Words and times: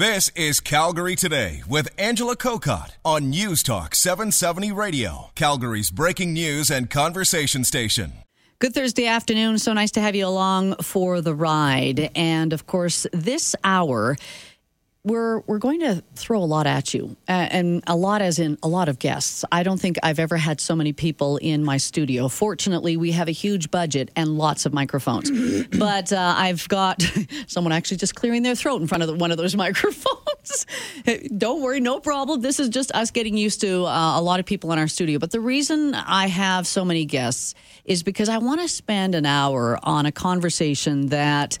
This 0.00 0.30
is 0.34 0.60
Calgary 0.60 1.14
Today 1.14 1.62
with 1.68 1.90
Angela 1.98 2.34
Kokott 2.34 2.92
on 3.04 3.28
News 3.28 3.62
Talk 3.62 3.94
770 3.94 4.72
Radio, 4.72 5.30
Calgary's 5.34 5.90
breaking 5.90 6.32
news 6.32 6.70
and 6.70 6.88
conversation 6.88 7.64
station. 7.64 8.14
Good 8.60 8.72
Thursday 8.72 9.06
afternoon. 9.06 9.58
So 9.58 9.74
nice 9.74 9.90
to 9.90 10.00
have 10.00 10.14
you 10.14 10.26
along 10.26 10.76
for 10.76 11.20
the 11.20 11.34
ride. 11.34 12.10
And 12.14 12.54
of 12.54 12.66
course, 12.66 13.06
this 13.12 13.54
hour 13.62 14.16
we're 15.02 15.40
we're 15.40 15.58
going 15.58 15.80
to 15.80 16.02
throw 16.14 16.42
a 16.42 16.44
lot 16.44 16.66
at 16.66 16.92
you, 16.92 17.16
uh, 17.26 17.32
and 17.32 17.82
a 17.86 17.96
lot 17.96 18.20
as 18.20 18.38
in 18.38 18.58
a 18.62 18.68
lot 18.68 18.88
of 18.88 18.98
guests. 18.98 19.44
I 19.50 19.62
don't 19.62 19.80
think 19.80 19.98
I've 20.02 20.18
ever 20.18 20.36
had 20.36 20.60
so 20.60 20.76
many 20.76 20.92
people 20.92 21.38
in 21.38 21.64
my 21.64 21.78
studio. 21.78 22.28
Fortunately, 22.28 22.98
we 22.98 23.12
have 23.12 23.26
a 23.26 23.32
huge 23.32 23.70
budget 23.70 24.10
and 24.14 24.36
lots 24.36 24.66
of 24.66 24.74
microphones. 24.74 25.30
but 25.78 26.12
uh, 26.12 26.34
I've 26.36 26.68
got 26.68 27.02
someone 27.46 27.72
actually 27.72 27.96
just 27.96 28.14
clearing 28.14 28.42
their 28.42 28.54
throat 28.54 28.82
in 28.82 28.88
front 28.88 29.02
of 29.02 29.08
the, 29.08 29.14
one 29.14 29.30
of 29.30 29.38
those 29.38 29.56
microphones. 29.66 30.66
don't 31.36 31.62
worry, 31.62 31.80
no 31.80 31.98
problem. 32.00 32.42
This 32.42 32.60
is 32.60 32.68
just 32.68 32.92
us 32.92 33.10
getting 33.10 33.38
used 33.38 33.62
to 33.62 33.86
uh, 33.86 34.18
a 34.18 34.22
lot 34.22 34.38
of 34.38 34.44
people 34.44 34.70
in 34.72 34.78
our 34.78 34.88
studio. 34.88 35.18
But 35.18 35.30
the 35.30 35.40
reason 35.40 35.94
I 35.94 36.26
have 36.26 36.66
so 36.66 36.84
many 36.84 37.06
guests 37.06 37.54
is 37.86 38.02
because 38.02 38.28
I 38.28 38.36
want 38.36 38.60
to 38.60 38.68
spend 38.68 39.14
an 39.14 39.24
hour 39.24 39.78
on 39.82 40.04
a 40.04 40.12
conversation 40.12 41.06
that 41.06 41.58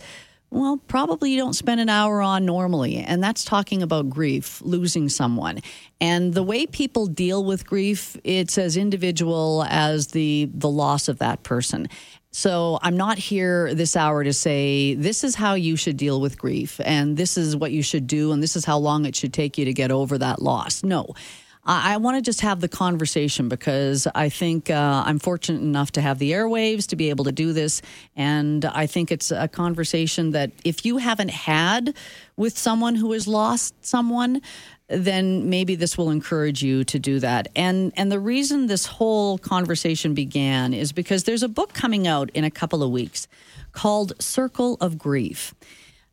well, 0.50 0.78
probably 0.88 1.30
you 1.30 1.38
don't 1.38 1.54
spend 1.54 1.80
an 1.80 1.88
hour 1.88 2.20
on 2.20 2.44
normally. 2.44 2.96
And 2.96 3.22
that's 3.22 3.44
talking 3.44 3.82
about 3.82 4.10
grief, 4.10 4.60
losing 4.62 5.08
someone. 5.08 5.60
And 6.00 6.34
the 6.34 6.42
way 6.42 6.66
people 6.66 7.06
deal 7.06 7.44
with 7.44 7.64
grief, 7.66 8.16
it's 8.24 8.58
as 8.58 8.76
individual 8.76 9.64
as 9.68 10.08
the 10.08 10.50
the 10.52 10.68
loss 10.68 11.08
of 11.08 11.18
that 11.18 11.44
person. 11.44 11.88
So 12.32 12.78
I'm 12.82 12.96
not 12.96 13.18
here 13.18 13.74
this 13.74 13.96
hour 13.96 14.22
to 14.22 14.32
say 14.32 14.94
this 14.94 15.24
is 15.24 15.34
how 15.34 15.54
you 15.54 15.76
should 15.76 15.96
deal 15.96 16.20
with 16.20 16.38
grief 16.38 16.80
and 16.84 17.16
this 17.16 17.36
is 17.36 17.56
what 17.56 17.72
you 17.72 17.82
should 17.82 18.06
do 18.06 18.30
and 18.30 18.40
this 18.40 18.54
is 18.54 18.64
how 18.64 18.78
long 18.78 19.04
it 19.04 19.16
should 19.16 19.32
take 19.32 19.58
you 19.58 19.64
to 19.64 19.72
get 19.72 19.90
over 19.90 20.16
that 20.18 20.40
loss. 20.40 20.84
No. 20.84 21.14
I, 21.64 21.98
want 21.98 22.16
to 22.16 22.22
just 22.22 22.40
have 22.40 22.60
the 22.60 22.68
conversation 22.68 23.48
because 23.48 24.08
I 24.14 24.28
think 24.28 24.70
uh, 24.70 25.02
I'm 25.06 25.18
fortunate 25.18 25.60
enough 25.60 25.92
to 25.92 26.00
have 26.00 26.18
the 26.18 26.32
airwaves 26.32 26.86
to 26.88 26.96
be 26.96 27.10
able 27.10 27.24
to 27.26 27.32
do 27.32 27.52
this. 27.52 27.82
And 28.16 28.64
I 28.64 28.86
think 28.86 29.12
it's 29.12 29.30
a 29.30 29.46
conversation 29.46 30.30
that 30.30 30.52
if 30.64 30.86
you 30.86 30.96
haven't 30.96 31.30
had 31.30 31.94
with 32.36 32.56
someone 32.56 32.94
who 32.94 33.12
has 33.12 33.28
lost 33.28 33.74
someone, 33.84 34.40
then 34.88 35.48
maybe 35.48 35.76
this 35.76 35.96
will 35.96 36.10
encourage 36.10 36.62
you 36.62 36.82
to 36.84 36.98
do 36.98 37.20
that. 37.20 37.48
And 37.54 37.92
and 37.96 38.10
the 38.10 38.18
reason 38.18 38.66
this 38.66 38.86
whole 38.86 39.38
conversation 39.38 40.14
began 40.14 40.74
is 40.74 40.92
because 40.92 41.24
there's 41.24 41.44
a 41.44 41.48
book 41.48 41.72
coming 41.74 42.08
out 42.08 42.30
in 42.30 42.42
a 42.42 42.50
couple 42.50 42.82
of 42.82 42.90
weeks 42.90 43.28
called 43.72 44.12
Circle 44.20 44.78
of 44.80 44.98
Grief. 44.98 45.54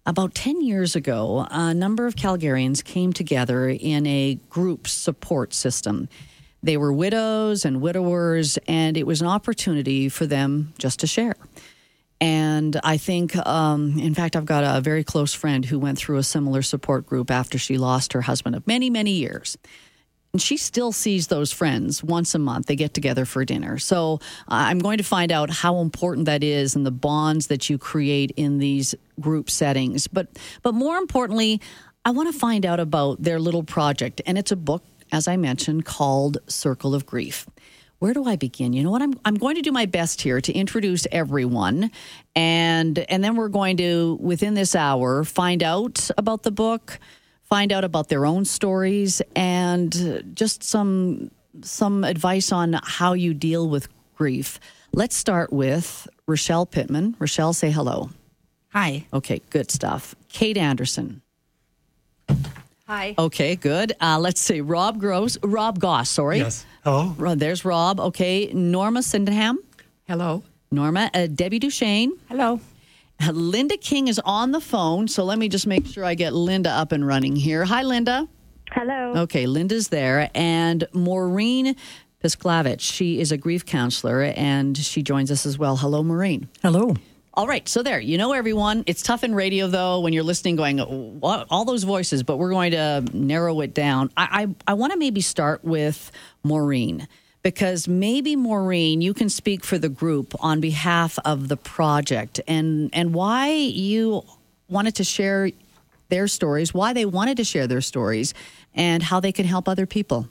About 0.08 0.34
10 0.34 0.62
years 0.62 0.96
ago, 0.96 1.46
a 1.52 1.74
number 1.74 2.08
of 2.08 2.16
Calgarians 2.16 2.82
came 2.82 3.12
together 3.12 3.68
in 3.68 4.08
a 4.08 4.36
group 4.50 4.88
support 4.88 5.54
system. 5.54 6.08
They 6.64 6.78
were 6.78 6.94
widows 6.94 7.66
and 7.66 7.82
widowers, 7.82 8.58
and 8.70 8.96
it 8.96 9.06
was 9.06 9.20
an 9.20 9.28
opportunity 9.28 10.08
for 10.08 10.26
them 10.26 10.74
just 10.78 11.02
to 11.02 11.08
share. 11.08 11.36
And 12.22 12.80
I 12.86 12.96
think, 12.96 13.36
um, 13.36 14.00
in 14.00 14.14
fact, 14.14 14.38
I've 14.38 14.46
got 14.46 14.64
a 14.64 14.80
very 14.80 15.04
close 15.04 15.34
friend 15.34 15.66
who 15.66 15.78
went 15.78 15.98
through 15.98 16.20
a 16.20 16.24
similar 16.24 16.62
support 16.62 17.06
group 17.06 17.30
after 17.30 17.58
she 17.58 17.78
lost 17.78 18.14
her 18.14 18.22
husband 18.22 18.56
of 18.56 18.66
many, 18.66 18.90
many 18.90 19.12
years. 19.12 19.58
And 20.38 20.42
she 20.44 20.58
still 20.58 20.92
sees 20.92 21.26
those 21.26 21.52
friends 21.52 22.04
once 22.04 22.36
a 22.36 22.38
month. 22.38 22.68
They 22.68 22.76
get 22.76 22.94
together 22.94 23.26
for 23.26 23.44
dinner. 23.44 23.80
So 23.80 24.20
uh, 24.48 24.70
I'm 24.70 24.78
going 24.78 25.00
to 25.00 25.04
find 25.04 25.32
out 25.32 25.50
how 25.50 25.80
important 25.80 26.28
that 26.28 26.44
is 26.44 26.76
and 26.76 26.86
the 26.86 26.92
bonds 26.92 27.48
that 27.48 27.72
you 27.72 27.80
create 27.80 28.34
in 28.38 28.60
these 28.60 28.94
group 29.20 29.50
settings. 29.50 30.06
But 30.06 30.28
but 30.62 30.76
more 30.76 30.98
importantly, 30.98 31.60
I 32.06 32.12
want 32.12 32.32
to 32.32 32.38
find 32.38 32.68
out 32.68 32.80
about 32.80 33.20
their 33.20 33.40
little 33.40 33.64
project. 33.64 34.22
And 34.28 34.38
it's 34.38 34.52
a 34.52 34.56
book, 34.56 34.84
as 35.12 35.28
I 35.28 35.38
mentioned, 35.38 35.86
called 35.86 36.38
Circle 36.48 36.94
of 36.94 37.08
Grief 37.08 37.48
where 38.00 38.14
do 38.14 38.26
I 38.26 38.36
begin? 38.36 38.74
You 38.74 38.84
know 38.84 38.92
what? 38.92 39.02
I'm 39.02 39.16
I'm 39.26 39.34
going 39.34 39.56
to 39.56 39.64
do 39.64 39.72
my 39.72 39.88
best 39.88 40.22
here 40.22 40.40
to 40.40 40.54
introduce 40.54 41.08
everyone, 41.12 41.90
and 42.36 43.00
and 43.00 43.24
then 43.24 43.36
we're 43.36 43.48
going 43.48 43.78
to 43.78 44.20
within 44.22 44.54
this 44.54 44.76
hour 44.76 45.24
find 45.24 45.64
out 45.64 46.12
about 46.16 46.44
the 46.44 46.52
book, 46.52 47.00
find 47.50 47.72
out 47.72 47.84
about 47.84 48.10
their 48.10 48.26
own 48.26 48.46
stories 48.46 49.22
and 49.36 50.32
just 50.34 50.64
some 50.64 51.32
some 51.64 52.04
advice 52.04 52.52
on 52.52 52.80
how 52.84 53.14
you 53.14 53.34
deal 53.34 53.68
with 53.68 53.88
grief. 54.16 54.60
Let's 54.94 55.16
start 55.16 55.52
with 55.52 56.08
Rochelle 56.28 56.66
Pittman. 56.66 57.16
Rochelle, 57.20 57.54
say 57.54 57.72
hello. 57.72 58.10
Hi. 58.70 59.06
Okay, 59.12 59.42
good 59.50 59.72
stuff. 59.72 60.14
Kate 60.30 60.58
Anderson. 60.58 61.22
Hi. 62.88 63.16
Okay, 63.18 63.56
good. 63.56 63.94
Uh, 64.00 64.18
let's 64.20 64.40
see. 64.40 64.62
Rob 64.62 65.00
Gross, 65.00 65.38
Rob 65.44 65.80
Goss, 65.80 66.10
sorry. 66.10 66.38
Yes. 66.38 66.66
Hello. 66.84 67.36
There's 67.36 67.66
Rob. 67.66 68.00
Okay, 68.00 68.52
Norma 68.54 69.02
Sydenham. 69.04 69.60
Hello. 70.08 70.44
Norma. 70.72 71.10
Uh, 71.14 71.28
Debbie 71.28 71.60
Duchesne. 71.60 72.14
Hello. 72.30 72.62
Linda 73.32 73.78
King 73.78 74.08
is 74.08 74.20
on 74.24 74.52
the 74.52 74.62
phone, 74.62 75.08
so 75.08 75.24
let 75.24 75.38
me 75.40 75.50
just 75.50 75.68
make 75.68 75.86
sure 75.86 76.06
I 76.06 76.14
get 76.14 76.34
Linda 76.34 76.70
up 76.70 76.92
and 76.92 77.06
running 77.06 77.36
here. 77.36 77.66
Hi, 77.66 77.84
Linda. 77.84 78.28
Hello. 78.72 79.14
Okay, 79.24 79.48
Linda's 79.48 79.88
there. 79.88 80.30
And 80.36 80.88
Maureen 80.94 81.76
Pisklavich, 82.24 82.82
she 82.82 83.20
is 83.20 83.32
a 83.32 83.38
grief 83.38 83.66
counselor 83.66 84.22
and 84.24 84.78
she 84.78 85.02
joins 85.02 85.32
us 85.32 85.46
as 85.46 85.58
well. 85.58 85.78
Hello, 85.78 86.04
Maureen. 86.04 86.50
Hello. 86.62 86.96
All 87.34 87.48
right, 87.48 87.68
so 87.70 87.84
there, 87.84 88.00
you 88.00 88.18
know 88.18 88.34
everyone. 88.34 88.84
It's 88.88 89.04
tough 89.04 89.24
in 89.24 89.36
radio 89.36 89.68
though 89.68 90.00
when 90.00 90.12
you're 90.12 90.24
listening, 90.24 90.56
going 90.56 90.80
what, 90.80 91.46
all 91.52 91.66
those 91.66 91.84
voices, 91.84 92.24
but 92.24 92.38
we're 92.38 92.50
going 92.50 92.72
to 92.72 93.06
narrow 93.14 93.62
it 93.62 93.76
down. 93.76 94.10
I 94.18 94.48
I, 94.68 94.72
I 94.72 94.74
want 94.74 94.94
to 94.94 94.98
maybe 95.00 95.22
start 95.22 95.64
with 95.64 96.12
Maureen 96.44 97.08
because 97.44 97.88
maybe 97.88 98.36
Maureen, 98.36 99.02
you 99.02 99.14
can 99.14 99.30
speak 99.30 99.64
for 99.64 99.78
the 99.78 99.90
group 99.90 100.34
on 100.40 100.60
behalf 100.60 101.18
of 101.24 101.48
the 101.48 101.58
project 101.58 102.42
and 102.48 102.90
and 102.94 103.14
why 103.14 103.52
you 103.52 104.24
wanted 104.70 104.96
to 104.96 105.04
share 105.04 105.52
their 106.10 106.28
stories, 106.28 106.74
why 106.74 106.94
they 106.94 107.06
wanted 107.06 107.38
to 107.38 107.44
share 107.44 107.68
their 107.68 107.82
stories, 107.82 108.34
and 108.74 109.04
how 109.04 109.20
they 109.20 109.32
can 109.32 109.46
help 109.46 109.68
other 109.68 109.86
people. 109.86 110.28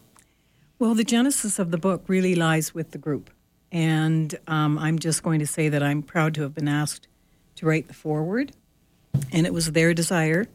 Well, 0.79 0.95
the 0.95 1.05
genesis 1.05 1.59
of 1.59 1.71
the 1.71 1.79
book 1.79 2.05
really 2.07 2.35
lies 2.35 2.75
with 2.75 2.91
the 2.91 2.99
group. 2.99 3.31
And 3.73 4.39
um, 4.47 4.79
I'm 4.79 4.99
just 4.99 5.23
going 5.23 5.41
to 5.41 5.47
say 5.47 5.69
that 5.69 5.83
I'm 5.83 6.03
proud 6.03 6.35
to 6.35 6.43
have 6.43 6.55
been 6.55 6.69
asked 6.69 7.09
to 7.57 7.67
write 7.67 7.89
the 7.89 7.95
foreword. 7.95 8.53
And 9.33 9.47
it 9.47 9.53
was 9.53 9.73
their 9.73 9.95
desire 9.95 10.47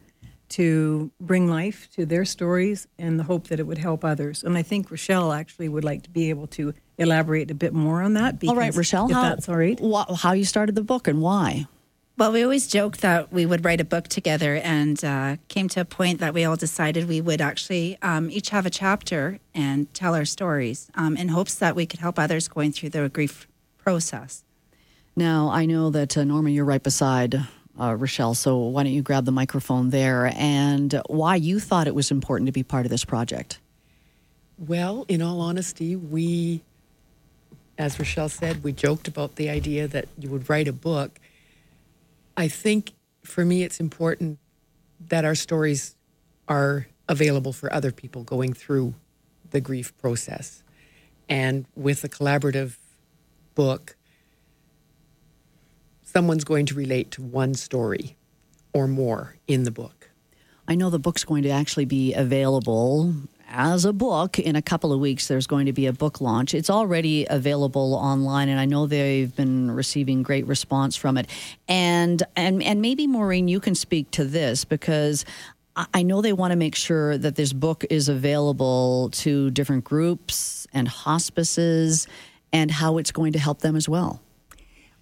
to 0.52 1.10
bring 1.20 1.48
life 1.48 1.88
to 1.94 2.04
their 2.06 2.24
stories 2.24 2.86
and 2.98 3.18
the 3.18 3.24
hope 3.24 3.48
that 3.48 3.58
it 3.58 3.66
would 3.66 3.78
help 3.78 4.04
others. 4.04 4.42
And 4.44 4.56
I 4.56 4.62
think 4.62 4.90
Rochelle 4.90 5.32
actually 5.32 5.68
would 5.68 5.84
like 5.84 6.02
to 6.02 6.10
be 6.10 6.30
able 6.30 6.46
to 6.48 6.74
elaborate 6.98 7.50
a 7.50 7.54
bit 7.54 7.72
more 7.72 8.02
on 8.02 8.14
that. 8.14 8.36
All 8.46 8.56
right, 8.56 8.74
Rochelle, 8.74 9.06
if 9.06 9.12
how, 9.12 9.22
that's 9.22 9.48
all 9.48 9.56
right. 9.56 9.78
Wh- 9.80 10.14
how 10.22 10.32
you 10.32 10.44
started 10.44 10.74
the 10.74 10.82
book 10.82 11.08
and 11.08 11.20
why? 11.20 11.66
Well, 12.18 12.32
we 12.32 12.42
always 12.42 12.66
joked 12.66 13.00
that 13.00 13.32
we 13.32 13.46
would 13.46 13.64
write 13.64 13.80
a 13.80 13.84
book 13.84 14.06
together, 14.06 14.56
and 14.56 15.02
uh, 15.02 15.36
came 15.48 15.68
to 15.70 15.80
a 15.80 15.84
point 15.84 16.20
that 16.20 16.34
we 16.34 16.44
all 16.44 16.56
decided 16.56 17.08
we 17.08 17.22
would 17.22 17.40
actually 17.40 17.96
um, 18.02 18.30
each 18.30 18.50
have 18.50 18.66
a 18.66 18.70
chapter 18.70 19.38
and 19.54 19.92
tell 19.94 20.14
our 20.14 20.26
stories 20.26 20.90
um, 20.94 21.16
in 21.16 21.28
hopes 21.28 21.54
that 21.54 21.74
we 21.74 21.86
could 21.86 22.00
help 22.00 22.18
others 22.18 22.48
going 22.48 22.70
through 22.70 22.90
the 22.90 23.08
grief 23.08 23.48
process. 23.78 24.44
Now, 25.16 25.48
I 25.48 25.64
know 25.64 25.88
that 25.90 26.16
uh, 26.16 26.24
Norma, 26.24 26.50
you're 26.50 26.66
right 26.66 26.82
beside 26.82 27.46
uh, 27.80 27.94
Rochelle. 27.94 28.34
So 28.34 28.58
why 28.58 28.82
don't 28.82 28.92
you 28.92 29.02
grab 29.02 29.24
the 29.24 29.32
microphone 29.32 29.90
there 29.90 30.32
and 30.34 31.00
why 31.06 31.36
you 31.36 31.60
thought 31.60 31.86
it 31.86 31.94
was 31.94 32.10
important 32.10 32.46
to 32.46 32.52
be 32.52 32.62
part 32.62 32.86
of 32.86 32.90
this 32.90 33.04
project? 33.04 33.58
Well, 34.58 35.06
in 35.08 35.22
all 35.22 35.40
honesty, 35.40 35.96
we, 35.96 36.62
as 37.78 37.98
Rochelle 37.98 38.28
said, 38.28 38.62
we 38.62 38.72
joked 38.72 39.08
about 39.08 39.36
the 39.36 39.50
idea 39.50 39.88
that 39.88 40.08
you 40.18 40.28
would 40.30 40.48
write 40.48 40.68
a 40.68 40.72
book. 40.72 41.18
I 42.36 42.48
think 42.48 42.92
for 43.24 43.44
me, 43.44 43.62
it's 43.62 43.80
important 43.80 44.38
that 45.08 45.24
our 45.24 45.34
stories 45.34 45.96
are 46.48 46.86
available 47.08 47.52
for 47.52 47.72
other 47.72 47.90
people 47.90 48.22
going 48.22 48.52
through 48.52 48.94
the 49.50 49.60
grief 49.60 49.96
process. 49.98 50.62
And 51.28 51.66
with 51.74 52.04
a 52.04 52.08
collaborative 52.08 52.76
book, 53.54 53.96
someone's 56.12 56.44
going 56.44 56.66
to 56.66 56.74
relate 56.74 57.10
to 57.12 57.22
one 57.22 57.54
story 57.54 58.16
or 58.74 58.86
more 58.86 59.36
in 59.46 59.64
the 59.64 59.70
book. 59.70 60.10
I 60.68 60.74
know 60.74 60.90
the 60.90 60.98
book's 60.98 61.24
going 61.24 61.42
to 61.44 61.50
actually 61.50 61.86
be 61.86 62.12
available 62.14 63.14
as 63.48 63.84
a 63.84 63.92
book 63.92 64.38
in 64.38 64.54
a 64.54 64.62
couple 64.62 64.92
of 64.92 65.00
weeks. 65.00 65.26
There's 65.26 65.46
going 65.46 65.66
to 65.66 65.72
be 65.72 65.86
a 65.86 65.92
book 65.92 66.20
launch. 66.20 66.54
It's 66.54 66.70
already 66.70 67.26
available 67.28 67.94
online, 67.94 68.48
and 68.48 68.60
I 68.60 68.66
know 68.66 68.86
they've 68.86 69.34
been 69.34 69.70
receiving 69.70 70.22
great 70.22 70.46
response 70.46 70.96
from 70.96 71.16
it. 71.18 71.28
And 71.66 72.22
and 72.36 72.62
and 72.62 72.80
maybe 72.80 73.06
Maureen, 73.06 73.48
you 73.48 73.60
can 73.60 73.74
speak 73.74 74.10
to 74.12 74.24
this 74.24 74.64
because 74.64 75.24
I 75.94 76.02
know 76.02 76.20
they 76.20 76.34
want 76.34 76.52
to 76.52 76.56
make 76.56 76.74
sure 76.74 77.16
that 77.16 77.34
this 77.34 77.52
book 77.54 77.84
is 77.88 78.08
available 78.08 79.08
to 79.14 79.50
different 79.50 79.84
groups 79.84 80.66
and 80.72 80.86
hospices, 80.86 82.06
and 82.52 82.70
how 82.70 82.98
it's 82.98 83.12
going 83.12 83.32
to 83.32 83.38
help 83.38 83.60
them 83.60 83.76
as 83.76 83.88
well. 83.88 84.20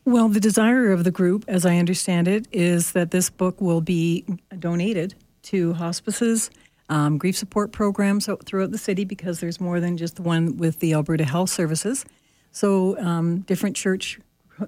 Well, 0.05 0.29
the 0.29 0.41
desire 0.41 0.93
of 0.93 1.05
the 1.05 1.11
group, 1.11 1.45
as 1.47 1.67
I 1.67 1.77
understand 1.77 2.27
it, 2.27 2.49
is 2.51 2.93
that 2.93 3.11
this 3.11 3.29
book 3.29 3.61
will 3.61 3.83
be 3.83 4.25
donated 4.59 5.15
to 5.43 5.75
hospices, 5.75 6.51
um, 6.89 7.19
grief 7.19 7.37
support 7.37 7.71
programs 7.71 8.29
throughout 8.47 8.73
the 8.73 8.79
city 8.79 9.05
because 9.05 9.41
there's 9.41 9.61
more 9.61 9.79
than 9.79 9.97
just 9.97 10.17
the 10.17 10.23
one 10.23 10.57
with 10.57 10.81
the 10.81 10.95
Alberta 10.95 11.25
Health 11.25 11.51
Services. 11.51 12.05
So, 12.51 12.99
um, 12.99 13.41
different 13.41 13.77
church 13.77 14.19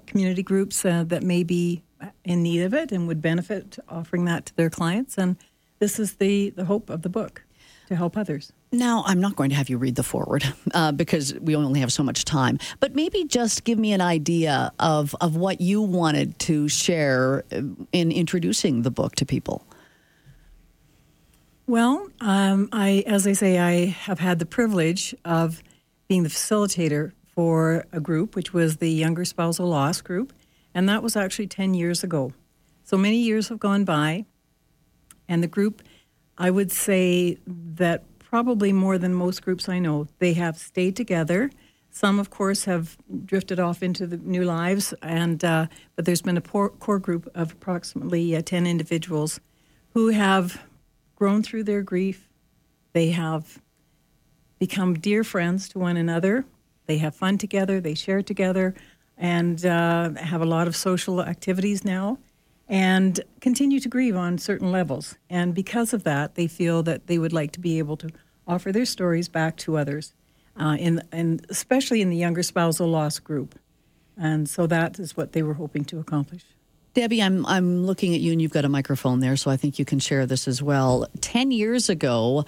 community 0.05 0.43
groups 0.43 0.85
uh, 0.85 1.03
that 1.07 1.23
may 1.23 1.43
be 1.43 1.83
in 2.23 2.43
need 2.43 2.61
of 2.61 2.73
it 2.73 2.91
and 2.91 3.07
would 3.07 3.21
benefit 3.21 3.77
offering 3.89 4.25
that 4.25 4.45
to 4.47 4.55
their 4.55 4.69
clients. 4.69 5.17
And 5.17 5.37
this 5.79 5.99
is 5.99 6.15
the, 6.15 6.51
the 6.51 6.65
hope 6.65 6.89
of 6.89 7.01
the 7.01 7.09
book 7.09 7.43
to 7.93 7.97
help 7.97 8.17
others. 8.17 8.51
Now, 8.71 9.03
I'm 9.05 9.21
not 9.21 9.35
going 9.35 9.49
to 9.51 9.55
have 9.55 9.69
you 9.69 9.77
read 9.77 9.95
the 9.95 10.03
foreword 10.03 10.43
uh, 10.73 10.91
because 10.91 11.33
we 11.39 11.55
only 11.55 11.79
have 11.79 11.93
so 11.93 12.03
much 12.03 12.25
time, 12.25 12.59
but 12.79 12.95
maybe 12.95 13.23
just 13.25 13.63
give 13.63 13.79
me 13.79 13.93
an 13.93 14.01
idea 14.01 14.71
of, 14.79 15.15
of 15.21 15.35
what 15.35 15.61
you 15.61 15.81
wanted 15.81 16.37
to 16.39 16.67
share 16.67 17.43
in 17.91 18.11
introducing 18.11 18.81
the 18.81 18.91
book 18.91 19.15
to 19.15 19.25
people. 19.25 19.65
Well, 21.65 22.09
um, 22.19 22.67
I, 22.73 23.03
as 23.07 23.25
I 23.25 23.33
say, 23.33 23.57
I 23.57 23.85
have 23.85 24.19
had 24.19 24.39
the 24.39 24.45
privilege 24.45 25.15
of 25.23 25.63
being 26.09 26.23
the 26.23 26.29
facilitator 26.29 27.13
for 27.33 27.85
a 27.91 27.99
group, 27.99 28.35
which 28.35 28.53
was 28.53 28.77
the 28.77 28.91
Younger 28.91 29.23
Spousal 29.23 29.67
Loss 29.67 30.01
group, 30.01 30.33
and 30.73 30.89
that 30.89 31.01
was 31.01 31.15
actually 31.15 31.47
10 31.47 31.73
years 31.73 32.03
ago. 32.03 32.33
So 32.83 32.97
many 32.97 33.17
years 33.17 33.47
have 33.47 33.59
gone 33.59 33.85
by, 33.85 34.25
and 35.29 35.41
the 35.41 35.47
group, 35.47 35.81
I 36.37 36.49
would 36.49 36.71
say 36.71 37.37
that 37.45 38.03
probably 38.19 38.73
more 38.73 38.97
than 38.97 39.13
most 39.13 39.43
groups 39.43 39.69
I 39.69 39.79
know, 39.79 40.07
they 40.19 40.33
have 40.33 40.57
stayed 40.57 40.95
together. 40.95 41.51
Some, 41.91 42.19
of 42.19 42.31
course, 42.31 42.65
have 42.65 42.97
drifted 43.25 43.59
off 43.59 43.83
into 43.83 44.07
the 44.07 44.17
new 44.17 44.43
lives, 44.43 44.93
and 45.03 45.43
uh, 45.45 45.67
but 45.95 46.05
there's 46.05 46.23
been 46.23 46.37
a 46.37 46.41
core 46.41 46.99
group 46.99 47.29
of 47.35 47.51
approximately 47.51 48.35
uh, 48.35 48.41
10 48.41 48.65
individuals 48.65 49.39
who 49.93 50.07
have 50.09 50.63
grown 51.15 51.43
through 51.43 51.63
their 51.63 51.83
grief. 51.83 52.27
They 52.93 53.11
have 53.11 53.61
become 54.57 54.95
dear 54.95 55.23
friends 55.23 55.69
to 55.69 55.79
one 55.79 55.97
another. 55.97 56.45
They 56.87 56.97
have 56.97 57.15
fun 57.15 57.37
together, 57.37 57.79
they 57.79 57.93
share 57.93 58.23
together, 58.23 58.73
and 59.15 59.63
uh, 59.63 60.13
have 60.15 60.41
a 60.41 60.45
lot 60.45 60.67
of 60.67 60.75
social 60.75 61.21
activities 61.21 61.85
now 61.85 62.17
and 62.67 63.19
continue 63.41 63.79
to 63.79 63.89
grieve 63.89 64.15
on 64.15 64.37
certain 64.37 64.71
levels. 64.71 65.17
And 65.29 65.53
because 65.53 65.93
of 65.93 66.03
that, 66.03 66.35
they 66.35 66.47
feel 66.47 66.83
that 66.83 67.07
they 67.07 67.17
would 67.17 67.33
like 67.33 67.51
to 67.53 67.59
be 67.59 67.77
able 67.79 67.97
to 67.97 68.09
offer 68.47 68.71
their 68.71 68.85
stories 68.85 69.29
back 69.29 69.57
to 69.57 69.77
others, 69.77 70.13
uh, 70.59 70.77
in, 70.79 71.01
and 71.11 71.45
especially 71.49 72.01
in 72.01 72.09
the 72.09 72.17
younger 72.17 72.43
spousal 72.43 72.87
loss 72.87 73.19
group. 73.19 73.59
And 74.17 74.47
so 74.47 74.67
that 74.67 74.99
is 74.99 75.17
what 75.17 75.31
they 75.31 75.43
were 75.43 75.55
hoping 75.55 75.85
to 75.85 75.99
accomplish. 75.99 76.43
Debbie, 76.93 77.23
I'm 77.23 77.43
I'm 77.47 77.87
looking 77.87 78.13
at 78.13 78.21
you, 78.21 78.31
and 78.31 78.39
you've 78.39 78.51
got 78.51 78.65
a 78.65 78.69
microphone 78.69 79.19
there, 79.19 79.35
so 79.35 79.49
I 79.49 79.57
think 79.57 79.79
you 79.79 79.85
can 79.85 79.97
share 79.97 80.27
this 80.27 80.47
as 80.47 80.61
well. 80.61 81.07
Ten 81.21 81.49
years 81.49 81.89
ago, 81.89 82.45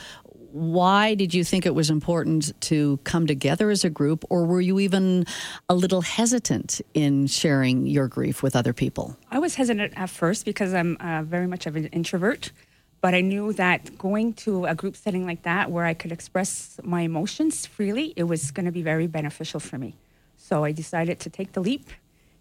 why 0.56 1.16
did 1.16 1.34
you 1.34 1.44
think 1.44 1.66
it 1.66 1.76
was 1.76 1.90
important 1.90 2.54
to 2.62 2.98
come 3.04 3.28
together 3.28 3.70
as 3.70 3.84
a 3.84 3.90
group, 3.90 4.24
or 4.30 4.46
were 4.46 4.62
you 4.62 4.80
even 4.80 5.26
a 5.68 5.76
little 5.76 6.02
hesitant 6.02 6.80
in 6.94 7.28
sharing 7.28 7.86
your 7.86 8.08
grief 8.08 8.42
with 8.42 8.56
other 8.56 8.72
people? 8.72 9.18
I 9.30 9.40
was 9.40 9.56
hesitant 9.56 9.92
at 9.98 10.10
first 10.10 10.46
because 10.46 10.74
I'm 10.74 10.96
uh, 11.02 11.24
very 11.24 11.46
much 11.46 11.66
of 11.66 11.76
an 11.76 11.88
introvert, 11.88 12.54
but 13.02 13.14
I 13.14 13.20
knew 13.20 13.52
that 13.54 13.98
going 13.98 14.32
to 14.46 14.66
a 14.66 14.74
group 14.74 14.96
setting 14.96 15.26
like 15.26 15.44
that 15.44 15.72
where 15.72 15.84
I 15.84 15.94
could 15.94 16.14
express 16.14 16.80
my 16.86 17.02
emotions 17.02 17.66
freely, 17.66 18.14
it 18.16 18.24
was 18.24 18.52
going 18.52 18.66
to 18.66 18.72
be 18.72 18.82
very 18.82 19.08
beneficial 19.08 19.60
for 19.60 19.78
me. 19.78 19.98
So 20.38 20.64
I 20.64 20.72
decided 20.72 21.20
to 21.20 21.30
take 21.30 21.52
the 21.52 21.60
leap, 21.60 21.90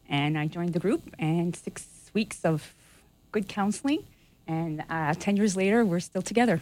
and 0.09 0.39
I 0.39 0.47
joined 0.47 0.73
the 0.73 0.79
group, 0.79 1.03
and 1.19 1.57
six 1.57 2.13
weeks 2.15 2.45
of 2.45 2.75
good 3.33 3.49
counseling, 3.49 4.05
and 4.47 4.85
uh, 4.89 5.15
10 5.15 5.37
years 5.37 5.57
later, 5.57 5.85
we're 5.85 5.99
still 5.99 6.23
together. 6.23 6.61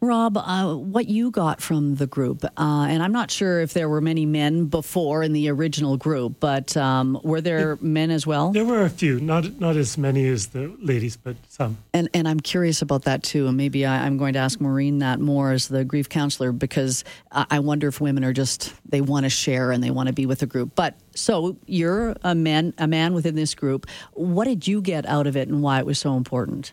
Rob, 0.00 0.36
uh, 0.36 0.74
what 0.74 1.08
you 1.08 1.32
got 1.32 1.60
from 1.60 1.96
the 1.96 2.06
group, 2.06 2.44
uh, 2.44 2.48
and 2.56 3.02
I'm 3.02 3.10
not 3.10 3.32
sure 3.32 3.60
if 3.60 3.72
there 3.72 3.88
were 3.88 4.00
many 4.00 4.26
men 4.26 4.66
before 4.66 5.24
in 5.24 5.32
the 5.32 5.48
original 5.48 5.96
group, 5.96 6.36
but 6.38 6.76
um, 6.76 7.18
were 7.24 7.40
there 7.40 7.76
men 7.80 8.12
as 8.12 8.24
well? 8.24 8.52
There 8.52 8.64
were 8.64 8.84
a 8.84 8.90
few, 8.90 9.18
not 9.18 9.58
not 9.58 9.76
as 9.76 9.98
many 9.98 10.28
as 10.28 10.48
the 10.48 10.72
ladies, 10.80 11.16
but 11.16 11.34
some. 11.48 11.78
And 11.92 12.08
and 12.14 12.28
I'm 12.28 12.38
curious 12.38 12.80
about 12.80 13.02
that 13.04 13.24
too, 13.24 13.48
and 13.48 13.56
maybe 13.56 13.84
I, 13.84 14.06
am 14.06 14.18
going 14.18 14.34
to 14.34 14.38
ask 14.38 14.60
Maureen 14.60 15.00
that 15.00 15.18
more 15.18 15.50
as 15.50 15.66
the 15.66 15.84
grief 15.84 16.08
counselor 16.08 16.52
because 16.52 17.02
I 17.32 17.58
wonder 17.58 17.88
if 17.88 18.00
women 18.00 18.24
are 18.24 18.32
just 18.32 18.72
they 18.88 19.00
want 19.00 19.24
to 19.24 19.30
share 19.30 19.72
and 19.72 19.82
they 19.82 19.90
want 19.90 20.06
to 20.06 20.12
be 20.12 20.26
with 20.26 20.42
a 20.42 20.46
group. 20.46 20.76
But 20.76 20.94
so 21.16 21.56
you're 21.66 22.14
a 22.22 22.36
man, 22.36 22.72
a 22.78 22.86
man 22.86 23.14
within 23.14 23.34
this 23.34 23.52
group. 23.52 23.86
What 24.12 24.44
did 24.44 24.68
you 24.68 24.80
get 24.80 25.06
out 25.06 25.26
of 25.26 25.36
it, 25.36 25.48
and 25.48 25.60
why 25.60 25.80
it 25.80 25.86
was 25.86 25.98
so 25.98 26.16
important? 26.16 26.72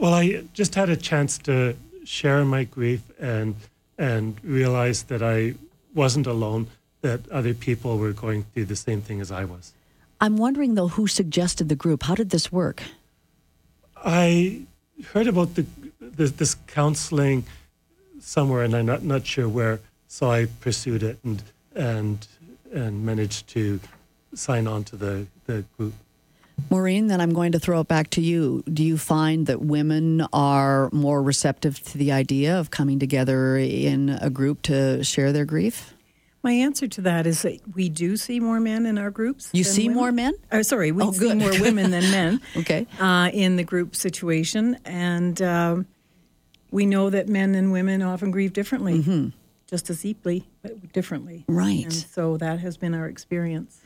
Well, 0.00 0.14
I 0.14 0.44
just 0.54 0.74
had 0.74 0.88
a 0.88 0.96
chance 0.96 1.38
to 1.38 1.76
share 2.04 2.44
my 2.44 2.64
grief 2.64 3.02
and 3.18 3.56
and 3.96 4.36
realize 4.42 5.04
that 5.04 5.22
I 5.22 5.54
wasn't 5.94 6.26
alone, 6.26 6.66
that 7.02 7.28
other 7.30 7.54
people 7.54 7.98
were 7.98 8.12
going 8.12 8.44
through 8.52 8.64
the 8.64 8.76
same 8.76 9.00
thing 9.00 9.20
as 9.20 9.30
I 9.30 9.44
was. 9.44 9.72
I'm 10.20 10.36
wondering 10.36 10.74
though 10.74 10.88
who 10.88 11.06
suggested 11.06 11.68
the 11.68 11.76
group. 11.76 12.02
How 12.04 12.14
did 12.14 12.30
this 12.30 12.50
work? 12.50 12.82
I 14.04 14.62
heard 15.12 15.26
about 15.26 15.54
the, 15.54 15.66
the 16.00 16.26
this 16.26 16.56
counseling 16.66 17.44
somewhere, 18.20 18.62
and 18.64 18.74
I'm 18.74 18.86
not 18.86 19.02
not 19.02 19.26
sure 19.26 19.48
where. 19.48 19.80
So 20.08 20.30
I 20.30 20.46
pursued 20.60 21.02
it 21.02 21.18
and 21.24 21.42
and 21.74 22.26
and 22.72 23.04
managed 23.04 23.48
to 23.48 23.80
sign 24.34 24.66
on 24.66 24.84
to 24.84 24.96
the, 24.96 25.26
the 25.46 25.64
group. 25.76 25.94
Maureen, 26.70 27.08
then 27.08 27.20
I'm 27.20 27.32
going 27.32 27.52
to 27.52 27.58
throw 27.58 27.80
it 27.80 27.88
back 27.88 28.10
to 28.10 28.20
you. 28.20 28.62
Do 28.72 28.84
you 28.84 28.96
find 28.96 29.46
that 29.46 29.60
women 29.60 30.26
are 30.32 30.88
more 30.92 31.22
receptive 31.22 31.82
to 31.84 31.98
the 31.98 32.12
idea 32.12 32.58
of 32.58 32.70
coming 32.70 32.98
together 32.98 33.56
in 33.56 34.10
a 34.20 34.30
group 34.30 34.62
to 34.62 35.02
share 35.04 35.32
their 35.32 35.44
grief? 35.44 35.94
My 36.42 36.52
answer 36.52 36.86
to 36.86 37.00
that 37.00 37.26
is 37.26 37.40
that 37.42 37.60
we 37.74 37.88
do 37.88 38.18
see 38.18 38.38
more 38.38 38.60
men 38.60 38.84
in 38.84 38.98
our 38.98 39.10
groups. 39.10 39.48
You 39.52 39.64
see 39.64 39.84
women. 39.84 39.96
more 39.96 40.12
men? 40.12 40.34
Uh, 40.52 40.62
sorry, 40.62 40.92
we 40.92 41.02
oh, 41.02 41.10
see 41.10 41.20
good. 41.20 41.38
more 41.38 41.58
women 41.58 41.90
than 41.90 42.02
men. 42.10 42.40
okay. 42.58 42.86
Uh, 43.00 43.30
in 43.32 43.56
the 43.56 43.64
group 43.64 43.96
situation, 43.96 44.78
and 44.84 45.40
um, 45.40 45.86
we 46.70 46.84
know 46.84 47.08
that 47.08 47.30
men 47.30 47.54
and 47.54 47.72
women 47.72 48.02
often 48.02 48.30
grieve 48.30 48.52
differently, 48.52 48.98
mm-hmm. 48.98 49.28
just 49.68 49.88
as 49.88 50.02
deeply, 50.02 50.46
but 50.60 50.92
differently. 50.92 51.46
Right. 51.48 51.84
And 51.84 51.92
so 51.92 52.36
that 52.36 52.60
has 52.60 52.76
been 52.76 52.94
our 52.94 53.06
experience. 53.06 53.80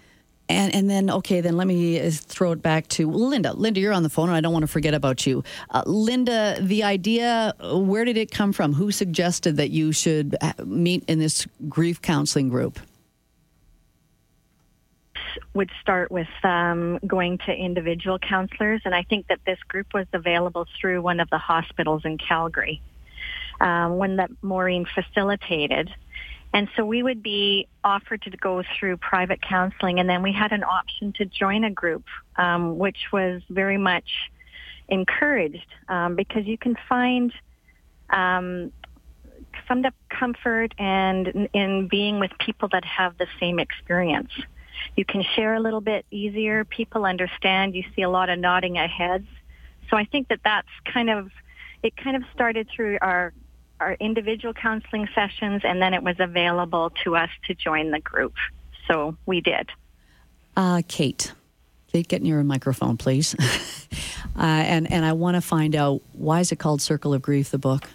And 0.48 0.74
and 0.74 0.88
then 0.88 1.10
okay, 1.10 1.40
then 1.42 1.56
let 1.56 1.66
me 1.66 2.00
uh, 2.00 2.10
throw 2.10 2.52
it 2.52 2.62
back 2.62 2.88
to 2.88 3.10
Linda. 3.10 3.52
Linda, 3.52 3.80
you're 3.80 3.92
on 3.92 4.02
the 4.02 4.08
phone, 4.08 4.28
and 4.28 4.36
I 4.36 4.40
don't 4.40 4.52
want 4.52 4.62
to 4.62 4.68
forget 4.68 4.94
about 4.94 5.26
you. 5.26 5.44
Uh, 5.70 5.82
Linda, 5.84 6.56
the 6.60 6.84
idea, 6.84 7.54
where 7.60 8.04
did 8.04 8.16
it 8.16 8.30
come 8.30 8.52
from? 8.52 8.72
Who 8.72 8.90
suggested 8.90 9.56
that 9.58 9.70
you 9.70 9.92
should 9.92 10.36
uh, 10.40 10.52
meet 10.64 11.04
in 11.06 11.18
this 11.18 11.46
grief 11.68 12.00
counseling 12.00 12.48
group? 12.48 12.80
Would 15.52 15.70
start 15.82 16.10
with 16.10 16.28
um, 16.42 16.98
going 17.06 17.38
to 17.46 17.52
individual 17.54 18.18
counselors, 18.18 18.80
and 18.86 18.94
I 18.94 19.02
think 19.02 19.26
that 19.26 19.40
this 19.44 19.58
group 19.68 19.92
was 19.92 20.06
available 20.14 20.66
through 20.80 21.02
one 21.02 21.20
of 21.20 21.28
the 21.28 21.38
hospitals 21.38 22.06
in 22.06 22.16
Calgary, 22.16 22.80
um, 23.60 23.96
one 23.96 24.16
that 24.16 24.30
Maureen 24.40 24.86
facilitated. 24.86 25.90
And 26.58 26.68
so 26.74 26.84
we 26.84 27.04
would 27.04 27.22
be 27.22 27.68
offered 27.84 28.22
to 28.22 28.30
go 28.30 28.64
through 28.76 28.96
private 28.96 29.40
counseling, 29.40 30.00
and 30.00 30.10
then 30.10 30.24
we 30.24 30.32
had 30.32 30.50
an 30.50 30.64
option 30.64 31.12
to 31.12 31.24
join 31.24 31.62
a 31.62 31.70
group, 31.70 32.02
um, 32.34 32.78
which 32.78 33.12
was 33.12 33.42
very 33.48 33.78
much 33.78 34.10
encouraged 34.88 35.68
um, 35.88 36.16
because 36.16 36.46
you 36.46 36.58
can 36.58 36.76
find 36.88 37.32
um, 38.10 38.72
some 39.68 39.84
comfort 40.08 40.74
and 40.80 41.28
in, 41.28 41.46
in 41.52 41.86
being 41.86 42.18
with 42.18 42.32
people 42.40 42.68
that 42.72 42.84
have 42.84 43.16
the 43.18 43.28
same 43.38 43.60
experience. 43.60 44.32
You 44.96 45.04
can 45.04 45.22
share 45.36 45.54
a 45.54 45.60
little 45.60 45.80
bit 45.80 46.06
easier. 46.10 46.64
People 46.64 47.04
understand. 47.04 47.76
You 47.76 47.84
see 47.94 48.02
a 48.02 48.10
lot 48.10 48.30
of 48.30 48.38
nodding 48.40 48.78
of 48.78 48.90
heads. 48.90 49.28
So 49.90 49.96
I 49.96 50.06
think 50.06 50.26
that 50.26 50.40
that's 50.42 50.66
kind 50.92 51.08
of 51.08 51.30
it. 51.84 51.96
Kind 51.96 52.16
of 52.16 52.24
started 52.34 52.68
through 52.74 52.98
our 53.00 53.32
our 53.80 53.94
individual 53.94 54.54
counseling 54.54 55.08
sessions, 55.14 55.62
and 55.64 55.80
then 55.80 55.94
it 55.94 56.02
was 56.02 56.16
available 56.18 56.90
to 57.04 57.16
us 57.16 57.30
to 57.46 57.54
join 57.54 57.90
the 57.90 58.00
group. 58.00 58.34
So 58.86 59.16
we 59.26 59.40
did. 59.40 59.70
Uh, 60.56 60.82
Kate, 60.88 61.32
Kate, 61.92 62.08
get 62.08 62.22
near 62.22 62.40
a 62.40 62.44
microphone, 62.44 62.96
please. 62.96 63.34
uh, 64.36 64.42
and 64.42 64.90
and 64.90 65.04
I 65.04 65.12
want 65.12 65.36
to 65.36 65.40
find 65.40 65.76
out 65.76 66.02
why 66.12 66.40
is 66.40 66.50
it 66.52 66.56
called 66.56 66.82
Circle 66.82 67.14
of 67.14 67.22
Grief, 67.22 67.50
the 67.50 67.58
book? 67.58 67.88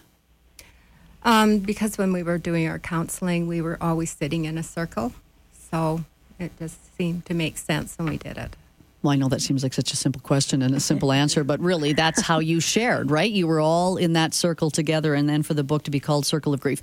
Um, 1.26 1.60
because 1.60 1.98
when 1.98 2.12
we 2.12 2.24
were 2.24 2.38
doing 2.38 2.68
our 2.68 2.80
counseling, 2.80 3.48
we 3.48 3.62
were 3.62 3.78
always 3.82 4.12
sitting 4.12 4.46
in 4.46 4.58
a 4.58 4.64
circle, 4.64 5.14
so 5.54 6.04
it 6.40 6.52
just 6.60 6.96
seemed 6.98 7.26
to 7.28 7.34
make 7.34 7.58
sense, 7.58 7.96
and 7.98 8.10
we 8.10 8.18
did 8.18 8.38
it. 8.38 8.56
Well, 9.04 9.12
I 9.12 9.18
know 9.18 9.28
that 9.28 9.42
seems 9.42 9.64
like 9.64 9.74
such 9.74 9.92
a 9.92 9.98
simple 9.98 10.22
question 10.22 10.62
and 10.62 10.74
a 10.74 10.80
simple 10.80 11.12
answer, 11.12 11.44
but 11.44 11.60
really 11.60 11.92
that's 11.92 12.22
how 12.22 12.40
you 12.40 12.62
shared, 12.62 13.12
right? 13.12 13.30
You 13.30 13.48
were 13.48 13.60
all 13.60 13.98
in 13.98 14.14
that 14.14 14.34
circle 14.34 14.72
together, 14.72 15.14
and 15.14 15.28
then 15.28 15.44
for 15.44 15.54
the 15.54 15.64
book 15.64 15.84
to 15.84 15.92
be 15.92 16.00
called 16.00 16.26
Circle 16.26 16.54
of 16.54 16.62
Grief. 16.62 16.82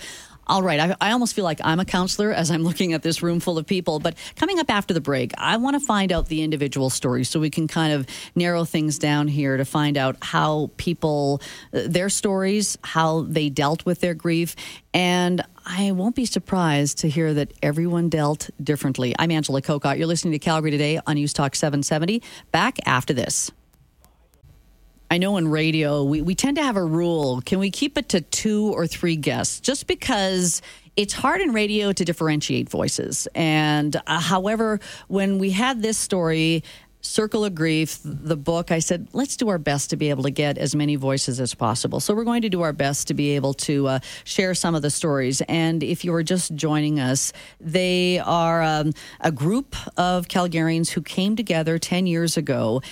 All 0.50 0.64
right. 0.64 0.80
I, 0.80 0.96
I 1.00 1.12
almost 1.12 1.36
feel 1.36 1.44
like 1.44 1.60
I'm 1.62 1.78
a 1.78 1.84
counselor 1.84 2.32
as 2.32 2.50
I'm 2.50 2.64
looking 2.64 2.92
at 2.92 3.04
this 3.04 3.22
room 3.22 3.38
full 3.38 3.56
of 3.56 3.68
people. 3.68 4.00
But 4.00 4.16
coming 4.34 4.58
up 4.58 4.68
after 4.68 4.92
the 4.92 5.00
break, 5.00 5.32
I 5.38 5.56
want 5.58 5.78
to 5.78 5.86
find 5.86 6.10
out 6.10 6.26
the 6.26 6.42
individual 6.42 6.90
stories 6.90 7.28
so 7.28 7.38
we 7.38 7.50
can 7.50 7.68
kind 7.68 7.92
of 7.92 8.04
narrow 8.34 8.64
things 8.64 8.98
down 8.98 9.28
here 9.28 9.56
to 9.56 9.64
find 9.64 9.96
out 9.96 10.16
how 10.20 10.72
people, 10.76 11.40
uh, 11.72 11.82
their 11.86 12.08
stories, 12.08 12.76
how 12.82 13.20
they 13.20 13.48
dealt 13.48 13.86
with 13.86 14.00
their 14.00 14.12
grief. 14.12 14.56
And 14.92 15.40
I 15.64 15.92
won't 15.92 16.16
be 16.16 16.26
surprised 16.26 16.98
to 16.98 17.08
hear 17.08 17.32
that 17.32 17.52
everyone 17.62 18.08
dealt 18.08 18.50
differently. 18.60 19.14
I'm 19.20 19.30
Angela 19.30 19.62
Kokott. 19.62 19.98
You're 19.98 20.08
listening 20.08 20.32
to 20.32 20.40
Calgary 20.40 20.72
Today 20.72 20.98
on 21.06 21.14
News 21.14 21.32
Talk 21.32 21.54
770. 21.54 22.24
Back 22.50 22.78
after 22.86 23.14
this. 23.14 23.52
I 25.12 25.18
know 25.18 25.36
in 25.38 25.48
radio, 25.48 26.04
we, 26.04 26.22
we 26.22 26.36
tend 26.36 26.56
to 26.56 26.62
have 26.62 26.76
a 26.76 26.84
rule. 26.84 27.42
Can 27.44 27.58
we 27.58 27.70
keep 27.70 27.98
it 27.98 28.08
to 28.10 28.20
two 28.20 28.72
or 28.72 28.86
three 28.86 29.16
guests? 29.16 29.58
Just 29.58 29.88
because 29.88 30.62
it's 30.94 31.12
hard 31.12 31.40
in 31.40 31.52
radio 31.52 31.92
to 31.92 32.04
differentiate 32.04 32.68
voices. 32.68 33.26
And 33.34 33.96
uh, 34.06 34.20
however, 34.20 34.78
when 35.08 35.38
we 35.38 35.50
had 35.50 35.82
this 35.82 35.98
story, 35.98 36.62
Circle 37.02 37.44
of 37.46 37.54
Grief, 37.54 37.98
the 38.04 38.36
book, 38.36 38.70
I 38.70 38.78
said, 38.78 39.08
let's 39.12 39.36
do 39.36 39.48
our 39.48 39.58
best 39.58 39.90
to 39.90 39.96
be 39.96 40.10
able 40.10 40.22
to 40.24 40.30
get 40.30 40.58
as 40.58 40.76
many 40.76 40.96
voices 40.96 41.40
as 41.40 41.54
possible. 41.54 41.98
So 41.98 42.14
we're 42.14 42.24
going 42.24 42.42
to 42.42 42.50
do 42.50 42.60
our 42.60 42.74
best 42.74 43.08
to 43.08 43.14
be 43.14 43.30
able 43.30 43.54
to 43.54 43.86
uh, 43.88 43.98
share 44.24 44.54
some 44.54 44.74
of 44.74 44.82
the 44.82 44.90
stories. 44.90 45.40
And 45.48 45.82
if 45.82 46.04
you're 46.04 46.22
just 46.22 46.54
joining 46.54 47.00
us, 47.00 47.32
they 47.58 48.18
are 48.18 48.62
um, 48.62 48.92
a 49.20 49.32
group 49.32 49.74
of 49.98 50.28
Calgarians 50.28 50.90
who 50.90 51.00
came 51.00 51.36
together 51.36 51.78
10 51.78 52.06
years 52.06 52.36
ago 52.36 52.82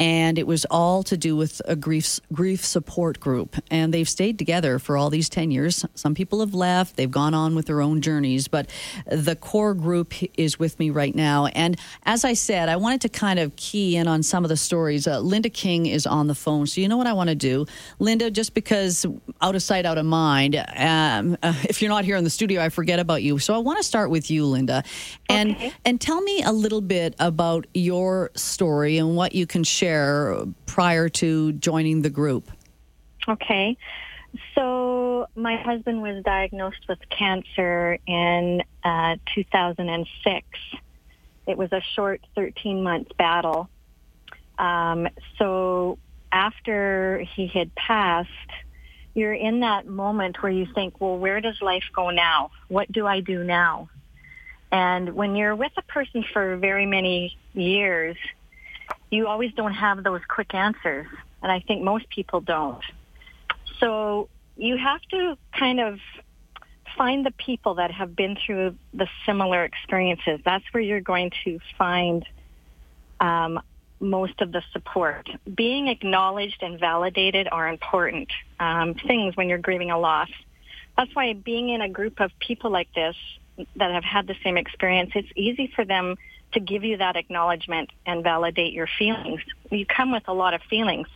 and 0.00 0.38
it 0.38 0.46
was 0.46 0.64
all 0.70 1.02
to 1.04 1.16
do 1.16 1.36
with 1.36 1.60
a 1.66 1.76
grief 1.76 2.18
grief 2.32 2.64
support 2.64 3.20
group. 3.20 3.56
And 3.70 3.92
they've 3.92 4.08
stayed 4.08 4.38
together 4.38 4.78
for 4.78 4.96
all 4.96 5.10
these 5.10 5.28
10 5.28 5.50
years. 5.50 5.84
Some 5.94 6.14
people 6.14 6.40
have 6.40 6.54
left. 6.54 6.96
They've 6.96 7.10
gone 7.10 7.34
on 7.34 7.54
with 7.54 7.66
their 7.66 7.82
own 7.82 8.00
journeys. 8.00 8.48
But 8.48 8.70
the 9.06 9.36
core 9.36 9.74
group 9.74 10.14
is 10.38 10.58
with 10.58 10.78
me 10.78 10.88
right 10.88 11.14
now. 11.14 11.46
And 11.46 11.78
as 12.04 12.24
i 12.24 12.32
said 12.32 12.68
i 12.70 12.76
wanted 12.76 13.02
to 13.02 13.08
kind 13.10 13.38
of 13.38 13.54
key 13.56 13.96
in 13.96 14.08
on 14.08 14.22
some 14.22 14.42
of 14.44 14.48
the 14.48 14.56
stories. 14.56 15.06
Uh, 15.06 15.20
linda 15.20 15.50
king 15.50 15.84
is 15.84 16.06
on 16.06 16.26
the 16.28 16.34
phone. 16.34 16.66
So 16.66 16.80
you 16.80 16.88
know 16.88 16.96
what 16.96 17.06
i 17.06 17.12
want 17.12 17.28
to 17.28 17.36
do? 17.36 17.66
Linda 17.98 18.30
just 18.30 18.54
because 18.54 19.04
out 19.42 19.54
of 19.54 19.62
sight 19.62 19.84
out 19.84 19.98
of 19.98 20.06
mind 20.06 20.56
um, 20.76 21.36
uh, 21.42 21.52
if 21.64 21.82
you're 21.82 21.90
not 21.90 22.06
here 22.06 22.16
in 22.16 22.24
the 22.24 22.30
studio 22.30 22.62
i 22.62 22.70
forget 22.70 22.98
about 22.98 23.22
you. 23.22 23.38
So 23.38 23.54
i 23.54 23.58
want 23.58 23.76
to 23.76 23.84
start 23.84 24.08
with 24.10 24.30
you 24.30 24.46
linda. 24.46 24.82
And 25.28 25.50
Okay. 25.50 25.72
and 25.84 26.00
tell 26.00 26.22
me 26.22 26.42
a 26.42 26.52
little 26.52 26.80
bit 26.80 27.14
about 27.18 27.66
your 27.74 28.30
story 28.34 28.96
and 28.96 29.14
what 29.16 29.34
you 29.34 29.46
can 29.46 29.62
share 29.64 29.89
prior 30.66 31.08
to 31.08 31.52
joining 31.52 32.02
the 32.02 32.10
group. 32.10 32.50
Okay. 33.28 33.76
So 34.54 35.26
my 35.34 35.56
husband 35.56 36.02
was 36.02 36.22
diagnosed 36.24 36.86
with 36.88 36.98
cancer 37.08 37.98
in 38.06 38.62
uh, 38.84 39.16
2006. 39.34 40.46
It 41.46 41.58
was 41.58 41.72
a 41.72 41.80
short 41.94 42.20
13 42.36 42.82
month 42.82 43.16
battle. 43.16 43.68
Um, 44.58 45.08
so 45.38 45.98
after 46.30 47.24
he 47.34 47.48
had 47.48 47.74
passed, 47.74 48.28
you're 49.14 49.34
in 49.34 49.60
that 49.60 49.86
moment 49.86 50.40
where 50.42 50.52
you 50.52 50.66
think, 50.74 51.00
well, 51.00 51.18
where 51.18 51.40
does 51.40 51.60
life 51.60 51.84
go 51.92 52.10
now? 52.10 52.50
What 52.68 52.90
do 52.92 53.06
I 53.06 53.20
do 53.20 53.42
now? 53.42 53.88
And 54.70 55.14
when 55.14 55.34
you're 55.34 55.56
with 55.56 55.72
a 55.76 55.82
person 55.82 56.24
for 56.32 56.56
very 56.56 56.86
many 56.86 57.36
years, 57.54 58.16
you 59.10 59.26
always 59.26 59.52
don't 59.54 59.74
have 59.74 60.02
those 60.04 60.20
quick 60.28 60.54
answers. 60.54 61.06
And 61.42 61.50
I 61.50 61.60
think 61.60 61.82
most 61.82 62.08
people 62.10 62.40
don't. 62.40 62.82
So 63.78 64.28
you 64.56 64.76
have 64.76 65.00
to 65.10 65.36
kind 65.58 65.80
of 65.80 65.98
find 66.96 67.24
the 67.24 67.30
people 67.32 67.74
that 67.76 67.90
have 67.90 68.14
been 68.14 68.36
through 68.44 68.76
the 68.92 69.08
similar 69.24 69.64
experiences. 69.64 70.40
That's 70.44 70.64
where 70.72 70.82
you're 70.82 71.00
going 71.00 71.30
to 71.44 71.58
find 71.78 72.26
um, 73.20 73.60
most 74.00 74.40
of 74.40 74.52
the 74.52 74.62
support. 74.72 75.28
Being 75.54 75.88
acknowledged 75.88 76.62
and 76.62 76.78
validated 76.78 77.48
are 77.50 77.68
important 77.68 78.28
um, 78.58 78.94
things 78.94 79.36
when 79.36 79.48
you're 79.48 79.58
grieving 79.58 79.90
a 79.90 79.98
loss. 79.98 80.30
That's 80.96 81.14
why 81.14 81.32
being 81.32 81.70
in 81.70 81.80
a 81.80 81.88
group 81.88 82.20
of 82.20 82.30
people 82.38 82.70
like 82.70 82.92
this 82.94 83.16
that 83.76 83.90
have 83.90 84.04
had 84.04 84.26
the 84.26 84.36
same 84.42 84.56
experience, 84.56 85.10
it's 85.14 85.28
easy 85.36 85.70
for 85.74 85.84
them 85.84 86.16
to 86.52 86.60
give 86.60 86.84
you 86.84 86.96
that 86.96 87.16
acknowledgement 87.16 87.90
and 88.06 88.24
validate 88.24 88.72
your 88.72 88.88
feelings. 88.98 89.40
You 89.70 89.86
come 89.86 90.10
with 90.10 90.24
a 90.26 90.32
lot 90.34 90.54
of 90.54 90.62
feelings, 90.62 91.06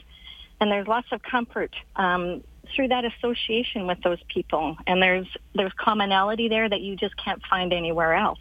and 0.61 0.71
there's 0.71 0.87
lots 0.87 1.09
of 1.11 1.23
comfort 1.23 1.75
um, 1.97 2.43
through 2.75 2.89
that 2.89 3.05
association 3.05 3.87
with 3.87 4.01
those 4.03 4.23
people. 4.29 4.77
And 4.87 5.03
there's 5.03 5.27
there's 5.55 5.73
commonality 5.77 6.49
there 6.49 6.69
that 6.69 6.81
you 6.81 6.97
just 6.97 7.17
can't 7.17 7.43
find 7.47 7.73
anywhere 7.73 8.15
else. 8.15 8.39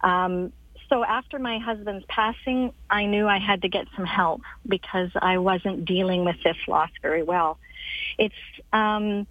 Um, 0.00 0.52
so 0.88 1.04
after 1.04 1.38
my 1.38 1.58
husband's 1.58 2.04
passing, 2.08 2.72
I 2.90 3.06
knew 3.06 3.26
I 3.26 3.38
had 3.38 3.62
to 3.62 3.68
get 3.68 3.86
some 3.96 4.04
help 4.04 4.42
because 4.68 5.10
I 5.14 5.38
wasn't 5.38 5.84
dealing 5.84 6.24
with 6.24 6.36
this 6.44 6.56
loss 6.68 6.90
very 7.02 7.22
well. 7.22 7.58
It's 8.18 8.34
um, 8.72 9.26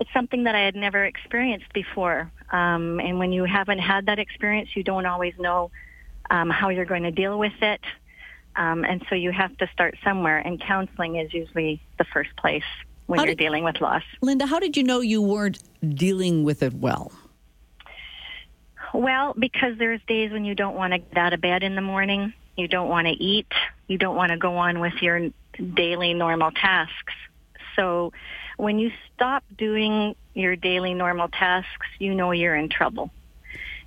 it's 0.00 0.12
something 0.12 0.44
that 0.44 0.54
I 0.54 0.60
had 0.60 0.74
never 0.74 1.04
experienced 1.04 1.72
before, 1.72 2.32
um, 2.50 3.00
and 3.00 3.18
when 3.18 3.32
you 3.32 3.44
haven't 3.44 3.78
had 3.78 4.06
that 4.06 4.18
experience, 4.18 4.70
you 4.74 4.82
don't 4.82 5.06
always 5.06 5.34
know 5.38 5.70
um, 6.30 6.50
how 6.50 6.68
you're 6.68 6.84
going 6.84 7.04
to 7.04 7.10
deal 7.10 7.38
with 7.38 7.52
it. 7.62 7.80
Um, 8.56 8.84
and 8.84 9.04
so 9.08 9.14
you 9.14 9.30
have 9.30 9.56
to 9.58 9.68
start 9.72 9.96
somewhere, 10.02 10.38
and 10.38 10.60
counseling 10.60 11.16
is 11.16 11.32
usually 11.32 11.80
the 11.98 12.04
first 12.04 12.34
place 12.36 12.64
when 13.06 13.18
How 13.18 13.24
you're 13.24 13.34
did- 13.34 13.44
dealing 13.44 13.64
with 13.64 13.80
loss. 13.80 14.02
Linda, 14.20 14.46
how 14.46 14.58
did 14.58 14.76
you 14.76 14.82
know 14.82 15.00
you 15.00 15.22
weren't 15.22 15.58
dealing 15.94 16.42
with 16.44 16.62
it 16.62 16.74
well? 16.74 17.12
Well, 18.92 19.34
because 19.38 19.78
there's 19.78 20.00
days 20.08 20.32
when 20.32 20.44
you 20.44 20.54
don't 20.54 20.74
want 20.74 20.92
to 20.92 20.98
get 20.98 21.16
out 21.16 21.32
of 21.32 21.40
bed 21.40 21.62
in 21.62 21.76
the 21.76 21.80
morning, 21.80 22.32
you 22.56 22.66
don't 22.66 22.88
want 22.88 23.06
to 23.06 23.12
eat, 23.12 23.46
you 23.86 23.98
don't 23.98 24.16
want 24.16 24.30
to 24.32 24.36
go 24.36 24.56
on 24.56 24.80
with 24.80 24.94
your 25.00 25.30
daily 25.74 26.12
normal 26.12 26.50
tasks. 26.50 27.14
So 27.76 28.12
when 28.60 28.78
you 28.78 28.92
stop 29.14 29.42
doing 29.56 30.14
your 30.34 30.54
daily 30.54 30.92
normal 30.92 31.28
tasks, 31.28 31.86
you 31.98 32.14
know 32.14 32.30
you're 32.30 32.54
in 32.54 32.68
trouble. 32.68 33.10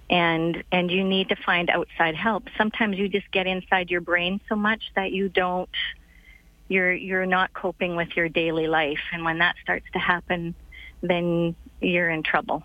And 0.09 0.63
and 0.71 0.91
you 0.91 1.03
need 1.03 1.29
to 1.29 1.35
find 1.35 1.69
outside 1.69 2.15
help. 2.15 2.43
Sometimes 2.57 2.97
you 2.97 3.07
just 3.07 3.31
get 3.31 3.47
inside 3.47 3.89
your 3.89 4.01
brain 4.01 4.41
so 4.49 4.55
much 4.55 4.83
that 4.95 5.11
you 5.11 5.29
don't 5.29 5.69
you're 6.67 6.91
you're 6.91 7.25
not 7.25 7.53
coping 7.53 7.95
with 7.95 8.15
your 8.15 8.29
daily 8.29 8.67
life 8.67 8.99
and 9.11 9.23
when 9.23 9.39
that 9.39 9.55
starts 9.61 9.85
to 9.93 9.99
happen, 9.99 10.55
then 11.01 11.55
you're 11.79 12.09
in 12.09 12.23
trouble. 12.23 12.63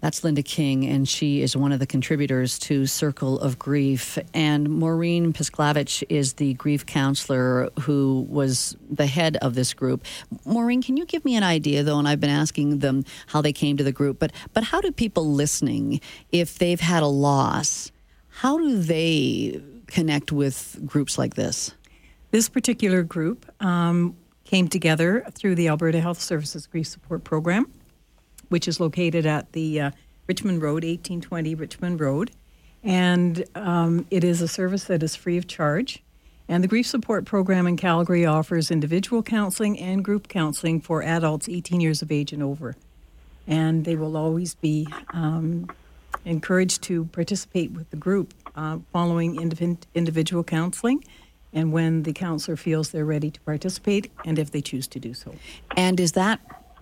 That's 0.00 0.24
Linda 0.24 0.42
King, 0.42 0.86
and 0.86 1.06
she 1.06 1.42
is 1.42 1.56
one 1.56 1.72
of 1.72 1.78
the 1.78 1.86
contributors 1.86 2.58
to 2.60 2.86
Circle 2.86 3.38
of 3.40 3.58
Grief. 3.58 4.18
And 4.32 4.68
Maureen 4.68 5.32
Pisklavich 5.32 6.02
is 6.08 6.34
the 6.34 6.54
grief 6.54 6.86
counselor 6.86 7.68
who 7.80 8.26
was 8.28 8.76
the 8.90 9.06
head 9.06 9.36
of 9.42 9.54
this 9.54 9.74
group. 9.74 10.04
Maureen, 10.46 10.82
can 10.82 10.96
you 10.96 11.04
give 11.04 11.24
me 11.24 11.36
an 11.36 11.42
idea, 11.42 11.82
though? 11.82 11.98
And 11.98 12.08
I've 12.08 12.20
been 12.20 12.30
asking 12.30 12.78
them 12.78 13.04
how 13.26 13.42
they 13.42 13.52
came 13.52 13.76
to 13.76 13.84
the 13.84 13.92
group, 13.92 14.18
but 14.18 14.32
but 14.54 14.64
how 14.64 14.80
do 14.80 14.90
people 14.90 15.32
listening, 15.32 16.00
if 16.32 16.58
they've 16.58 16.80
had 16.80 17.02
a 17.02 17.06
loss, 17.06 17.92
how 18.28 18.56
do 18.56 18.78
they 18.78 19.60
connect 19.86 20.32
with 20.32 20.80
groups 20.86 21.18
like 21.18 21.34
this? 21.34 21.74
This 22.30 22.48
particular 22.48 23.02
group 23.02 23.44
um, 23.62 24.16
came 24.44 24.68
together 24.68 25.26
through 25.32 25.56
the 25.56 25.68
Alberta 25.68 26.00
Health 26.00 26.20
Services 26.20 26.66
Grief 26.66 26.86
Support 26.86 27.24
Program, 27.24 27.70
which 28.50 28.68
is 28.68 28.78
located 28.78 29.24
at 29.24 29.50
the 29.52 29.80
uh, 29.80 29.90
Richmond 30.26 30.62
Road, 30.62 30.84
1820 30.84 31.54
Richmond 31.54 32.00
Road. 32.00 32.30
And 32.84 33.44
um, 33.54 34.06
it 34.10 34.22
is 34.22 34.40
a 34.42 34.48
service 34.48 34.84
that 34.84 35.02
is 35.02 35.16
free 35.16 35.36
of 35.38 35.48
charge. 35.48 36.02
And 36.48 36.64
the 36.64 36.68
Grief 36.68 36.86
Support 36.86 37.24
Program 37.24 37.66
in 37.66 37.76
Calgary 37.76 38.26
offers 38.26 38.70
individual 38.70 39.22
counseling 39.22 39.78
and 39.78 40.04
group 40.04 40.28
counseling 40.28 40.80
for 40.80 41.02
adults 41.02 41.48
18 41.48 41.80
years 41.80 42.02
of 42.02 42.10
age 42.10 42.32
and 42.32 42.42
over. 42.42 42.76
And 43.46 43.84
they 43.84 43.96
will 43.96 44.16
always 44.16 44.54
be 44.54 44.86
um, 45.12 45.70
encouraged 46.24 46.82
to 46.82 47.06
participate 47.06 47.72
with 47.72 47.90
the 47.90 47.96
group 47.96 48.34
uh, 48.56 48.78
following 48.92 49.36
indiv- 49.36 49.84
individual 49.94 50.44
counseling 50.44 51.04
and 51.52 51.72
when 51.72 52.04
the 52.04 52.12
counselor 52.12 52.56
feels 52.56 52.90
they're 52.90 53.04
ready 53.04 53.30
to 53.30 53.40
participate 53.40 54.10
and 54.24 54.38
if 54.38 54.50
they 54.50 54.60
choose 54.60 54.86
to 54.88 55.00
do 55.00 55.14
so. 55.14 55.34
And 55.76 55.98
is 55.98 56.12
that 56.12 56.40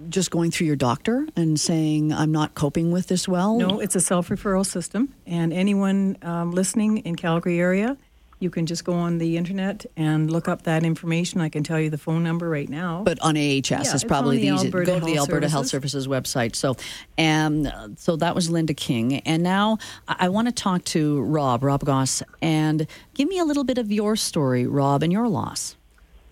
just 0.08 0.30
going 0.30 0.50
through 0.50 0.66
your 0.66 0.76
doctor 0.76 1.26
and 1.36 1.58
saying, 1.58 2.12
I'm 2.12 2.32
not 2.32 2.54
coping 2.54 2.90
with 2.92 3.06
this 3.08 3.26
well? 3.28 3.56
No, 3.58 3.80
it's 3.80 3.96
a 3.96 4.00
self 4.00 4.28
referral 4.28 4.64
system, 4.66 5.12
and 5.26 5.52
anyone 5.52 6.16
um, 6.22 6.52
listening 6.52 6.98
in 6.98 7.16
Calgary 7.16 7.58
area, 7.58 7.96
you 8.40 8.50
can 8.50 8.66
just 8.66 8.84
go 8.84 8.92
on 8.92 9.18
the 9.18 9.36
internet 9.36 9.84
and 9.96 10.30
look 10.30 10.46
up 10.46 10.62
that 10.62 10.84
information. 10.84 11.40
I 11.40 11.48
can 11.48 11.64
tell 11.64 11.80
you 11.80 11.90
the 11.90 11.98
phone 11.98 12.22
number 12.22 12.48
right 12.48 12.68
now. 12.68 13.02
But 13.02 13.18
on 13.20 13.36
AHS 13.36 13.70
Yeah, 13.70 13.80
is 13.80 13.94
it's 13.94 14.04
probably 14.04 14.36
the 14.36 14.50
the 14.50 14.54
easy. 14.54 14.66
Alberta 14.66 14.86
Go 14.86 15.00
to 15.00 15.04
the 15.04 15.14
Health 15.14 15.28
Alberta 15.28 15.48
Health 15.48 15.66
Services. 15.66 16.04
Services 16.04 16.08
website. 16.08 16.54
So, 16.54 16.76
and 17.16 17.96
so 17.98 18.14
that 18.16 18.36
was 18.36 18.48
Linda 18.48 18.74
King, 18.74 19.16
and 19.20 19.42
now 19.42 19.78
I, 20.06 20.16
I 20.20 20.28
want 20.28 20.46
to 20.46 20.52
talk 20.52 20.84
to 20.84 21.20
Rob, 21.22 21.64
Rob 21.64 21.84
Goss, 21.84 22.22
and 22.40 22.86
give 23.14 23.28
me 23.28 23.38
a 23.40 23.44
little 23.44 23.64
bit 23.64 23.78
of 23.78 23.90
your 23.90 24.14
story, 24.14 24.66
Rob, 24.66 25.02
and 25.02 25.12
your 25.12 25.26
loss. 25.28 25.74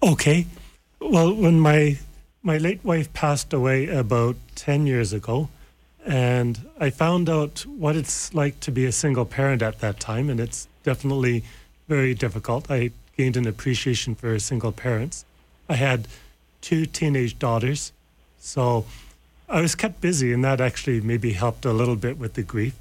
Okay. 0.03 0.47
Well, 1.01 1.35
when 1.35 1.59
my 1.59 1.99
my 2.47 2.59
late 2.59 2.85
wife 2.85 3.13
passed 3.13 3.53
away 3.53 3.89
about 3.89 4.37
10 4.55 4.87
years 4.87 5.13
ago. 5.13 5.49
And 6.07 6.61
I 6.79 6.91
found 6.91 7.29
out 7.29 7.67
what 7.67 7.97
it's 7.97 8.33
like 8.33 8.61
to 8.61 8.71
be 8.71 8.87
a 8.87 8.93
single 8.93 9.25
parent 9.25 9.63
at 9.63 9.81
that 9.81 9.99
time. 9.99 10.31
And 10.31 10.39
it's 10.39 10.69
definitely 10.85 11.43
very 11.89 12.15
difficult. 12.15 12.71
I 12.71 12.93
gained 13.17 13.37
an 13.37 13.49
appreciation 13.49 14.15
for 14.15 14.39
single 14.39 14.71
parents. 14.71 15.25
I 15.69 15.75
had 15.75 16.07
two 16.61 16.87
teenage 16.87 17.37
daughters. 17.37 17.91
So 18.39 18.87
I 19.49 19.61
was 19.61 19.75
kept 19.75 20.01
busy, 20.01 20.33
and 20.33 20.45
that 20.45 20.61
actually 20.61 21.01
maybe 21.01 21.33
helped 21.33 21.65
a 21.65 21.73
little 21.73 21.97
bit 21.97 22.17
with 22.17 22.35
the 22.35 22.45
grief. 22.45 22.77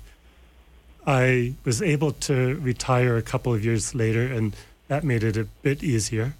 I 1.07 1.55
was 1.63 1.81
able 1.81 2.11
to 2.29 2.55
retire 2.57 3.17
a 3.17 3.23
couple 3.23 3.51
of 3.51 3.65
years 3.65 3.95
later, 3.95 4.31
and 4.31 4.55
that 4.89 5.03
made 5.03 5.23
it 5.23 5.37
a 5.37 5.45
bit 5.63 5.83
easier. 5.83 6.35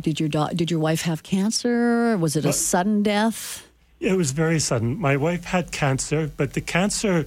Did 0.00 0.18
your 0.20 0.28
do- 0.28 0.48
did 0.54 0.70
your 0.70 0.80
wife 0.80 1.02
have 1.02 1.22
cancer? 1.22 2.16
Was 2.16 2.36
it 2.36 2.44
a 2.44 2.52
sudden 2.52 3.02
death? 3.02 3.66
It 4.00 4.16
was 4.16 4.30
very 4.32 4.58
sudden. 4.58 4.98
My 4.98 5.16
wife 5.16 5.44
had 5.44 5.72
cancer, 5.72 6.30
but 6.36 6.54
the 6.54 6.60
cancer 6.62 7.26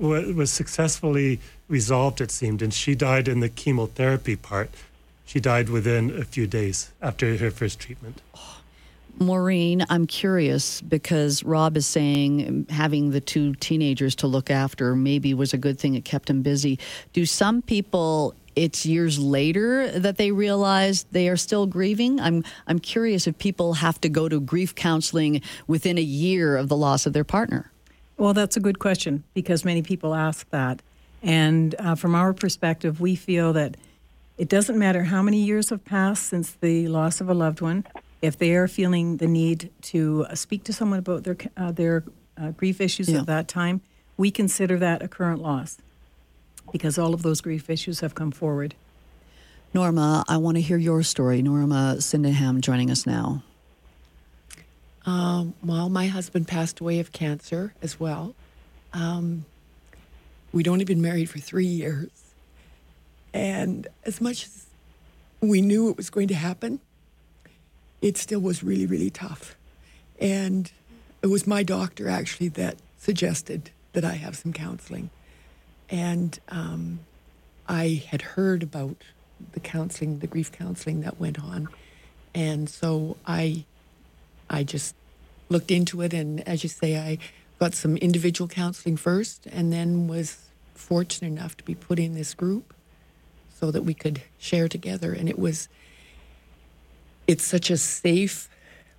w- 0.00 0.32
was 0.34 0.50
successfully 0.50 1.40
resolved, 1.68 2.20
it 2.20 2.30
seemed, 2.30 2.62
and 2.62 2.72
she 2.72 2.94
died 2.94 3.26
in 3.26 3.40
the 3.40 3.48
chemotherapy 3.48 4.36
part. 4.36 4.70
She 5.26 5.40
died 5.40 5.68
within 5.70 6.10
a 6.16 6.24
few 6.24 6.46
days 6.46 6.90
after 7.02 7.36
her 7.38 7.50
first 7.50 7.80
treatment. 7.80 8.20
Oh, 8.36 8.53
Maureen, 9.18 9.84
I'm 9.88 10.06
curious 10.06 10.80
because 10.80 11.42
Rob 11.44 11.76
is 11.76 11.86
saying 11.86 12.66
having 12.70 13.10
the 13.10 13.20
two 13.20 13.54
teenagers 13.56 14.14
to 14.16 14.26
look 14.26 14.50
after 14.50 14.94
maybe 14.94 15.34
was 15.34 15.52
a 15.52 15.58
good 15.58 15.78
thing. 15.78 15.94
It 15.94 16.04
kept 16.04 16.28
him 16.28 16.42
busy. 16.42 16.78
Do 17.12 17.26
some 17.26 17.62
people? 17.62 18.34
It's 18.56 18.86
years 18.86 19.18
later 19.18 19.98
that 19.98 20.16
they 20.16 20.30
realize 20.30 21.06
they 21.10 21.28
are 21.28 21.36
still 21.36 21.66
grieving. 21.66 22.20
I'm 22.20 22.44
I'm 22.68 22.78
curious 22.78 23.26
if 23.26 23.36
people 23.38 23.74
have 23.74 24.00
to 24.02 24.08
go 24.08 24.28
to 24.28 24.40
grief 24.40 24.76
counseling 24.76 25.42
within 25.66 25.98
a 25.98 26.02
year 26.02 26.56
of 26.56 26.68
the 26.68 26.76
loss 26.76 27.04
of 27.04 27.12
their 27.12 27.24
partner. 27.24 27.72
Well, 28.16 28.32
that's 28.32 28.56
a 28.56 28.60
good 28.60 28.78
question 28.78 29.24
because 29.34 29.64
many 29.64 29.82
people 29.82 30.14
ask 30.14 30.48
that. 30.50 30.82
And 31.20 31.74
uh, 31.78 31.94
from 31.96 32.14
our 32.14 32.32
perspective, 32.32 33.00
we 33.00 33.16
feel 33.16 33.52
that 33.54 33.76
it 34.38 34.48
doesn't 34.48 34.78
matter 34.78 35.04
how 35.04 35.22
many 35.22 35.38
years 35.38 35.70
have 35.70 35.84
passed 35.84 36.26
since 36.26 36.52
the 36.52 36.86
loss 36.88 37.20
of 37.20 37.28
a 37.28 37.34
loved 37.34 37.60
one. 37.60 37.84
If 38.24 38.38
they 38.38 38.54
are 38.54 38.66
feeling 38.68 39.18
the 39.18 39.26
need 39.26 39.70
to 39.92 40.24
uh, 40.30 40.34
speak 40.34 40.64
to 40.64 40.72
someone 40.72 40.98
about 40.98 41.24
their 41.24 41.36
uh, 41.58 41.72
their 41.72 42.04
uh, 42.40 42.52
grief 42.52 42.80
issues 42.80 43.10
Yeah. 43.10 43.20
at 43.20 43.26
that 43.26 43.48
time, 43.48 43.82
we 44.16 44.30
consider 44.30 44.78
that 44.78 45.02
a 45.02 45.08
current 45.08 45.42
loss 45.42 45.76
because 46.72 46.98
all 46.98 47.12
of 47.12 47.20
those 47.22 47.42
grief 47.42 47.68
issues 47.68 48.00
have 48.00 48.14
come 48.14 48.30
forward. 48.30 48.74
Norma, 49.74 50.24
I 50.26 50.38
want 50.38 50.56
to 50.56 50.62
hear 50.62 50.78
your 50.78 51.02
story. 51.02 51.42
Norma 51.42 52.00
Sydenham 52.00 52.62
joining 52.62 52.90
us 52.90 53.06
now. 53.06 53.42
Um, 55.04 55.52
well, 55.62 55.90
my 55.90 56.06
husband 56.06 56.48
passed 56.48 56.80
away 56.80 57.00
of 57.00 57.12
cancer 57.12 57.74
as 57.82 58.00
well. 58.00 58.34
Um, 58.94 59.44
we'd 60.50 60.68
only 60.68 60.86
been 60.86 61.02
married 61.02 61.28
for 61.28 61.40
three 61.40 61.66
years. 61.66 62.08
And 63.34 63.86
as 64.04 64.18
much 64.22 64.46
as 64.46 64.66
we 65.42 65.60
knew 65.60 65.90
it 65.90 65.98
was 65.98 66.08
going 66.08 66.28
to 66.28 66.34
happen, 66.34 66.80
it 68.04 68.18
still 68.18 68.40
was 68.40 68.62
really, 68.62 68.84
really 68.84 69.08
tough. 69.08 69.56
And 70.20 70.70
it 71.22 71.28
was 71.28 71.46
my 71.46 71.62
doctor 71.62 72.06
actually 72.06 72.48
that 72.48 72.76
suggested 72.98 73.70
that 73.94 74.04
I 74.04 74.12
have 74.12 74.36
some 74.36 74.52
counseling. 74.52 75.08
And 75.88 76.38
um, 76.50 77.00
I 77.66 78.04
had 78.06 78.20
heard 78.20 78.62
about 78.62 78.96
the 79.52 79.60
counseling, 79.60 80.18
the 80.18 80.26
grief 80.26 80.52
counseling 80.52 81.00
that 81.00 81.18
went 81.18 81.42
on. 81.42 81.68
And 82.34 82.68
so 82.68 83.16
I 83.26 83.64
I 84.50 84.64
just 84.64 84.94
looked 85.48 85.70
into 85.70 86.02
it, 86.02 86.12
and 86.12 86.46
as 86.46 86.62
you 86.62 86.68
say, 86.68 86.98
I 86.98 87.18
got 87.58 87.72
some 87.72 87.96
individual 87.96 88.48
counseling 88.48 88.98
first, 88.98 89.46
and 89.46 89.72
then 89.72 90.08
was 90.08 90.36
fortunate 90.74 91.28
enough 91.28 91.56
to 91.56 91.64
be 91.64 91.74
put 91.74 91.98
in 91.98 92.14
this 92.14 92.34
group 92.34 92.74
so 93.58 93.70
that 93.70 93.82
we 93.82 93.94
could 93.94 94.20
share 94.38 94.68
together. 94.68 95.12
And 95.14 95.28
it 95.28 95.38
was, 95.38 95.68
it's 97.26 97.44
such 97.44 97.70
a 97.70 97.76
safe 97.76 98.48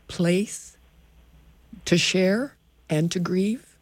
place 0.08 0.78
to 1.86 1.98
share 1.98 2.56
and 2.90 3.12
to 3.12 3.20
grieve. 3.20 3.76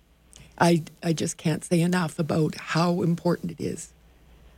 I, 0.57 0.83
I 1.01 1.13
just 1.13 1.37
can't 1.37 1.63
say 1.63 1.81
enough 1.81 2.19
about 2.19 2.55
how 2.55 3.01
important 3.01 3.51
it 3.51 3.63
is 3.63 3.91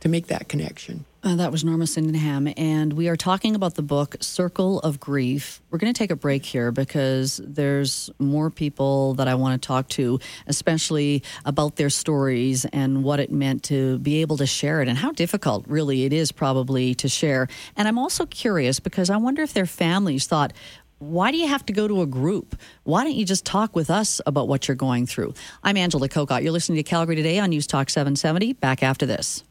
to 0.00 0.08
make 0.08 0.26
that 0.26 0.48
connection. 0.48 1.04
Uh, 1.26 1.34
that 1.34 1.50
was 1.50 1.64
Norma 1.64 1.88
Sydenham, 1.88 2.46
and 2.56 2.92
we 2.92 3.08
are 3.08 3.16
talking 3.16 3.56
about 3.56 3.74
the 3.74 3.82
book 3.82 4.14
Circle 4.20 4.78
of 4.82 5.00
Grief. 5.00 5.60
We're 5.70 5.78
going 5.78 5.92
to 5.92 5.98
take 5.98 6.12
a 6.12 6.16
break 6.16 6.44
here 6.46 6.70
because 6.70 7.40
there's 7.44 8.10
more 8.20 8.48
people 8.48 9.14
that 9.14 9.26
I 9.26 9.34
want 9.34 9.60
to 9.60 9.66
talk 9.66 9.88
to, 9.88 10.20
especially 10.46 11.24
about 11.44 11.74
their 11.74 11.90
stories 11.90 12.64
and 12.66 13.02
what 13.02 13.18
it 13.18 13.32
meant 13.32 13.64
to 13.64 13.98
be 13.98 14.20
able 14.20 14.36
to 14.36 14.46
share 14.46 14.82
it 14.82 14.86
and 14.86 14.96
how 14.96 15.10
difficult 15.10 15.66
really 15.66 16.04
it 16.04 16.12
is 16.12 16.30
probably 16.30 16.94
to 16.94 17.08
share. 17.08 17.48
And 17.76 17.88
I'm 17.88 17.98
also 17.98 18.24
curious 18.24 18.78
because 18.78 19.10
I 19.10 19.16
wonder 19.16 19.42
if 19.42 19.52
their 19.52 19.66
families 19.66 20.28
thought, 20.28 20.52
why 21.00 21.32
do 21.32 21.38
you 21.38 21.48
have 21.48 21.66
to 21.66 21.72
go 21.72 21.88
to 21.88 22.02
a 22.02 22.06
group? 22.06 22.54
Why 22.84 23.02
don't 23.02 23.16
you 23.16 23.24
just 23.24 23.44
talk 23.44 23.74
with 23.74 23.90
us 23.90 24.20
about 24.26 24.46
what 24.46 24.68
you're 24.68 24.76
going 24.76 25.06
through? 25.06 25.34
I'm 25.64 25.76
Angela 25.76 26.08
Kokott. 26.08 26.44
You're 26.44 26.52
listening 26.52 26.76
to 26.76 26.84
Calgary 26.84 27.16
Today 27.16 27.40
on 27.40 27.50
News 27.50 27.66
Talk 27.66 27.90
770. 27.90 28.52
Back 28.52 28.84
after 28.84 29.06
this. 29.06 29.42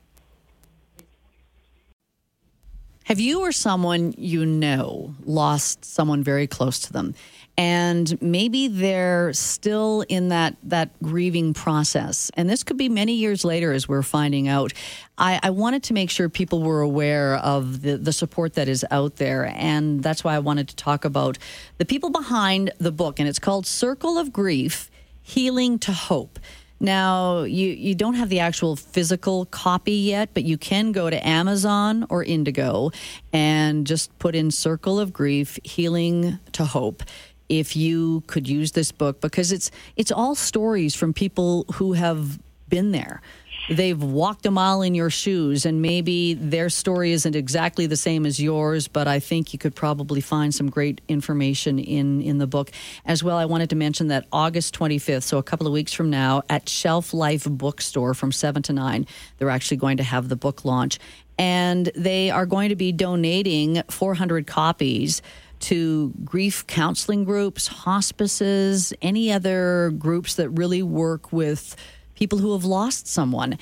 Have 3.05 3.19
you 3.19 3.41
or 3.41 3.51
someone 3.51 4.15
you 4.17 4.47
know 4.47 5.13
lost 5.25 5.85
someone 5.85 6.23
very 6.23 6.47
close 6.47 6.79
to 6.79 6.93
them? 6.93 7.13
And 7.55 8.19
maybe 8.19 8.67
they're 8.67 9.31
still 9.33 10.03
in 10.09 10.29
that, 10.29 10.57
that 10.63 10.89
grieving 11.03 11.53
process. 11.53 12.31
And 12.33 12.49
this 12.49 12.63
could 12.63 12.77
be 12.77 12.89
many 12.89 13.13
years 13.13 13.45
later 13.45 13.73
as 13.73 13.87
we're 13.87 14.01
finding 14.01 14.47
out. 14.47 14.73
I, 15.19 15.39
I 15.43 15.51
wanted 15.51 15.83
to 15.83 15.93
make 15.93 16.09
sure 16.09 16.29
people 16.29 16.63
were 16.63 16.81
aware 16.81 17.35
of 17.35 17.83
the, 17.83 17.97
the 17.97 18.11
support 18.11 18.55
that 18.55 18.67
is 18.67 18.83
out 18.89 19.17
there. 19.17 19.53
And 19.55 20.01
that's 20.01 20.23
why 20.23 20.33
I 20.33 20.39
wanted 20.39 20.67
to 20.69 20.75
talk 20.75 21.05
about 21.05 21.37
the 21.77 21.85
people 21.85 22.09
behind 22.09 22.71
the 22.79 22.91
book. 22.91 23.19
And 23.19 23.29
it's 23.29 23.37
called 23.37 23.67
Circle 23.67 24.17
of 24.17 24.33
Grief 24.33 24.89
Healing 25.21 25.77
to 25.77 25.93
Hope. 25.93 26.39
Now, 26.79 27.43
you, 27.43 27.69
you 27.69 27.95
don't 27.95 28.15
have 28.15 28.29
the 28.29 28.39
actual 28.39 28.75
physical 28.75 29.45
copy 29.45 29.93
yet, 29.93 30.29
but 30.33 30.43
you 30.43 30.57
can 30.57 30.91
go 30.91 31.09
to 31.09 31.27
Amazon 31.27 32.05
or 32.09 32.23
Indigo 32.23 32.91
and 33.31 33.87
just 33.87 34.17
put 34.19 34.35
in 34.35 34.51
Circle 34.51 34.99
of 34.99 35.13
Grief 35.13 35.57
Healing 35.63 36.39
to 36.51 36.65
Hope 36.65 37.03
if 37.47 37.75
you 37.75 38.23
could 38.27 38.49
use 38.49 38.71
this 38.71 38.91
book 38.91 39.21
because 39.21 39.51
it's 39.51 39.69
it's 39.95 40.11
all 40.11 40.35
stories 40.35 40.95
from 40.95 41.13
people 41.13 41.65
who 41.75 41.93
have 41.93 42.39
been 42.67 42.91
there. 42.91 43.21
They've 43.67 44.01
walked 44.01 44.45
a 44.45 44.51
mile 44.51 44.83
in 44.83 44.93
your 44.93 45.09
shoes, 45.09 45.65
and 45.65 45.81
maybe 45.81 46.35
their 46.35 46.69
story 46.69 47.13
isn't 47.13 47.35
exactly 47.35 47.87
the 47.87 47.97
same 47.97 48.25
as 48.27 48.39
yours, 48.39 48.87
but 48.87 49.07
I 49.07 49.19
think 49.19 49.53
you 49.53 49.59
could 49.59 49.73
probably 49.73 50.21
find 50.21 50.53
some 50.53 50.69
great 50.69 51.01
information 51.07 51.79
in, 51.79 52.21
in 52.21 52.37
the 52.37 52.45
book. 52.45 52.71
As 53.05 53.23
well, 53.23 53.37
I 53.37 53.45
wanted 53.45 53.71
to 53.71 53.75
mention 53.75 54.09
that 54.09 54.27
August 54.31 54.77
25th, 54.77 55.23
so 55.23 55.39
a 55.39 55.43
couple 55.43 55.65
of 55.65 55.73
weeks 55.73 55.93
from 55.93 56.11
now, 56.11 56.43
at 56.47 56.69
Shelf 56.69 57.11
Life 57.11 57.45
Bookstore 57.49 58.13
from 58.13 58.31
7 58.31 58.61
to 58.63 58.73
9, 58.73 59.07
they're 59.39 59.49
actually 59.49 59.77
going 59.77 59.97
to 59.97 60.03
have 60.03 60.29
the 60.29 60.35
book 60.35 60.63
launch. 60.63 60.99
And 61.39 61.89
they 61.95 62.29
are 62.29 62.45
going 62.45 62.69
to 62.69 62.75
be 62.75 62.91
donating 62.91 63.81
400 63.89 64.45
copies 64.45 65.23
to 65.61 66.13
grief 66.23 66.67
counseling 66.67 67.23
groups, 67.23 67.65
hospices, 67.67 68.93
any 69.01 69.31
other 69.31 69.91
groups 69.97 70.35
that 70.35 70.49
really 70.49 70.83
work 70.83 71.33
with 71.33 71.75
people 72.15 72.39
who 72.39 72.53
have 72.53 72.65
lost 72.65 73.07
someone. 73.07 73.57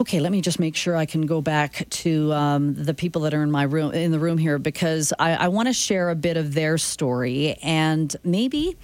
Okay, 0.00 0.18
let 0.18 0.32
me 0.32 0.40
just 0.40 0.58
make 0.58 0.76
sure 0.76 0.96
I 0.96 1.04
can 1.04 1.26
go 1.26 1.42
back 1.42 1.86
to 1.90 2.32
um, 2.32 2.72
the 2.72 2.94
people 2.94 3.20
that 3.22 3.34
are 3.34 3.42
in 3.42 3.50
my 3.50 3.64
room 3.64 3.92
in 3.92 4.12
the 4.12 4.18
room 4.18 4.38
here 4.38 4.58
because 4.58 5.12
I, 5.18 5.34
I 5.34 5.48
want 5.48 5.68
to 5.68 5.74
share 5.74 6.08
a 6.08 6.14
bit 6.14 6.38
of 6.38 6.54
their 6.54 6.78
story 6.78 7.52
and 7.62 8.16
maybe 8.24 8.78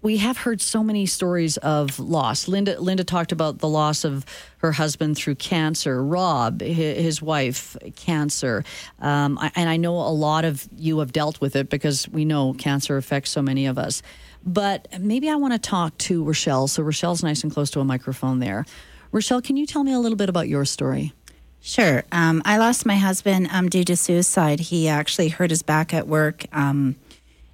we 0.00 0.16
have 0.16 0.38
heard 0.38 0.62
so 0.62 0.82
many 0.82 1.04
stories 1.04 1.58
of 1.58 2.00
loss. 2.00 2.48
Linda 2.48 2.80
Linda 2.80 3.04
talked 3.04 3.30
about 3.30 3.58
the 3.58 3.68
loss 3.68 4.04
of 4.04 4.24
her 4.58 4.72
husband 4.72 5.18
through 5.18 5.34
cancer. 5.34 6.02
Rob, 6.02 6.62
his 6.62 7.20
wife, 7.20 7.76
cancer, 7.96 8.64
um, 9.00 9.38
and 9.54 9.68
I 9.68 9.76
know 9.76 9.96
a 9.96 10.16
lot 10.16 10.46
of 10.46 10.66
you 10.74 11.00
have 11.00 11.12
dealt 11.12 11.42
with 11.42 11.56
it 11.56 11.68
because 11.68 12.08
we 12.08 12.24
know 12.24 12.54
cancer 12.54 12.96
affects 12.96 13.28
so 13.28 13.42
many 13.42 13.66
of 13.66 13.76
us. 13.76 14.00
But 14.46 14.88
maybe 15.00 15.28
I 15.28 15.36
want 15.36 15.54
to 15.54 15.58
talk 15.58 15.96
to 15.98 16.22
Rochelle. 16.22 16.68
So 16.68 16.82
Rochelle's 16.82 17.22
nice 17.22 17.42
and 17.42 17.52
close 17.52 17.70
to 17.70 17.80
a 17.80 17.84
microphone 17.84 18.40
there. 18.40 18.66
Rochelle, 19.10 19.40
can 19.40 19.56
you 19.56 19.66
tell 19.66 19.84
me 19.84 19.92
a 19.92 19.98
little 19.98 20.18
bit 20.18 20.28
about 20.28 20.48
your 20.48 20.64
story? 20.64 21.12
Sure. 21.60 22.04
Um, 22.12 22.42
I 22.44 22.58
lost 22.58 22.84
my 22.84 22.96
husband 22.96 23.48
um, 23.50 23.70
due 23.70 23.84
to 23.84 23.96
suicide. 23.96 24.60
He 24.60 24.86
actually 24.86 25.28
hurt 25.28 25.48
his 25.48 25.62
back 25.62 25.94
at 25.94 26.06
work 26.06 26.44
um, 26.52 26.96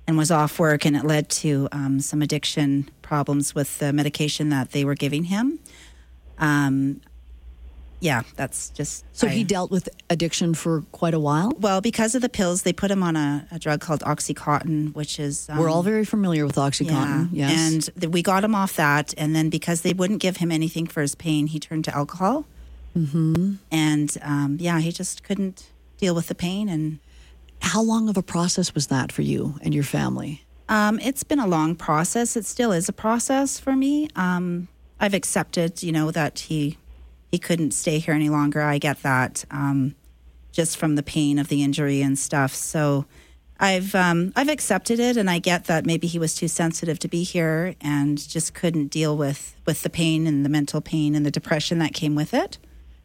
and 0.07 0.19
was 0.19 0.33
off 0.33 0.59
work, 0.59 0.85
and 0.85 0.97
it 0.97 1.05
led 1.05 1.29
to 1.29 1.69
um, 1.71 2.01
some 2.01 2.23
addiction 2.23 2.89
problems 3.03 3.55
with 3.55 3.79
the 3.79 3.93
medication 3.93 4.49
that 4.49 4.73
they 4.73 4.85
were 4.85 4.97
giving 4.97 5.25
him. 5.25 5.61
Um, 6.39 7.03
yeah, 8.01 8.23
that's 8.37 8.71
just. 8.71 9.05
So 9.13 9.27
I- 9.27 9.31
he 9.31 9.45
dealt 9.45 9.71
with 9.71 9.89
addiction 10.09 10.55
for 10.55 10.83
quite 10.93 11.15
a 11.15 11.21
while. 11.21 11.53
Well, 11.59 11.81
because 11.81 12.15
of 12.15 12.23
the 12.23 12.29
pills, 12.29 12.63
they 12.63 12.73
put 12.73 12.91
him 12.91 13.03
on 13.03 13.15
a, 13.17 13.47
a 13.53 13.59
drug 13.59 13.81
called 13.81 14.01
OxyContin, 14.01 14.95
which 14.95 15.19
is. 15.21 15.49
Um, 15.49 15.59
We're 15.59 15.69
all 15.71 15.83
very 15.83 16.05
familiar 16.05 16.47
with 16.47 16.57
OxyContin. 16.57 17.29
Yeah. 17.33 17.49
Yes. 17.49 17.73
And 17.73 18.01
th- 18.01 18.13
we 18.13 18.23
got 18.23 18.43
him 18.45 18.55
off 18.55 18.75
that. 18.77 19.15
And 19.19 19.37
then 19.37 19.51
because 19.51 19.83
they 19.83 19.93
wouldn't 19.93 20.21
give 20.21 20.39
him 20.39 20.51
anything 20.51 20.87
for 20.87 21.01
his 21.03 21.15
pain, 21.15 21.47
he 21.49 21.59
turned 21.61 21.85
to 21.85 21.95
alcohol. 21.95 22.47
Mm-hmm. 22.97 23.55
And 23.71 24.19
um, 24.23 24.57
yeah, 24.61 24.81
he 24.81 24.91
just 24.93 25.23
couldn't 25.23 25.71
deal 25.99 26.15
with 26.15 26.29
the 26.29 26.35
pain. 26.35 26.69
And 26.69 26.99
How 27.63 27.83
long 27.83 28.09
of 28.09 28.17
a 28.17 28.23
process 28.23 28.75
was 28.75 28.87
that 28.89 29.13
for 29.13 29.23
you 29.23 29.59
and 29.63 29.75
your 29.75 29.85
family? 29.85 30.45
um, 30.69 30.99
it's 31.01 31.25
been 31.25 31.41
a 31.41 31.47
long 31.49 31.75
process. 31.75 32.37
It 32.37 32.45
still 32.47 32.71
is 32.73 32.89
a 32.89 32.93
process 32.93 33.59
for 33.59 33.75
me. 33.75 34.09
Um, 34.17 34.69
I've 35.01 35.15
accepted, 35.15 35.83
you 35.83 35.91
know, 35.93 36.11
that 36.13 36.39
he 36.41 36.79
he 37.31 37.39
couldn't 37.39 37.73
stay 37.73 37.99
here 37.99 38.15
any 38.15 38.29
longer. 38.29 38.61
I 38.61 38.79
get 38.79 39.03
that, 39.03 39.45
um, 39.51 39.95
just 40.53 40.77
from 40.77 40.97
the 40.97 41.03
pain 41.03 41.39
of 41.39 41.49
the 41.49 41.63
injury 41.63 42.03
and 42.03 42.19
stuff. 42.19 42.55
So 42.55 43.07
I've 43.61 43.95
um, 43.95 44.33
I've 44.35 44.49
accepted 44.49 44.99
it, 44.99 45.17
and 45.17 45.29
I 45.29 45.39
get 45.39 45.67
that 45.67 45.85
maybe 45.85 46.07
he 46.07 46.19
was 46.19 46.35
too 46.35 46.49
sensitive 46.49 46.99
to 47.01 47.09
be 47.09 47.23
here 47.23 47.75
and 47.81 48.17
just 48.17 48.55
couldn't 48.55 48.89
deal 48.89 49.17
with 49.17 49.55
with 49.67 49.83
the 49.83 49.91
pain 49.91 50.27
and 50.27 50.45
the 50.45 50.49
mental 50.49 50.81
pain 50.81 51.15
and 51.15 51.25
the 51.27 51.31
depression 51.31 51.79
that 51.79 51.93
came 51.93 52.15
with 52.15 52.33
it. 52.33 52.59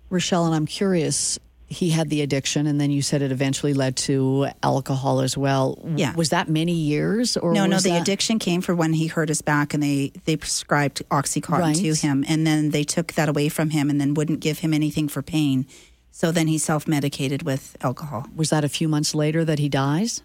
Rochelle, 0.09 0.45
and 0.45 0.55
I'm 0.55 0.65
curious, 0.65 1.37
he 1.67 1.89
had 1.89 2.09
the 2.09 2.21
addiction, 2.21 2.67
and 2.67 2.79
then 2.79 2.91
you 2.91 3.01
said 3.01 3.21
it 3.21 3.31
eventually 3.31 3.73
led 3.73 3.95
to 3.97 4.47
alcohol 4.61 5.21
as 5.21 5.35
well. 5.37 5.79
Yeah. 5.95 6.13
Was 6.15 6.29
that 6.29 6.47
many 6.47 6.73
years? 6.73 7.37
Or 7.37 7.53
no, 7.53 7.65
no, 7.65 7.79
the 7.79 7.89
that- 7.89 8.01
addiction 8.01 8.37
came 8.39 8.61
for 8.61 8.75
when 8.75 8.93
he 8.93 9.07
hurt 9.07 9.29
his 9.29 9.41
back 9.41 9.73
and 9.73 9.81
they, 9.81 10.11
they 10.25 10.35
prescribed 10.35 11.01
Oxycontin 11.09 11.75
to 11.81 12.07
him. 12.07 12.23
And 12.27 12.45
then 12.45 12.69
they 12.69 12.83
took 12.83 13.13
that 13.13 13.29
away 13.29 13.49
from 13.49 13.71
him 13.71 13.89
and 13.89 13.99
then 13.99 14.13
wouldn't 14.13 14.41
give 14.41 14.59
him 14.59 14.73
anything 14.73 15.07
for 15.07 15.21
pain. 15.23 15.65
So 16.11 16.31
then 16.31 16.47
he 16.47 16.57
self 16.57 16.87
medicated 16.87 17.43
with 17.43 17.75
alcohol. 17.81 18.25
Was 18.35 18.51
that 18.51 18.63
a 18.63 18.69
few 18.69 18.87
months 18.87 19.15
later 19.15 19.43
that 19.43 19.59
he 19.59 19.67
dies 19.67 20.21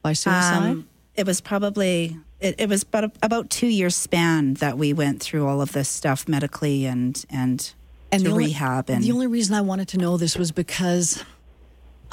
by 0.00 0.12
suicide? 0.12 0.70
Um, 0.70 0.88
it 1.16 1.26
was 1.26 1.40
probably, 1.40 2.16
it, 2.40 2.54
it 2.58 2.68
was 2.68 2.84
about, 2.84 3.12
about 3.22 3.50
two 3.50 3.66
years 3.66 3.96
span 3.96 4.54
that 4.54 4.78
we 4.78 4.92
went 4.92 5.20
through 5.20 5.46
all 5.46 5.60
of 5.60 5.72
this 5.72 5.88
stuff 5.88 6.28
medically 6.28 6.86
and, 6.86 7.24
and, 7.28 7.74
to 8.22 8.24
the 8.24 8.30
only- 8.32 8.44
rehab. 8.46 8.90
And 8.90 9.02
the 9.02 9.12
only 9.12 9.26
reason 9.26 9.54
I 9.54 9.60
wanted 9.60 9.88
to 9.88 9.98
know 9.98 10.16
this 10.16 10.36
was 10.36 10.52
because 10.52 11.22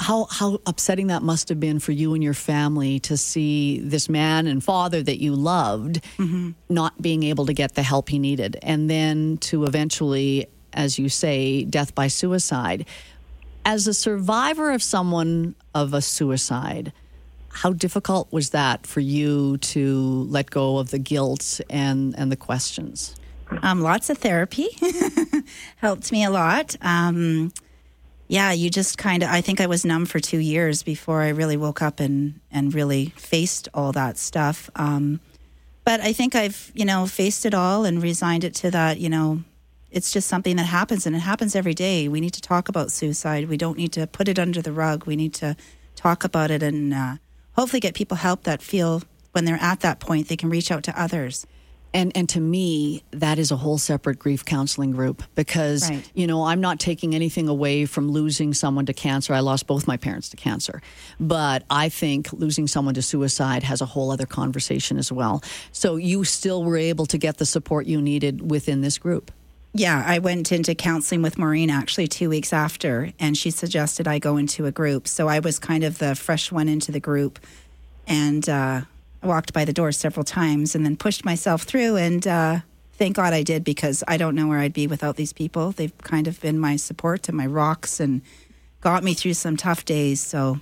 how 0.00 0.26
how 0.30 0.58
upsetting 0.66 1.08
that 1.08 1.22
must 1.22 1.48
have 1.48 1.60
been 1.60 1.78
for 1.78 1.92
you 1.92 2.14
and 2.14 2.22
your 2.24 2.34
family 2.34 2.98
to 3.00 3.16
see 3.16 3.78
this 3.80 4.08
man 4.08 4.46
and 4.46 4.62
father 4.64 5.02
that 5.02 5.20
you 5.22 5.34
loved 5.34 6.02
Mm-hmm. 6.18 6.50
not 6.68 7.00
being 7.00 7.22
able 7.22 7.46
to 7.46 7.52
get 7.52 7.74
the 7.74 7.82
help 7.82 8.08
he 8.08 8.18
needed, 8.18 8.56
and 8.62 8.88
then 8.90 9.36
to 9.42 9.64
eventually, 9.64 10.46
as 10.72 10.98
you 10.98 11.08
say, 11.08 11.64
death 11.64 11.94
by 11.94 12.08
suicide. 12.08 12.86
As 13.64 13.86
a 13.86 13.94
survivor 13.94 14.72
of 14.72 14.82
someone 14.82 15.54
of 15.72 15.94
a 15.94 16.02
suicide, 16.02 16.92
how 17.50 17.72
difficult 17.72 18.26
was 18.32 18.50
that 18.50 18.86
for 18.88 18.98
you 19.00 19.58
to 19.58 20.26
let 20.30 20.50
go 20.50 20.78
of 20.78 20.90
the 20.90 20.98
guilt 20.98 21.60
and 21.70 22.14
and 22.18 22.32
the 22.32 22.36
questions? 22.36 23.14
Um, 23.62 23.80
lots 23.80 24.10
of 24.10 24.18
therapy 24.18 24.68
helped 25.76 26.12
me 26.12 26.24
a 26.24 26.30
lot. 26.30 26.76
Um, 26.80 27.52
yeah, 28.28 28.52
you 28.52 28.70
just 28.70 28.96
kind 28.96 29.22
of, 29.22 29.28
I 29.28 29.40
think 29.40 29.60
I 29.60 29.66
was 29.66 29.84
numb 29.84 30.06
for 30.06 30.18
two 30.18 30.38
years 30.38 30.82
before 30.82 31.20
I 31.20 31.28
really 31.28 31.56
woke 31.56 31.82
up 31.82 32.00
and, 32.00 32.40
and 32.50 32.72
really 32.72 33.12
faced 33.16 33.68
all 33.74 33.92
that 33.92 34.16
stuff. 34.16 34.70
Um, 34.74 35.20
but 35.84 36.00
I 36.00 36.12
think 36.12 36.34
I've, 36.34 36.72
you 36.74 36.84
know, 36.84 37.06
faced 37.06 37.44
it 37.44 37.54
all 37.54 37.84
and 37.84 38.02
resigned 38.02 38.44
it 38.44 38.54
to 38.56 38.70
that, 38.70 38.98
you 38.98 39.08
know, 39.08 39.42
it's 39.90 40.10
just 40.10 40.28
something 40.28 40.56
that 40.56 40.64
happens 40.64 41.06
and 41.06 41.14
it 41.14 41.20
happens 41.20 41.54
every 41.54 41.74
day. 41.74 42.08
We 42.08 42.20
need 42.20 42.32
to 42.32 42.40
talk 42.40 42.68
about 42.68 42.90
suicide. 42.90 43.48
We 43.48 43.58
don't 43.58 43.76
need 43.76 43.92
to 43.92 44.06
put 44.06 44.28
it 44.28 44.38
under 44.38 44.62
the 44.62 44.72
rug. 44.72 45.04
We 45.04 45.16
need 45.16 45.34
to 45.34 45.56
talk 45.94 46.24
about 46.24 46.50
it 46.50 46.62
and 46.62 46.94
uh, 46.94 47.16
hopefully 47.52 47.80
get 47.80 47.94
people 47.94 48.16
help 48.16 48.44
that 48.44 48.62
feel 48.62 49.02
when 49.32 49.44
they're 49.44 49.58
at 49.60 49.80
that 49.80 49.98
point, 49.98 50.28
they 50.28 50.36
can 50.36 50.50
reach 50.50 50.70
out 50.70 50.82
to 50.84 51.00
others. 51.00 51.46
And 51.94 52.10
and 52.16 52.28
to 52.30 52.40
me, 52.40 53.02
that 53.10 53.38
is 53.38 53.50
a 53.50 53.56
whole 53.56 53.76
separate 53.78 54.18
grief 54.18 54.44
counseling 54.44 54.92
group 54.92 55.22
because 55.34 55.90
Right. 55.90 56.10
you 56.14 56.26
know 56.26 56.44
I'm 56.44 56.60
not 56.60 56.80
taking 56.80 57.14
anything 57.14 57.48
away 57.48 57.84
from 57.86 58.10
losing 58.10 58.54
someone 58.54 58.86
to 58.86 58.94
cancer. 58.94 59.34
I 59.34 59.40
lost 59.40 59.66
both 59.66 59.86
my 59.86 59.96
parents 59.98 60.28
to 60.30 60.36
cancer, 60.36 60.80
but 61.20 61.64
I 61.68 61.88
think 61.90 62.32
losing 62.32 62.66
someone 62.66 62.94
to 62.94 63.02
suicide 63.02 63.62
has 63.64 63.80
a 63.82 63.86
whole 63.86 64.10
other 64.10 64.26
conversation 64.26 64.96
as 64.98 65.12
well. 65.12 65.42
So 65.70 65.96
you 65.96 66.24
still 66.24 66.64
were 66.64 66.78
able 66.78 67.04
to 67.06 67.18
get 67.18 67.36
the 67.36 67.46
support 67.46 67.86
you 67.86 68.00
needed 68.00 68.50
within 68.50 68.80
this 68.80 68.96
group. 68.98 69.30
Yeah, 69.74 70.04
I 70.06 70.18
went 70.18 70.52
into 70.52 70.74
counseling 70.74 71.22
with 71.22 71.38
Maureen 71.38 71.70
actually 71.70 72.06
two 72.06 72.28
weeks 72.28 72.52
after, 72.52 73.12
and 73.18 73.36
she 73.36 73.50
suggested 73.50 74.06
I 74.06 74.18
go 74.18 74.36
into 74.36 74.66
a 74.66 74.70
group. 74.70 75.08
So 75.08 75.28
I 75.28 75.38
was 75.40 75.58
kind 75.58 75.82
of 75.82 75.96
the 75.98 76.14
fresh 76.14 76.52
one 76.52 76.68
into 76.68 76.92
the 76.92 77.00
group, 77.00 77.38
and 78.06 78.46
uh, 78.48 78.82
I 79.22 79.26
walked 79.26 79.52
by 79.52 79.64
the 79.64 79.72
door 79.72 79.92
several 79.92 80.24
times 80.24 80.74
and 80.74 80.84
then 80.84 80.96
pushed 80.96 81.24
myself 81.24 81.62
through. 81.62 81.96
And 81.96 82.26
uh, 82.26 82.60
thank 82.94 83.16
God 83.16 83.32
I 83.32 83.42
did 83.42 83.62
because 83.62 84.02
I 84.08 84.16
don't 84.16 84.34
know 84.34 84.48
where 84.48 84.58
I'd 84.58 84.72
be 84.72 84.86
without 84.86 85.16
these 85.16 85.32
people. 85.32 85.70
They've 85.70 85.96
kind 85.98 86.26
of 86.26 86.40
been 86.40 86.58
my 86.58 86.76
support 86.76 87.28
and 87.28 87.36
my 87.36 87.46
rocks 87.46 88.00
and 88.00 88.22
got 88.80 89.04
me 89.04 89.14
through 89.14 89.34
some 89.34 89.56
tough 89.56 89.84
days. 89.84 90.20
So 90.20 90.60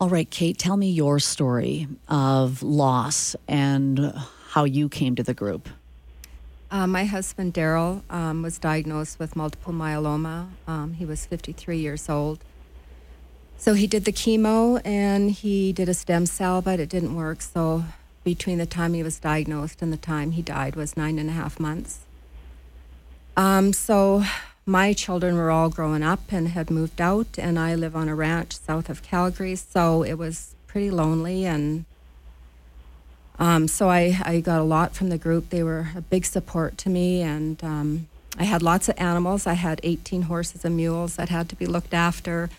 All 0.00 0.08
right, 0.08 0.30
Kate, 0.30 0.56
tell 0.56 0.76
me 0.76 0.90
your 0.90 1.18
story 1.18 1.88
of 2.08 2.62
loss 2.62 3.34
and 3.48 4.14
how 4.50 4.64
you 4.64 4.88
came 4.88 5.16
to 5.16 5.24
the 5.24 5.34
group. 5.34 5.68
Uh, 6.70 6.86
my 6.86 7.04
husband 7.04 7.54
Daryl 7.54 8.02
um, 8.10 8.42
was 8.42 8.58
diagnosed 8.58 9.18
with 9.18 9.34
multiple 9.34 9.72
myeloma. 9.72 10.48
Um, 10.66 10.92
he 10.92 11.04
was 11.04 11.24
53 11.24 11.78
years 11.78 12.08
old. 12.08 12.44
So 13.58 13.74
he 13.74 13.86
did 13.86 14.04
the 14.04 14.12
chemo 14.12 14.80
and 14.84 15.32
he 15.32 15.72
did 15.72 15.88
a 15.88 15.94
stem 15.94 16.26
cell, 16.26 16.62
but 16.62 16.80
it 16.80 16.88
didn't 16.88 17.14
work. 17.14 17.42
So 17.42 17.84
between 18.24 18.58
the 18.58 18.66
time 18.66 18.94
he 18.94 19.02
was 19.02 19.18
diagnosed 19.18 19.82
and 19.82 19.92
the 19.92 19.98
time 19.98 20.30
he 20.30 20.42
died 20.42 20.76
was 20.76 20.96
nine 20.96 21.18
and 21.18 21.28
a 21.28 21.32
half 21.32 21.58
months. 21.58 21.98
Um, 23.36 23.72
so 23.72 24.22
my 24.64 24.92
children 24.92 25.36
were 25.36 25.50
all 25.50 25.70
growing 25.70 26.02
up 26.02 26.20
and 26.30 26.48
had 26.48 26.70
moved 26.70 27.00
out, 27.00 27.38
and 27.38 27.58
I 27.58 27.74
live 27.74 27.94
on 27.96 28.08
a 28.08 28.14
ranch 28.14 28.56
south 28.56 28.88
of 28.88 29.02
Calgary. 29.02 29.56
So 29.56 30.02
it 30.02 30.14
was 30.14 30.54
pretty 30.66 30.90
lonely 30.90 31.44
and 31.44 31.84
um, 33.38 33.68
so 33.68 33.88
I, 33.88 34.18
I 34.24 34.40
got 34.40 34.60
a 34.60 34.64
lot 34.64 34.94
from 34.94 35.10
the 35.10 35.18
group. 35.18 35.50
They 35.50 35.62
were 35.62 35.88
a 35.96 36.00
big 36.00 36.24
support 36.24 36.76
to 36.78 36.90
me, 36.90 37.22
and 37.22 37.62
um, 37.62 38.08
I 38.36 38.44
had 38.44 38.62
lots 38.62 38.88
of 38.88 38.96
animals. 38.98 39.46
I 39.46 39.52
had 39.52 39.80
18 39.84 40.22
horses 40.22 40.64
and 40.64 40.76
mules 40.76 41.16
that 41.16 41.28
had 41.28 41.48
to 41.50 41.56
be 41.56 41.66
looked 41.66 41.94
after, 41.94 42.50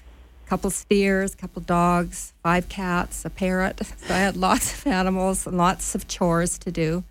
couple 0.49 0.69
steers, 0.71 1.35
couple 1.35 1.62
dogs, 1.62 2.33
five 2.41 2.67
cats, 2.69 3.23
a 3.23 3.29
parrot. 3.29 3.79
So 4.07 4.13
I 4.13 4.17
had 4.17 4.35
lots 4.35 4.73
of 4.73 4.88
animals 4.88 5.45
and 5.45 5.57
lots 5.57 5.93
of 5.93 6.07
chores 6.07 6.57
to 6.59 6.71
do. 6.71 7.03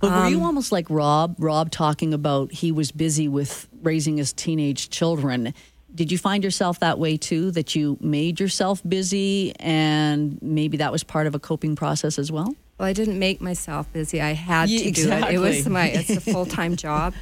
But 0.00 0.10
were 0.10 0.28
you 0.28 0.38
Um, 0.40 0.44
almost 0.44 0.72
like 0.72 0.86
Rob? 0.90 1.36
Rob 1.38 1.70
talking 1.70 2.12
about 2.12 2.50
he 2.52 2.72
was 2.72 2.90
busy 2.90 3.28
with 3.28 3.68
raising 3.82 4.16
his 4.18 4.32
teenage 4.32 4.90
children. 4.90 5.54
Did 5.94 6.10
you 6.12 6.18
find 6.18 6.42
yourself 6.44 6.80
that 6.80 6.98
way 6.98 7.16
too? 7.16 7.50
That 7.52 7.74
you 7.74 7.96
made 8.00 8.38
yourself 8.40 8.82
busy, 8.86 9.54
and 9.60 10.36
maybe 10.42 10.76
that 10.78 10.92
was 10.92 11.02
part 11.04 11.26
of 11.26 11.34
a 11.34 11.38
coping 11.38 11.76
process 11.76 12.18
as 12.18 12.30
well. 12.30 12.54
Well, 12.78 12.88
I 12.88 12.92
didn't 12.92 13.18
make 13.18 13.40
myself 13.40 13.90
busy. 13.92 14.20
I 14.20 14.32
had 14.34 14.68
Yeah, 14.68 14.80
to 14.84 14.90
do 14.90 15.10
it. 15.10 15.34
It 15.34 15.38
was 15.38 15.66
my 15.68 15.86
it's 15.86 16.10
a 16.10 16.20
full 16.32 16.44
time 16.44 16.76
job. 16.76 17.14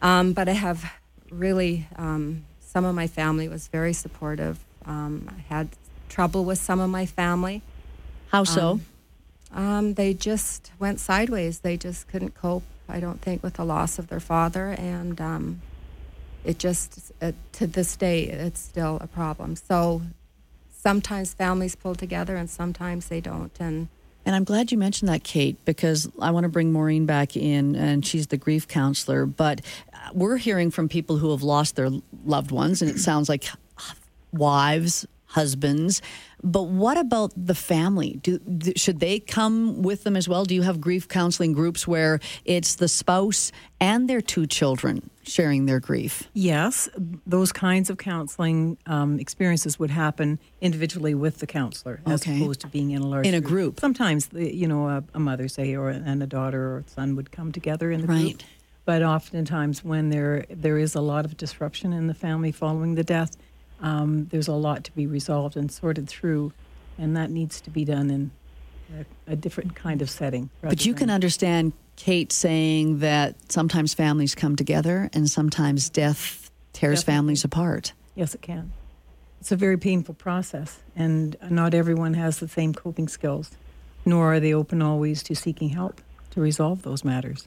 Um, 0.00 0.32
but 0.32 0.48
I 0.48 0.52
have 0.52 0.90
really 1.30 1.86
um, 1.96 2.44
some 2.78 2.84
of 2.84 2.94
my 2.94 3.08
family 3.08 3.48
was 3.48 3.66
very 3.66 3.92
supportive. 3.92 4.56
Um, 4.86 5.28
I 5.36 5.40
had 5.52 5.70
trouble 6.08 6.44
with 6.44 6.58
some 6.58 6.78
of 6.78 6.88
my 6.88 7.06
family. 7.06 7.60
How 8.28 8.44
so? 8.44 8.78
Um, 9.52 9.94
they 9.94 10.14
just 10.14 10.70
went 10.78 11.00
sideways. 11.00 11.58
They 11.58 11.76
just 11.76 12.06
couldn't 12.06 12.36
cope. 12.36 12.62
I 12.88 13.00
don't 13.00 13.20
think 13.20 13.42
with 13.42 13.54
the 13.54 13.64
loss 13.64 13.98
of 13.98 14.06
their 14.06 14.20
father, 14.20 14.68
and 14.78 15.20
um, 15.20 15.60
it 16.44 16.60
just 16.60 17.10
uh, 17.20 17.32
to 17.54 17.66
this 17.66 17.96
day 17.96 18.22
it's 18.22 18.60
still 18.60 18.98
a 19.00 19.08
problem. 19.08 19.56
So 19.56 20.02
sometimes 20.70 21.34
families 21.34 21.74
pull 21.74 21.96
together, 21.96 22.36
and 22.36 22.48
sometimes 22.48 23.08
they 23.08 23.20
don't. 23.20 23.58
And 23.58 23.88
And 24.28 24.36
I'm 24.36 24.44
glad 24.44 24.70
you 24.70 24.76
mentioned 24.76 25.08
that, 25.08 25.24
Kate, 25.24 25.56
because 25.64 26.06
I 26.20 26.32
want 26.32 26.44
to 26.44 26.50
bring 26.50 26.70
Maureen 26.70 27.06
back 27.06 27.34
in, 27.34 27.74
and 27.74 28.04
she's 28.04 28.26
the 28.26 28.36
grief 28.36 28.68
counselor. 28.68 29.24
But 29.24 29.62
uh, 29.94 30.10
we're 30.12 30.36
hearing 30.36 30.70
from 30.70 30.86
people 30.86 31.16
who 31.16 31.30
have 31.30 31.42
lost 31.42 31.76
their 31.76 31.88
loved 32.26 32.50
ones, 32.50 32.82
and 32.82 32.90
it 32.90 32.98
sounds 32.98 33.30
like 33.30 33.46
wives, 34.30 35.06
husbands. 35.24 36.02
But 36.42 36.64
what 36.68 36.96
about 36.96 37.32
the 37.36 37.54
family? 37.54 38.20
Do, 38.22 38.38
should 38.76 39.00
they 39.00 39.18
come 39.18 39.82
with 39.82 40.04
them 40.04 40.16
as 40.16 40.28
well? 40.28 40.44
Do 40.44 40.54
you 40.54 40.62
have 40.62 40.80
grief 40.80 41.08
counseling 41.08 41.52
groups 41.52 41.86
where 41.88 42.20
it's 42.44 42.76
the 42.76 42.86
spouse 42.88 43.50
and 43.80 44.08
their 44.08 44.20
two 44.20 44.46
children 44.46 45.10
sharing 45.24 45.66
their 45.66 45.80
grief? 45.80 46.28
Yes, 46.34 46.88
those 47.26 47.50
kinds 47.52 47.90
of 47.90 47.98
counseling 47.98 48.78
um, 48.86 49.18
experiences 49.18 49.78
would 49.80 49.90
happen 49.90 50.38
individually 50.60 51.14
with 51.14 51.38
the 51.38 51.46
counselor, 51.46 52.00
as 52.06 52.22
Okay. 52.22 52.40
opposed 52.40 52.60
to 52.60 52.68
being 52.68 52.92
in 52.92 53.02
a 53.02 53.06
large 53.06 53.26
In 53.26 53.34
a 53.34 53.40
group. 53.40 53.80
Sometimes, 53.80 54.26
the, 54.26 54.54
you 54.54 54.68
know, 54.68 54.88
a, 54.88 55.02
a 55.14 55.18
mother, 55.20 55.48
say, 55.48 55.74
or 55.74 55.88
and 55.90 56.22
a 56.22 56.26
daughter 56.26 56.74
or 56.74 56.78
a 56.86 56.88
son 56.88 57.16
would 57.16 57.32
come 57.32 57.50
together 57.52 57.90
in 57.90 58.00
the 58.02 58.06
Right. 58.06 58.22
group, 58.38 58.42
but 58.84 59.02
oftentimes 59.02 59.84
when 59.84 60.08
there 60.10 60.46
there 60.48 60.78
is 60.78 60.94
a 60.94 61.00
lot 61.00 61.24
of 61.24 61.36
disruption 61.36 61.92
in 61.92 62.06
the 62.06 62.14
family 62.14 62.52
following 62.52 62.94
the 62.94 63.04
death, 63.04 63.36
um, 63.80 64.26
there's 64.26 64.48
a 64.48 64.54
lot 64.54 64.84
to 64.84 64.92
be 64.92 65.06
resolved 65.06 65.56
and 65.56 65.70
sorted 65.70 66.08
through, 66.08 66.52
and 66.98 67.16
that 67.16 67.30
needs 67.30 67.60
to 67.62 67.70
be 67.70 67.84
done 67.84 68.10
in 68.10 68.30
a, 68.98 69.32
a 69.32 69.36
different 69.36 69.74
kind 69.74 70.02
of 70.02 70.10
setting. 70.10 70.50
But 70.62 70.84
you 70.84 70.94
can 70.94 71.10
understand 71.10 71.72
Kate 71.96 72.32
saying 72.32 72.98
that 73.00 73.50
sometimes 73.50 73.94
families 73.94 74.34
come 74.34 74.56
together 74.56 75.10
and 75.12 75.28
sometimes 75.28 75.90
death 75.90 76.50
tears 76.72 77.00
Definitely. 77.00 77.14
families 77.16 77.44
apart. 77.44 77.92
Yes, 78.14 78.34
it 78.34 78.42
can. 78.42 78.72
It's 79.40 79.52
a 79.52 79.56
very 79.56 79.76
painful 79.76 80.14
process, 80.14 80.80
and 80.96 81.36
not 81.48 81.74
everyone 81.74 82.14
has 82.14 82.40
the 82.40 82.48
same 82.48 82.74
coping 82.74 83.06
skills, 83.06 83.52
nor 84.04 84.34
are 84.34 84.40
they 84.40 84.52
open 84.52 84.82
always 84.82 85.22
to 85.24 85.36
seeking 85.36 85.68
help 85.68 86.00
to 86.30 86.40
resolve 86.40 86.82
those 86.82 87.04
matters. 87.04 87.46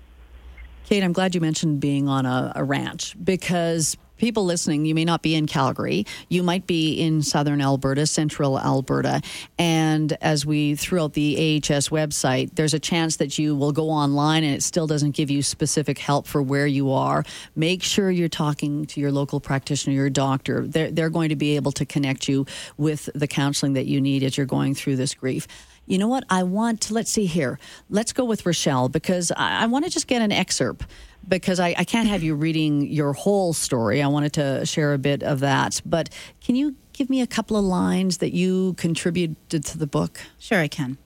Kate, 0.86 1.04
I'm 1.04 1.13
glad 1.13 1.36
you 1.36 1.41
mentioned 1.41 1.80
being 1.80 2.08
on 2.08 2.26
a, 2.26 2.54
a 2.56 2.63
ranch 2.63 3.15
because 3.24 3.98
people 4.21 4.45
listening, 4.45 4.86
you 4.86 4.93
may 4.93 5.03
not 5.03 5.23
be 5.23 5.34
in 5.34 5.47
Calgary. 5.47 6.05
You 6.29 6.43
might 6.43 6.67
be 6.67 6.93
in 6.93 7.23
southern 7.23 7.60
Alberta, 7.60 8.05
central 8.05 8.60
Alberta. 8.60 9.21
And 9.57 10.15
as 10.21 10.45
we 10.45 10.75
threw 10.75 11.01
out 11.01 11.13
the 11.13 11.57
AHS 11.57 11.89
website, 11.89 12.53
there's 12.53 12.75
a 12.75 12.79
chance 12.79 13.15
that 13.17 13.39
you 13.39 13.55
will 13.55 13.71
go 13.71 13.89
online 13.89 14.43
and 14.43 14.53
it 14.53 14.62
still 14.62 14.86
doesn't 14.86 15.15
give 15.15 15.31
you 15.31 15.41
specific 15.41 15.97
help 15.97 16.27
for 16.27 16.39
where 16.39 16.67
you 16.67 16.91
are. 16.91 17.25
Make 17.55 17.81
sure 17.81 18.12
you're 18.12 18.29
talking 18.29 18.86
to 18.86 19.01
your 19.01 19.12
local 19.12 19.39
practitioner, 19.39 19.95
your 19.95 20.12
doctor. 20.12 20.67
They're, 20.67 20.91
they're 20.91 21.10
going 21.10 21.29
to 21.29 21.36
be 21.36 21.55
able 21.55 21.71
to 21.71 21.86
connect 21.86 22.29
you 22.29 22.45
with 22.77 23.10
the 23.15 23.27
counseling 23.27 23.73
that 23.73 23.88
you 23.88 23.99
need 23.99 24.21
as 24.21 24.38
you're 24.38 24.45
going 24.45 24.75
through 24.75 24.97
this 24.97 25.15
grief 25.15 25.47
you 25.86 25.98
know 25.98 26.08
what? 26.08 26.24
I 26.30 26.44
want 26.44 26.82
to, 26.82 26.94
let's 26.94 27.12
see 27.12 27.26
here. 27.26 27.60
Let's 27.89 28.13
go 28.13 28.24
with 28.24 28.46
Rochelle 28.46 28.89
because 28.89 29.32
I, 29.32 29.63
I 29.63 29.65
want 29.65 29.86
to 29.86 29.91
just 29.91 30.08
get 30.08 30.22
an 30.22 30.32
excerpt 30.32 30.86
because 31.28 31.60
I, 31.60 31.76
I 31.78 31.84
can't 31.84 32.08
have 32.08 32.24
you 32.24 32.36
reading 32.36 32.88
your 32.88 33.13
whole 33.13 33.54
story. 33.54 34.02
I 34.02 34.08
wanted 34.08 34.34
to 34.34 34.65
share 34.65 34.94
a 34.94 34.98
bit 34.98 35.24
of 35.24 35.39
that. 35.41 35.82
But 35.86 36.10
can 36.44 36.56
you 36.56 36.76
give 36.94 37.10
me 37.10 37.22
a 37.22 37.28
couple 37.28 37.58
of 37.58 37.65
lines 37.65 38.17
that 38.20 38.34
you 38.34 38.74
contributed 38.74 39.65
to 39.65 39.78
the 39.78 39.88
book? 39.88 40.22
Sure, 40.39 40.60
I 40.60 40.67
can. 40.67 40.98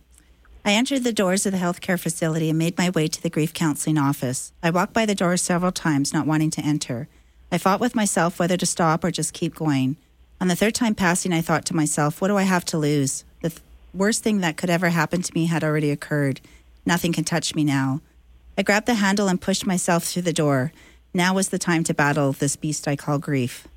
I 0.64 0.74
entered 0.74 1.04
the 1.04 1.14
doors 1.14 1.46
of 1.46 1.52
the 1.52 1.60
healthcare 1.60 2.00
facility 2.00 2.50
and 2.50 2.58
made 2.58 2.78
my 2.78 2.90
way 2.90 3.08
to 3.08 3.22
the 3.22 3.30
grief 3.30 3.54
counseling 3.54 4.00
office. 4.00 4.52
I 4.64 4.72
walked 4.72 4.94
by 4.94 5.06
the 5.06 5.14
doors 5.14 5.44
several 5.44 5.72
times, 5.72 6.12
not 6.12 6.26
wanting 6.26 6.50
to 6.52 6.62
enter. 6.62 7.08
I 7.52 7.60
fought 7.60 7.80
with 7.80 7.94
myself 7.94 8.40
whether 8.40 8.58
to 8.58 8.66
stop 8.66 9.04
or 9.04 9.12
just 9.12 9.34
keep 9.34 9.54
going. 9.54 9.98
On 10.42 10.48
the 10.48 10.56
third 10.56 10.74
time 10.74 10.96
passing, 10.96 11.32
I 11.34 11.42
thought 11.42 11.66
to 11.68 11.76
myself, 11.76 12.20
what 12.20 12.30
do 12.30 12.38
I 12.38 12.44
have 12.44 12.66
to 12.66 12.78
lose? 12.78 13.24
Worst 13.96 14.24
thing 14.24 14.42
that 14.42 14.58
could 14.58 14.70
ever 14.70 14.90
happen 14.90 15.22
to 15.22 15.34
me 15.34 15.46
had 15.46 15.64
already 15.64 15.90
occurred. 15.90 16.42
Nothing 16.86 17.14
can 17.14 17.24
touch 17.24 17.56
me 17.56 17.64
now. 17.64 18.02
I 18.58 18.62
grabbed 18.62 18.88
the 18.88 18.96
handle 18.96 19.30
and 19.30 19.40
pushed 19.40 19.66
myself 19.66 20.04
through 20.04 20.24
the 20.24 20.34
door. 20.34 20.74
Now 21.14 21.34
was 21.34 21.48
the 21.48 21.58
time 21.58 21.86
to 21.86 21.94
battle 21.94 22.34
this 22.34 22.58
beast 22.58 22.90
I 22.90 22.98
call 22.98 23.20
grief. 23.20 23.70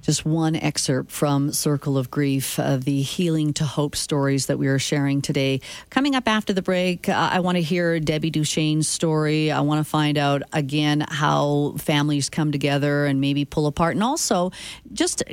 Just 0.00 0.24
one 0.24 0.54
excerpt 0.54 1.10
from 1.10 1.52
Circle 1.52 1.98
of 1.98 2.08
Grief, 2.08 2.56
uh, 2.60 2.76
the 2.76 3.02
healing 3.02 3.52
to 3.54 3.64
hope 3.64 3.96
stories 3.96 4.46
that 4.46 4.58
we 4.58 4.68
are 4.68 4.78
sharing 4.78 5.22
today. 5.22 5.60
Coming 5.90 6.14
up 6.14 6.28
after 6.28 6.52
the 6.52 6.62
break, 6.62 7.08
uh, 7.08 7.30
I 7.32 7.40
want 7.40 7.56
to 7.56 7.62
hear 7.62 7.98
Debbie 7.98 8.30
Duchesne's 8.30 8.86
story. 8.86 9.50
I 9.50 9.62
want 9.62 9.84
to 9.84 9.90
find 9.90 10.18
out 10.18 10.42
again 10.52 11.04
how 11.08 11.74
families 11.78 12.30
come 12.30 12.52
together 12.52 13.06
and 13.06 13.20
maybe 13.20 13.44
pull 13.44 13.66
apart. 13.66 13.96
And 13.96 14.04
also, 14.04 14.52
just 14.92 15.24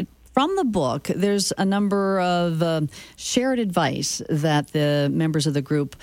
from 0.41 0.55
the 0.55 0.65
book, 0.65 1.03
there's 1.03 1.53
a 1.59 1.65
number 1.65 2.19
of 2.19 2.63
uh, 2.63 2.81
shared 3.15 3.59
advice 3.59 4.23
that 4.27 4.69
the 4.69 5.07
members 5.13 5.45
of 5.45 5.53
the 5.53 5.61
group 5.61 5.95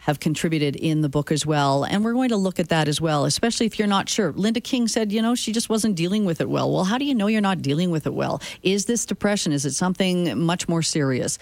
have 0.00 0.20
contributed 0.20 0.76
in 0.76 1.00
the 1.00 1.08
book 1.08 1.32
as 1.32 1.46
well. 1.46 1.82
And 1.82 2.04
we're 2.04 2.12
going 2.12 2.28
to 2.28 2.36
look 2.36 2.60
at 2.60 2.68
that 2.68 2.88
as 2.88 3.00
well, 3.00 3.24
especially 3.24 3.64
if 3.64 3.78
you're 3.78 3.88
not 3.88 4.10
sure. 4.10 4.32
Linda 4.32 4.60
King 4.60 4.86
said, 4.86 5.12
you 5.12 5.22
know, 5.22 5.34
she 5.34 5.50
just 5.50 5.70
wasn't 5.70 5.96
dealing 5.96 6.26
with 6.26 6.42
it 6.42 6.50
well. 6.50 6.70
Well, 6.70 6.84
how 6.84 6.98
do 6.98 7.06
you 7.06 7.14
know 7.14 7.26
you're 7.26 7.40
not 7.40 7.62
dealing 7.62 7.90
with 7.90 8.06
it 8.06 8.12
well? 8.12 8.42
Is 8.62 8.84
this 8.84 9.06
depression? 9.06 9.50
Is 9.50 9.64
it 9.64 9.72
something 9.72 10.38
much 10.38 10.68
more 10.68 10.82
serious? 10.82 11.38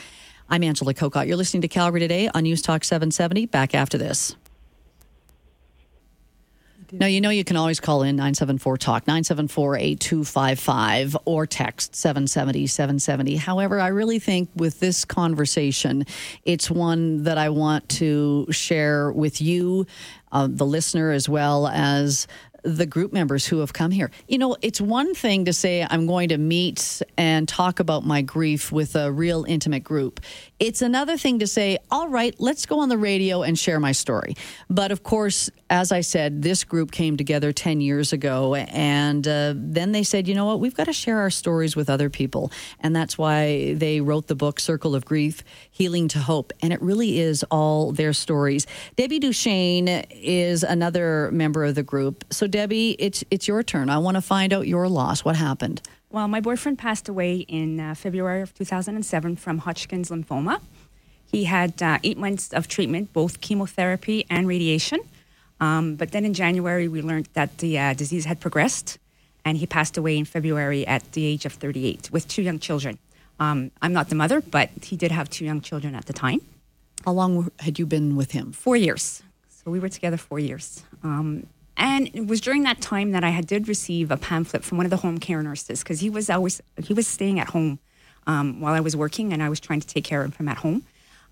I'm 0.49 0.63
Angela 0.63 0.95
Kokott. 0.95 1.27
You're 1.27 1.37
listening 1.37 1.63
to 1.63 1.69
Calgary 1.69 1.99
Today 1.99 2.31
on 2.33 2.45
News 2.45 2.63
Talk 2.63 2.85
770. 2.85 3.47
Back 3.47 3.75
after 3.75 3.99
this. 3.99 4.37
Now, 7.01 7.07
you 7.07 7.21
know 7.21 7.31
you 7.31 7.45
can 7.45 7.57
always 7.57 7.81
call 7.81 8.03
in 8.03 8.15
974 8.17 8.77
Talk, 8.79 9.07
974 9.09 9.77
8255, 9.77 11.17
or 11.25 11.47
text 11.47 11.97
770 11.97 12.67
770. 12.69 13.37
However, 13.37 13.81
I 13.81 13.89
really 13.89 14.21
think 14.21 14.49
with 14.55 14.79
this 14.79 15.05
conversation, 15.05 16.07
it's 16.45 16.71
one 16.71 17.25
that 17.25 17.37
I 17.37 17.49
want 17.49 17.89
to 17.91 18.47
share 18.51 19.11
with 19.11 19.41
you, 19.41 19.87
uh, 20.31 20.47
the 20.49 20.67
listener, 20.67 21.11
as 21.11 21.29
well 21.29 21.67
as 21.67 22.29
the 22.65 22.87
group 22.87 23.13
members 23.13 23.47
who 23.47 23.59
have 23.59 23.73
come 23.73 23.91
here. 23.91 24.11
You 24.27 24.39
know, 24.39 24.57
it's 24.63 24.81
one 24.81 25.15
thing 25.15 25.45
to 25.45 25.53
say 25.53 25.87
I'm 25.89 26.07
going 26.07 26.31
to 26.31 26.39
meet 26.39 27.03
and 27.19 27.47
talk 27.47 27.79
about 27.79 28.07
my 28.07 28.23
grief 28.23 28.73
with 28.73 28.97
a 28.97 29.13
real 29.13 29.45
intimate 29.45 29.85
group. 29.85 30.21
It's 30.61 30.83
another 30.83 31.17
thing 31.17 31.41
to 31.41 31.49
say, 31.49 31.79
all 31.91 32.09
right, 32.09 32.35
let's 32.39 32.65
go 32.65 32.79
on 32.79 32.89
the 32.89 32.97
radio 32.97 33.43
and 33.43 33.59
share 33.59 33.81
my 33.81 33.91
story. 33.91 34.37
But 34.71 34.93
of 34.93 35.03
course, 35.03 35.51
as 35.69 35.91
I 35.91 36.01
said, 36.01 36.43
this 36.43 36.63
group 36.63 36.93
came 36.93 37.17
together 37.17 37.53
10 37.53 37.81
years 37.81 38.13
ago. 38.13 38.55
And 38.55 39.27
uh, 39.27 39.55
then 39.57 39.91
they 39.91 40.05
said, 40.05 40.29
you 40.29 40.35
know 40.35 40.47
what, 40.47 40.61
we've 40.61 40.75
got 40.75 40.85
to 40.85 40.93
share 40.93 41.19
our 41.19 41.31
stories 41.31 41.75
with 41.75 41.91
other 41.91 42.09
people. 42.09 42.53
And 42.79 42.95
that's 42.95 43.19
why 43.19 43.75
they 43.75 44.01
wrote 44.01 44.29
the 44.29 44.37
book, 44.37 44.61
Circle 44.61 44.95
of 44.95 45.05
Grief 45.05 45.43
Healing 45.73 46.07
to 46.09 46.21
Hope. 46.21 46.53
And 46.63 46.73
it 46.73 46.81
really 46.81 47.19
is 47.19 47.45
all 47.51 47.91
their 47.91 48.13
stories. 48.13 48.65
Debbie 48.95 49.19
Duchesne 49.19 50.05
is 50.11 50.63
another 50.63 51.31
member 51.33 51.65
of 51.65 51.75
the 51.75 51.83
group. 51.83 52.25
So, 52.31 52.47
Debbie, 52.47 52.93
it's, 53.01 53.25
it's 53.33 53.49
your 53.49 53.65
turn. 53.65 53.91
I 53.91 53.99
want 53.99 54.17
to 54.17 54.23
find 54.23 54.53
out 54.53 54.69
your 54.69 54.89
loss. 54.89 55.25
What 55.25 55.35
happened? 55.35 55.83
Well, 56.15 56.29
my 56.29 56.39
boyfriend 56.39 56.79
passed 56.79 57.09
away 57.09 57.39
in 57.39 57.81
uh, 57.81 57.93
February 57.97 58.41
of 58.41 58.55
2007 58.55 59.35
from 59.35 59.59
Hodgkin's 59.59 60.11
lymphoma. 60.11 60.61
He 61.27 61.43
had 61.43 61.83
uh, 61.83 61.99
eight 62.05 62.17
months 62.17 62.53
of 62.53 62.69
treatment, 62.69 63.13
both 63.13 63.41
chemotherapy 63.41 64.25
and 64.31 64.47
radiation. 64.47 65.01
Um, 65.59 65.97
but 65.97 66.13
then 66.13 66.25
in 66.25 66.33
January, 66.33 66.87
we 66.87 67.03
learned 67.03 67.31
that 67.33 67.59
the 67.59 67.77
uh, 67.81 67.95
disease 67.95 68.27
had 68.27 68.39
progressed, 68.39 68.97
and 69.45 69.59
he 69.59 69.67
passed 69.67 69.97
away 69.97 70.17
in 70.17 70.25
February 70.25 70.87
at 70.87 71.03
the 71.15 71.25
age 71.27 71.47
of 71.47 71.55
38 71.55 72.13
with 72.13 72.29
two 72.29 72.43
young 72.43 72.61
children. 72.61 72.97
Um, 73.41 73.73
I'm 73.83 73.93
not 73.93 74.09
the 74.09 74.15
mother, 74.15 74.41
but 74.41 74.71
he 74.83 74.97
did 74.97 75.11
have 75.11 75.29
two 75.29 75.45
young 75.45 75.61
children 75.61 75.97
at 75.97 76.07
the 76.07 76.13
time. 76.13 76.43
How 77.05 77.11
long 77.11 77.51
had 77.59 77.81
you 77.81 77.87
been 77.87 78.15
with 78.15 78.31
him? 78.31 78.53
Four 78.53 78.77
years. 78.77 79.25
So 79.49 79.69
we 79.69 79.81
were 79.81 79.89
together 79.89 80.17
four 80.17 80.39
years. 80.39 80.85
Um, 81.03 81.49
and 81.77 82.09
it 82.15 82.27
was 82.27 82.41
during 82.41 82.63
that 82.63 82.81
time 82.81 83.13
that 83.13 83.25
I 83.25 83.31
had 83.31 83.47
did 83.47 83.69
receive 83.69 84.11
a 84.11 84.17
pamphlet 84.17 84.65
from 84.65 84.79
one 84.79 84.87
of 84.87 84.91
the 84.91 84.99
home 84.99 85.19
care 85.19 85.43
nurses 85.43 85.83
because 85.83 86.01
he 86.01 86.11
was 86.11 86.31
always 86.31 86.63
he 86.83 86.95
was 86.95 87.07
staying 87.07 87.41
at 87.41 87.49
home 87.49 87.79
um, 88.27 88.61
while 88.61 88.75
I 88.75 88.81
was 88.81 88.97
working, 88.97 89.33
and 89.33 89.43
I 89.43 89.49
was 89.49 89.61
trying 89.61 89.81
to 89.81 89.87
take 89.87 90.05
care 90.05 90.23
of 90.23 90.37
him 90.37 90.49
at 90.49 90.59
home. 90.59 90.85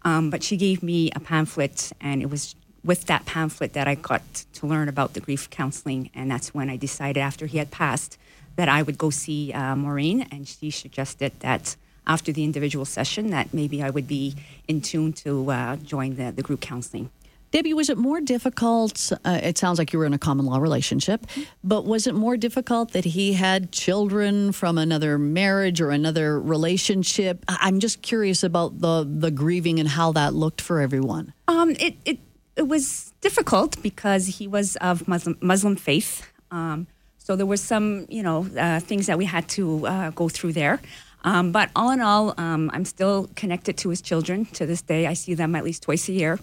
Um, 0.04 0.30
but 0.30 0.42
she 0.42 0.56
gave 0.56 0.82
me 0.82 1.10
a 1.14 1.20
pamphlet, 1.20 1.92
and 2.00 2.22
it 2.22 2.30
was 2.30 2.54
with 2.84 3.04
that 3.04 3.24
pamphlet 3.24 3.72
that 3.74 3.86
I 3.86 3.94
got 3.94 4.22
to 4.54 4.66
learn 4.66 4.88
about 4.88 5.14
the 5.14 5.20
grief 5.20 5.48
counseling, 5.50 6.10
and 6.14 6.30
that's 6.30 6.52
when 6.52 6.68
I 6.68 6.76
decided 6.76 7.20
after 7.20 7.46
he 7.46 7.58
had 7.58 7.70
passed 7.70 8.18
that 8.56 8.68
I 8.68 8.82
would 8.82 8.98
go 8.98 9.10
see 9.10 9.52
uh, 9.52 9.76
Maureen, 9.76 10.26
and 10.32 10.46
she 10.46 10.70
suggested 10.70 11.32
that 11.40 11.76
after 12.06 12.32
the 12.32 12.42
individual 12.42 12.84
session 12.84 13.30
that 13.30 13.54
maybe 13.54 13.82
I 13.82 13.90
would 13.90 14.08
be 14.08 14.34
in 14.66 14.80
tune 14.80 15.12
to 15.14 15.50
uh, 15.50 15.76
join 15.76 16.16
the, 16.16 16.32
the 16.32 16.42
group 16.42 16.60
counseling. 16.60 17.10
Debbie, 17.52 17.74
was 17.74 17.90
it 17.90 17.98
more 17.98 18.20
difficult? 18.20 19.12
Uh, 19.24 19.38
it 19.42 19.58
sounds 19.58 19.78
like 19.78 19.92
you 19.92 19.98
were 19.98 20.06
in 20.06 20.14
a 20.14 20.18
common 20.18 20.46
law 20.46 20.58
relationship, 20.58 21.26
but 21.62 21.84
was 21.84 22.06
it 22.06 22.14
more 22.14 22.38
difficult 22.38 22.92
that 22.92 23.04
he 23.04 23.34
had 23.34 23.70
children 23.72 24.52
from 24.52 24.78
another 24.78 25.18
marriage 25.18 25.80
or 25.80 25.90
another 25.90 26.40
relationship? 26.40 27.44
I'm 27.48 27.78
just 27.78 28.00
curious 28.00 28.42
about 28.42 28.80
the 28.80 29.06
the 29.06 29.30
grieving 29.30 29.78
and 29.78 29.88
how 29.88 30.12
that 30.12 30.32
looked 30.32 30.62
for 30.62 30.80
everyone. 30.80 31.34
Um, 31.46 31.70
it, 31.78 31.96
it 32.06 32.18
it 32.56 32.68
was 32.68 33.12
difficult 33.20 33.82
because 33.82 34.38
he 34.38 34.48
was 34.48 34.76
of 34.76 35.06
Muslim 35.06 35.36
Muslim 35.42 35.76
faith. 35.76 36.26
Um, 36.50 36.86
so 37.18 37.36
there 37.36 37.46
was 37.46 37.60
some, 37.60 38.06
you 38.08 38.22
know, 38.22 38.46
uh, 38.58 38.80
things 38.80 39.06
that 39.06 39.16
we 39.18 39.26
had 39.26 39.48
to 39.50 39.86
uh, 39.86 40.10
go 40.10 40.28
through 40.28 40.54
there. 40.54 40.80
Um, 41.24 41.52
but 41.52 41.70
all 41.76 41.90
in 41.90 42.00
all, 42.00 42.34
um, 42.36 42.70
I'm 42.74 42.84
still 42.84 43.30
connected 43.36 43.76
to 43.78 43.90
his 43.90 44.02
children 44.02 44.46
to 44.46 44.66
this 44.66 44.82
day. 44.82 45.06
I 45.06 45.14
see 45.14 45.34
them 45.34 45.54
at 45.54 45.62
least 45.62 45.84
twice 45.84 46.08
a 46.08 46.12
year, 46.12 46.40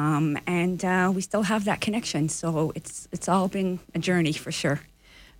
um, 0.00 0.38
and 0.46 0.84
uh, 0.84 1.12
we 1.14 1.20
still 1.22 1.42
have 1.52 1.62
that 1.64 1.80
connection. 1.86 2.28
So 2.28 2.72
it's 2.74 3.08
it's 3.14 3.28
all 3.28 3.48
been 3.48 3.78
a 3.94 3.98
journey 3.98 4.32
for 4.44 4.52
sure. 4.52 4.78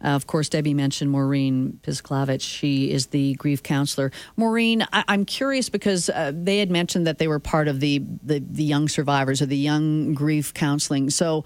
Uh, 0.02 0.16
of 0.20 0.24
course, 0.26 0.48
Debbie 0.48 0.72
mentioned 0.74 1.10
Maureen 1.10 1.78
Pisklavich. 1.82 2.40
She 2.58 2.90
is 2.90 3.08
the 3.08 3.34
grief 3.34 3.60
counselor. 3.62 4.10
Maureen, 4.36 4.78
I- 4.92 5.04
I'm 5.12 5.24
curious 5.26 5.68
because 5.68 6.08
uh, 6.08 6.32
they 6.34 6.58
had 6.58 6.70
mentioned 6.70 7.06
that 7.06 7.18
they 7.18 7.28
were 7.28 7.38
part 7.38 7.68
of 7.68 7.80
the, 7.80 8.02
the 8.22 8.38
the 8.38 8.64
young 8.64 8.88
survivors 8.88 9.42
or 9.42 9.46
the 9.46 9.58
young 9.70 10.14
grief 10.14 10.54
counseling. 10.54 11.10
So 11.10 11.44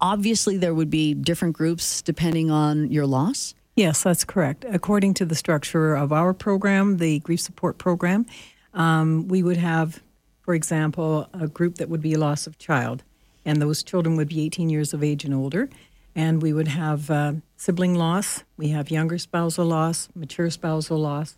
obviously, 0.00 0.56
there 0.56 0.72
would 0.74 0.90
be 0.90 1.14
different 1.14 1.56
groups 1.56 2.02
depending 2.02 2.50
on 2.50 2.90
your 2.92 3.06
loss. 3.06 3.54
Yes, 3.74 4.02
that's 4.04 4.24
correct. 4.24 4.64
According 4.68 5.14
to 5.14 5.24
the 5.26 5.34
structure 5.34 5.94
of 5.96 6.12
our 6.12 6.32
program, 6.32 6.96
the 6.98 7.18
grief 7.26 7.40
support 7.40 7.76
program, 7.76 8.24
um, 8.72 9.28
we 9.28 9.42
would 9.42 9.58
have, 9.58 10.00
for 10.46 10.54
example, 10.54 11.28
a 11.34 11.48
group 11.48 11.74
that 11.74 11.88
would 11.88 12.00
be 12.00 12.14
loss 12.14 12.46
of 12.46 12.56
child, 12.56 13.02
and 13.44 13.60
those 13.60 13.82
children 13.82 14.16
would 14.16 14.28
be 14.28 14.42
18 14.42 14.70
years 14.70 14.94
of 14.94 15.02
age 15.02 15.24
and 15.24 15.34
older. 15.34 15.68
And 16.14 16.40
we 16.40 16.52
would 16.52 16.68
have 16.68 17.10
uh, 17.10 17.32
sibling 17.56 17.96
loss, 17.96 18.44
we 18.56 18.68
have 18.68 18.88
younger 18.88 19.18
spousal 19.18 19.66
loss, 19.66 20.08
mature 20.14 20.48
spousal 20.48 20.98
loss. 20.98 21.36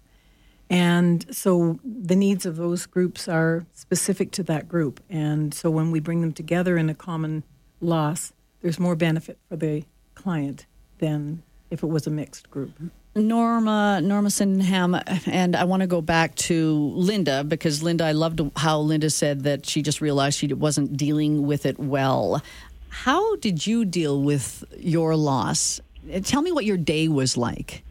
And 0.69 1.25
so 1.35 1.81
the 1.83 2.15
needs 2.15 2.45
of 2.45 2.57
those 2.57 2.85
groups 2.85 3.27
are 3.29 3.65
specific 3.73 4.31
to 4.33 4.43
that 4.45 4.69
group. 4.69 5.01
And 5.09 5.55
so 5.55 5.71
when 5.71 5.91
we 5.91 6.01
bring 6.01 6.21
them 6.21 6.35
together 6.35 6.77
in 6.77 6.91
a 6.91 6.95
common 6.95 7.45
loss, 7.81 8.35
there's 8.61 8.79
more 8.79 8.95
benefit 8.95 9.39
for 9.49 9.57
the 9.57 9.85
client 10.15 10.67
than 10.99 11.43
if 11.71 11.83
it 11.83 11.87
was 11.87 12.07
a 12.07 12.11
mixed 12.11 12.51
group. 12.51 12.73
Norma 13.19 14.01
Norma 14.01 14.31
Sydenham, 14.31 14.99
and 15.27 15.57
I 15.57 15.65
want 15.65 15.83
to 15.83 15.87
go 15.87 16.01
back 16.01 16.35
to 16.37 16.93
Linda 16.95 17.45
because 17.45 17.83
Linda, 17.83 18.05
I 18.05 18.13
loved 18.13 18.41
how 18.57 18.79
Linda 18.81 19.11
said 19.11 19.45
that 19.45 19.67
she 19.67 19.83
just 19.83 20.01
realized 20.01 20.39
she 20.39 20.53
wasn't 20.53 20.97
dealing 20.97 21.47
with 21.47 21.67
it 21.67 21.79
well. 21.79 22.43
How 22.89 23.37
did 23.37 23.67
you 23.67 23.85
deal 23.85 24.23
with 24.23 24.65
your 24.79 25.17
loss? 25.17 25.81
Uh, 26.13 26.21
tell 26.21 26.43
me 26.43 26.53
what 26.53 26.65
your 26.65 26.77
day 26.77 27.09
was 27.09 27.37
like. 27.37 27.83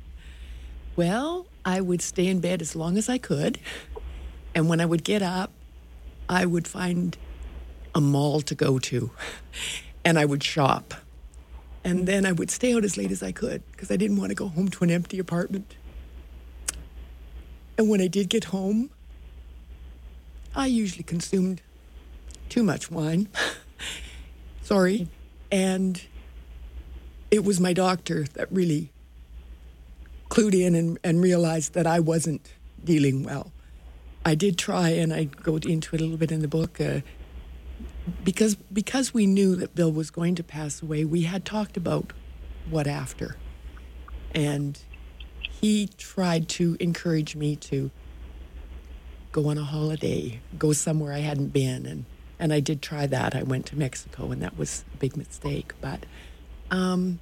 Well, 0.95 1.47
I 1.63 1.81
would 1.81 2.01
stay 2.01 2.27
in 2.27 2.39
bed 2.39 2.61
as 2.61 2.75
long 2.75 2.97
as 2.97 3.07
I 3.09 3.17
could. 3.17 3.59
And 4.55 4.67
when 4.67 4.81
I 4.81 4.85
would 4.85 5.03
get 5.03 5.21
up, 5.21 5.51
I 6.27 6.45
would 6.45 6.67
find 6.67 7.15
a 7.93 8.01
mall 8.01 8.41
to 8.41 8.55
go 8.55 8.79
to 8.79 9.11
and 10.05 10.17
I 10.17 10.25
would 10.25 10.43
shop. 10.43 10.93
And 11.83 12.07
then 12.07 12.25
I 12.25 12.31
would 12.31 12.51
stay 12.51 12.73
out 12.73 12.83
as 12.83 12.97
late 12.97 13.11
as 13.11 13.23
I 13.23 13.31
could 13.31 13.63
because 13.71 13.91
I 13.91 13.95
didn't 13.95 14.17
want 14.17 14.29
to 14.29 14.35
go 14.35 14.47
home 14.47 14.67
to 14.69 14.83
an 14.83 14.91
empty 14.91 15.19
apartment. 15.19 15.75
And 17.77 17.89
when 17.89 18.01
I 18.01 18.07
did 18.07 18.29
get 18.29 18.45
home, 18.45 18.89
I 20.55 20.65
usually 20.65 21.03
consumed 21.03 21.61
too 22.49 22.63
much 22.63 22.89
wine. 22.89 23.29
Sorry. 24.63 25.07
And 25.51 26.01
it 27.29 27.43
was 27.43 27.59
my 27.59 27.73
doctor 27.73 28.23
that 28.33 28.51
really 28.51 28.91
clued 30.29 30.53
in 30.53 30.75
and, 30.75 30.99
and 31.03 31.21
realized 31.21 31.73
that 31.73 31.87
I 31.87 31.99
wasn't 31.99 32.51
dealing 32.83 33.23
well. 33.23 33.51
I 34.25 34.35
did 34.35 34.57
try, 34.57 34.89
and 34.89 35.13
I 35.13 35.25
go 35.25 35.55
into 35.55 35.95
it 35.95 36.01
a 36.01 36.03
little 36.03 36.17
bit 36.17 36.31
in 36.31 36.41
the 36.41 36.47
book, 36.49 36.81
uh, 36.81 36.99
because 38.23 38.55
because 38.55 39.13
we 39.13 39.25
knew 39.25 39.55
that 39.55 39.75
Bill 39.75 39.91
was 39.91 40.09
going 40.09 40.35
to 40.35 40.43
pass 40.43 40.81
away. 40.81 41.05
We 41.05 41.23
had 41.23 41.45
talked 41.45 41.77
about 41.77 42.13
what 42.69 42.87
after, 42.87 43.37
and 44.33 44.79
he 45.41 45.89
tried 45.97 46.47
to 46.49 46.77
encourage 46.79 47.35
me 47.35 47.55
to 47.55 47.91
go 49.31 49.49
on 49.49 49.57
a 49.57 49.63
holiday, 49.63 50.39
go 50.57 50.73
somewhere 50.73 51.13
I 51.13 51.19
hadn't 51.19 51.49
been, 51.49 51.85
and 51.85 52.05
and 52.39 52.53
I 52.53 52.59
did 52.59 52.81
try 52.81 53.07
that. 53.07 53.35
I 53.35 53.43
went 53.43 53.65
to 53.67 53.77
Mexico, 53.77 54.31
and 54.31 54.41
that 54.41 54.57
was 54.57 54.85
a 54.93 54.97
big 54.97 55.17
mistake. 55.17 55.73
But 55.81 56.05
um, 56.71 57.19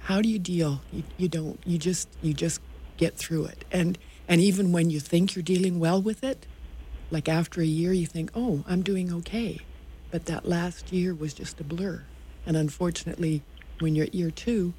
how 0.00 0.22
do 0.22 0.28
you 0.28 0.38
deal? 0.38 0.80
You, 0.92 1.02
you 1.16 1.28
don't. 1.28 1.58
You 1.66 1.78
just 1.78 2.08
you 2.22 2.32
just 2.32 2.60
get 2.96 3.16
through 3.16 3.46
it. 3.46 3.64
And 3.70 3.98
and 4.28 4.40
even 4.40 4.72
when 4.72 4.90
you 4.90 5.00
think 5.00 5.34
you're 5.34 5.42
dealing 5.42 5.78
well 5.78 6.00
with 6.00 6.24
it, 6.24 6.46
like 7.10 7.28
after 7.28 7.60
a 7.60 7.66
year, 7.66 7.92
you 7.92 8.06
think, 8.06 8.30
oh, 8.34 8.64
I'm 8.66 8.82
doing 8.82 9.12
okay. 9.12 9.60
But 10.10 10.26
that 10.26 10.46
last 10.48 10.92
year 10.92 11.14
was 11.14 11.34
just 11.34 11.60
a 11.60 11.64
blur. 11.64 12.02
And 12.46 12.56
unfortunately, 12.56 13.42
when 13.80 13.94
you're 13.94 14.06
at 14.06 14.14
year 14.14 14.30
two, 14.30 14.72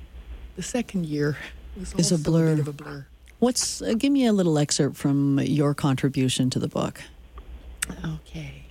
the 0.56 0.64
second 0.64 1.06
year 1.06 1.38
was 1.80 1.94
Is 1.94 2.12
a 2.12 2.16
also 2.16 2.32
blur. 2.32 2.52
bit 2.56 2.60
of 2.60 2.68
a 2.68 2.74
blur. 2.74 3.06
What's 3.40 3.82
uh, 3.82 3.94
give 3.94 4.12
me 4.12 4.26
a 4.26 4.34
little 4.34 4.58
excerpt 4.58 4.96
from 4.98 5.40
your 5.40 5.74
contribution 5.76 6.50
to 6.50 6.60
the 6.60 6.68
book? 6.68 7.02
Okay. 8.04 8.64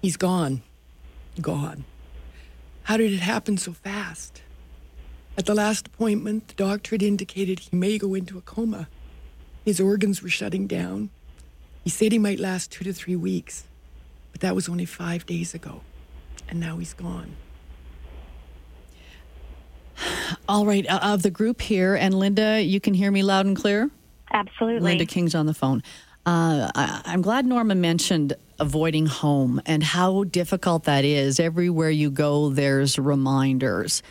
He's 0.00 0.16
gone. 0.16 0.62
Gone. 1.40 1.84
How 2.84 2.96
did 2.96 3.12
it 3.12 3.20
happen 3.20 3.56
so 3.56 3.72
fast? 3.72 4.42
At 5.38 5.46
the 5.46 5.54
last 5.54 5.86
appointment, 5.86 6.48
the 6.48 6.54
doctor 6.54 6.94
had 6.96 7.02
indicated 7.02 7.60
he 7.60 7.76
may 7.76 7.96
go 7.98 8.14
into 8.14 8.36
a 8.36 8.40
coma. 8.40 8.88
His 9.64 9.80
organs 9.80 10.22
were 10.22 10.28
shutting 10.28 10.66
down. 10.66 11.10
He 11.84 11.90
said 11.90 12.12
he 12.12 12.18
might 12.18 12.38
last 12.38 12.70
two 12.70 12.84
to 12.84 12.92
three 12.92 13.16
weeks, 13.16 13.64
but 14.32 14.40
that 14.40 14.54
was 14.54 14.68
only 14.68 14.84
five 14.84 15.26
days 15.26 15.54
ago. 15.54 15.82
And 16.48 16.60
now 16.60 16.78
he's 16.78 16.94
gone. 16.94 17.36
All 20.48 20.66
right, 20.66 20.86
uh, 20.88 21.00
of 21.02 21.22
the 21.22 21.30
group 21.30 21.60
here, 21.60 21.94
and 21.94 22.14
Linda, 22.14 22.60
you 22.60 22.80
can 22.80 22.94
hear 22.94 23.10
me 23.10 23.22
loud 23.22 23.46
and 23.46 23.56
clear. 23.56 23.90
Absolutely. 24.32 24.80
Linda 24.80 25.06
King's 25.06 25.34
on 25.34 25.46
the 25.46 25.54
phone. 25.54 25.82
Uh, 26.24 26.70
I, 26.74 27.02
I'm 27.04 27.22
glad 27.22 27.46
Norma 27.46 27.74
mentioned 27.74 28.34
avoiding 28.58 29.06
home 29.06 29.60
and 29.66 29.82
how 29.82 30.24
difficult 30.24 30.84
that 30.84 31.04
is. 31.04 31.40
Everywhere 31.40 31.90
you 31.90 32.10
go, 32.10 32.50
there's 32.50 32.98
reminders. 32.98 34.02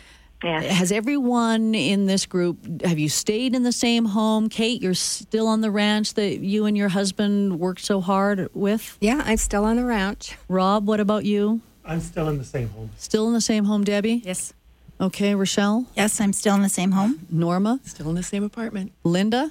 Yes. 0.42 0.64
Has 0.76 0.92
everyone 0.92 1.74
in 1.74 2.06
this 2.06 2.26
group, 2.26 2.82
have 2.82 2.98
you 2.98 3.08
stayed 3.08 3.54
in 3.54 3.62
the 3.62 3.72
same 3.72 4.04
home? 4.04 4.48
Kate, 4.48 4.82
you're 4.82 4.94
still 4.94 5.46
on 5.46 5.60
the 5.60 5.70
ranch 5.70 6.14
that 6.14 6.40
you 6.40 6.66
and 6.66 6.76
your 6.76 6.88
husband 6.88 7.60
worked 7.60 7.82
so 7.82 8.00
hard 8.00 8.48
with? 8.54 8.96
Yeah, 9.00 9.22
I'm 9.24 9.36
still 9.36 9.64
on 9.64 9.76
the 9.76 9.84
ranch. 9.84 10.36
Rob, 10.48 10.86
what 10.86 11.00
about 11.00 11.24
you? 11.24 11.60
I'm 11.84 12.00
still 12.00 12.28
in 12.28 12.38
the 12.38 12.44
same 12.44 12.68
home. 12.70 12.90
Still 12.96 13.26
in 13.28 13.34
the 13.34 13.40
same 13.40 13.64
home, 13.64 13.84
Debbie? 13.84 14.22
Yes. 14.24 14.52
Okay, 15.00 15.34
Rochelle? 15.34 15.86
Yes, 15.96 16.20
I'm 16.20 16.32
still 16.32 16.54
in 16.54 16.62
the 16.62 16.68
same 16.68 16.92
home. 16.92 17.26
Norma? 17.30 17.80
Still 17.84 18.08
in 18.10 18.14
the 18.14 18.22
same 18.22 18.44
apartment. 18.44 18.92
Linda? 19.04 19.50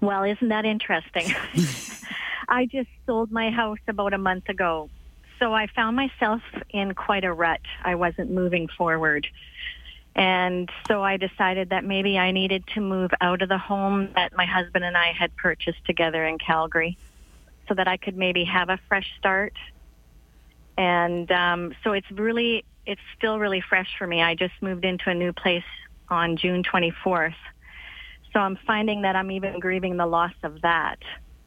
Well, 0.00 0.22
isn't 0.24 0.48
that 0.48 0.64
interesting? 0.64 1.34
I 2.48 2.66
just 2.66 2.88
sold 3.06 3.32
my 3.32 3.50
house 3.50 3.78
about 3.88 4.12
a 4.12 4.18
month 4.18 4.48
ago. 4.48 4.90
So 5.38 5.52
I 5.54 5.66
found 5.68 5.96
myself 5.96 6.42
in 6.70 6.94
quite 6.94 7.24
a 7.24 7.32
rut. 7.32 7.60
I 7.82 7.94
wasn't 7.94 8.30
moving 8.30 8.68
forward. 8.68 9.26
And 10.16 10.70
so 10.86 11.02
I 11.02 11.16
decided 11.16 11.70
that 11.70 11.84
maybe 11.84 12.18
I 12.18 12.30
needed 12.30 12.64
to 12.74 12.80
move 12.80 13.10
out 13.20 13.42
of 13.42 13.48
the 13.48 13.58
home 13.58 14.10
that 14.14 14.36
my 14.36 14.44
husband 14.46 14.84
and 14.84 14.96
I 14.96 15.12
had 15.12 15.34
purchased 15.36 15.84
together 15.84 16.24
in 16.24 16.38
Calgary 16.38 16.96
so 17.68 17.74
that 17.74 17.88
I 17.88 17.96
could 17.96 18.16
maybe 18.16 18.44
have 18.44 18.68
a 18.68 18.78
fresh 18.88 19.10
start. 19.18 19.54
And 20.78 21.30
um, 21.32 21.74
so 21.82 21.92
it's 21.92 22.10
really, 22.12 22.64
it's 22.86 23.00
still 23.16 23.38
really 23.38 23.60
fresh 23.60 23.88
for 23.98 24.06
me. 24.06 24.22
I 24.22 24.34
just 24.34 24.54
moved 24.60 24.84
into 24.84 25.10
a 25.10 25.14
new 25.14 25.32
place 25.32 25.64
on 26.08 26.36
June 26.36 26.62
24th. 26.62 27.34
So 28.32 28.40
I'm 28.40 28.56
finding 28.66 29.02
that 29.02 29.16
I'm 29.16 29.30
even 29.30 29.58
grieving 29.58 29.96
the 29.96 30.06
loss 30.06 30.34
of 30.42 30.60
that 30.62 30.98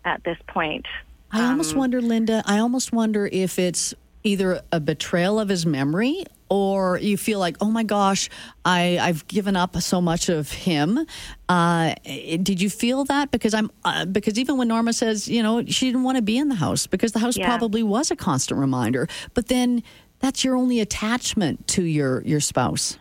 at 0.03 0.23
this 0.23 0.38
point. 0.47 0.86
I 1.32 1.43
almost 1.45 1.73
Um, 1.73 1.80
wonder, 1.80 2.01
Linda, 2.01 2.41
I 2.45 2.60
almost 2.60 2.91
wonder 2.93 3.27
if 3.32 3.60
it's 3.60 3.93
either 4.23 4.62
a 4.71 4.80
betrayal 4.80 5.39
of 5.39 5.49
his 5.49 5.65
memory 5.65 6.25
or 6.49 6.97
you 6.97 7.17
feel 7.17 7.39
like, 7.39 7.57
oh 7.62 7.69
my 7.71 7.83
gosh, 7.83 8.29
I, 8.65 8.97
I've 8.99 9.27
given 9.27 9.55
up 9.55 9.75
so 9.81 10.01
much 10.01 10.29
of 10.29 10.51
him. 10.51 11.05
Uh, 11.49 11.93
did 12.03 12.62
you 12.62 12.69
feel 12.69 13.05
that? 13.05 13.31
Because 13.31 13.53
I'm 13.53 13.71
uh, 13.86 14.05
because 14.05 14.38
even 14.38 14.57
when 14.57 14.67
Norma 14.67 14.93
says, 14.93 15.27
you 15.27 15.41
know, 15.43 15.65
she 15.65 15.88
didn't 15.88 16.03
want 16.03 16.17
to 16.17 16.21
be 16.21 16.38
in 16.38 16.49
the 16.49 16.55
house 16.55 16.88
because 16.88 17.12
the 17.12 17.19
house 17.19 17.38
Yeah. 17.38 17.45
probably 17.45 17.83
was 17.83 18.12
a 18.12 18.15
constant 18.15 18.60
reminder, 18.60 19.07
but 19.33 19.47
then 19.47 19.83
that's 20.19 20.43
your 20.43 20.55
only 20.55 20.79
attachment 20.79 21.67
to 21.69 21.83
your 21.83 22.21
your 22.23 22.39
spouse. 22.39 22.97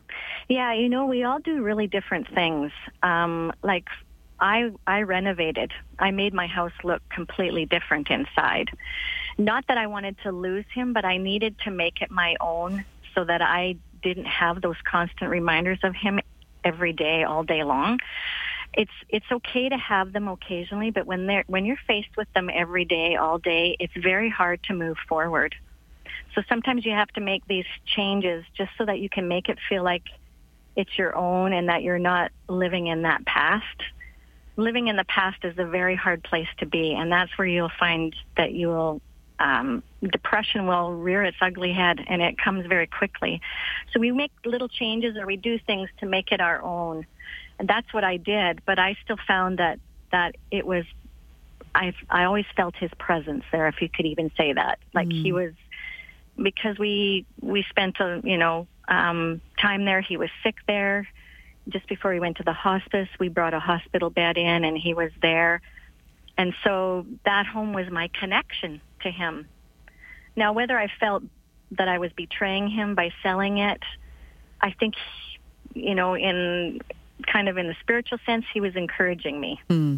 Yeah, 0.49 0.73
you 0.75 0.89
know, 0.89 1.07
we 1.07 1.25
all 1.25 1.41
do 1.41 1.63
really 1.63 1.89
different 1.89 2.29
things. 2.33 2.71
Um, 3.03 3.53
like 3.63 3.89
I 4.39 4.71
I 4.87 5.03
renovated. 5.03 5.73
I 5.99 6.11
made 6.11 6.35
my 6.35 6.47
house 6.47 6.73
look 6.85 7.03
completely 7.09 7.67
different 7.67 8.11
inside. 8.11 8.71
Not 9.39 9.67
that 9.69 9.77
I 9.77 9.87
wanted 9.87 10.17
to 10.23 10.33
lose 10.33 10.65
him, 10.73 10.93
but 10.93 11.05
I 11.05 11.19
needed 11.19 11.59
to 11.65 11.71
make 11.71 12.01
it 12.01 12.11
my 12.11 12.37
own 12.41 12.85
so 13.17 13.25
that 13.25 13.43
I 13.43 13.77
didn't 14.03 14.27
have 14.27 14.61
those 14.61 14.77
constant 14.85 15.31
reminders 15.31 15.81
of 15.83 15.95
him 15.95 16.21
every 16.63 16.93
day 16.93 17.25
all 17.25 17.43
day 17.43 17.65
long. 17.65 17.99
It's 18.75 18.93
it's 19.09 19.27
okay 19.33 19.69
to 19.69 19.77
have 19.77 20.13
them 20.13 20.29
occasionally, 20.29 20.91
but 20.91 21.07
when 21.07 21.27
they're 21.27 21.45
when 21.47 21.65
you're 21.65 21.81
faced 21.87 22.17
with 22.17 22.31
them 22.35 22.51
every 22.53 22.85
day 22.85 23.17
all 23.17 23.39
day, 23.39 23.77
it's 23.81 23.95
very 23.97 24.29
hard 24.29 24.63
to 24.65 24.75
move 24.75 24.99
forward. 25.09 25.55
So 26.35 26.43
sometimes 26.49 26.85
you 26.85 26.93
have 26.93 27.09
to 27.13 27.21
make 27.21 27.47
these 27.47 27.65
changes 27.87 28.45
just 28.55 28.71
so 28.77 28.85
that 28.85 28.99
you 29.01 29.09
can 29.09 29.27
make 29.29 29.49
it 29.49 29.59
feel 29.69 29.83
like 29.83 30.03
it's 30.77 30.99
your 30.99 31.17
own 31.17 31.55
and 31.55 31.71
that 31.71 31.83
you're 31.83 31.99
not 31.99 32.31
living 32.49 32.89
in 32.89 33.03
that 33.03 33.25
past. 33.25 33.83
Living 34.57 34.89
in 34.89 34.97
the 34.97 35.05
past 35.05 35.39
is 35.45 35.59
a 35.59 35.65
very 35.65 35.97
hard 35.97 36.23
place 36.23 36.49
to 36.59 36.67
be, 36.67 36.93
and 36.93 37.11
that's 37.11 37.37
where 37.39 37.49
you'll 37.49 37.79
find 37.79 38.15
that 38.37 38.53
you 38.53 38.69
will 38.69 39.01
um, 39.39 39.83
depression 40.03 40.67
will 40.67 40.93
rear 40.93 41.23
its 41.23 41.37
ugly 41.41 41.73
head, 41.73 42.01
and 42.07 42.23
it 42.23 42.39
comes 42.39 42.67
very 42.67 42.87
quickly. 42.87 43.41
So 43.93 44.01
we 44.01 44.11
make 44.11 44.33
little 44.45 44.69
changes 44.69 45.17
or 45.17 45.27
we 45.27 45.37
do 45.37 45.59
things 45.59 45.89
to 45.99 46.07
make 46.07 46.33
it 46.33 46.41
our 46.41 46.63
own, 46.63 47.07
and 47.59 47.69
that's 47.69 47.93
what 47.93 48.05
I 48.05 48.17
did. 48.17 48.63
But 48.65 48.79
I 48.79 48.97
still 49.05 49.19
found 49.27 49.59
that 49.59 49.79
that 50.13 50.37
it 50.51 50.67
was. 50.67 50.85
I 51.75 51.93
I 52.09 52.25
always 52.25 52.47
felt 52.57 52.75
his 52.77 52.91
presence 52.99 53.45
there, 53.53 53.69
if 53.69 53.83
you 53.83 53.89
could 53.89 54.07
even 54.07 54.31
say 54.37 54.53
that. 54.55 54.79
Like 54.95 55.13
he 55.13 55.33
was 55.33 55.53
because 56.43 56.79
we 56.79 57.27
we 57.41 57.65
spent 57.69 57.99
a 58.01 58.21
you 58.25 58.39
know 58.39 58.67
um, 58.89 59.41
time 59.61 59.85
there. 59.85 60.01
He 60.01 60.17
was 60.17 60.31
sick 60.43 60.57
there. 60.67 61.07
Just 61.69 61.89
before 61.89 62.13
he 62.13 62.21
went 62.21 62.37
to 62.37 62.45
the 62.45 62.53
hospice, 62.53 63.09
we 63.19 63.29
brought 63.29 63.53
a 63.53 63.61
hospital 63.61 64.09
bed 64.09 64.39
in, 64.39 64.65
and 64.65 64.79
he 64.79 64.95
was 64.95 65.11
there. 65.21 65.61
And 66.39 66.55
so 66.63 67.07
that 67.25 67.47
home 67.47 67.73
was 67.73 67.91
my 67.91 68.09
connection 68.19 68.81
to 69.01 69.11
him. 69.11 69.47
Now, 70.37 70.53
whether 70.53 70.79
I 70.79 70.89
felt 71.01 71.23
that 71.73 71.89
I 71.89 71.99
was 71.99 72.13
betraying 72.13 72.69
him 72.69 72.95
by 72.95 73.11
selling 73.23 73.59
it, 73.59 73.83
I 74.61 74.71
think, 74.73 74.95
you 75.75 75.95
know, 75.95 76.15
in 76.15 76.81
kind 77.27 77.49
of 77.49 77.57
in 77.59 77.67
the 77.69 77.77
spiritual 77.81 78.19
sense, 78.27 78.45
he 78.53 78.61
was 78.61 78.77
encouraging 78.77 79.41
me 79.41 79.61
Hmm. 79.69 79.97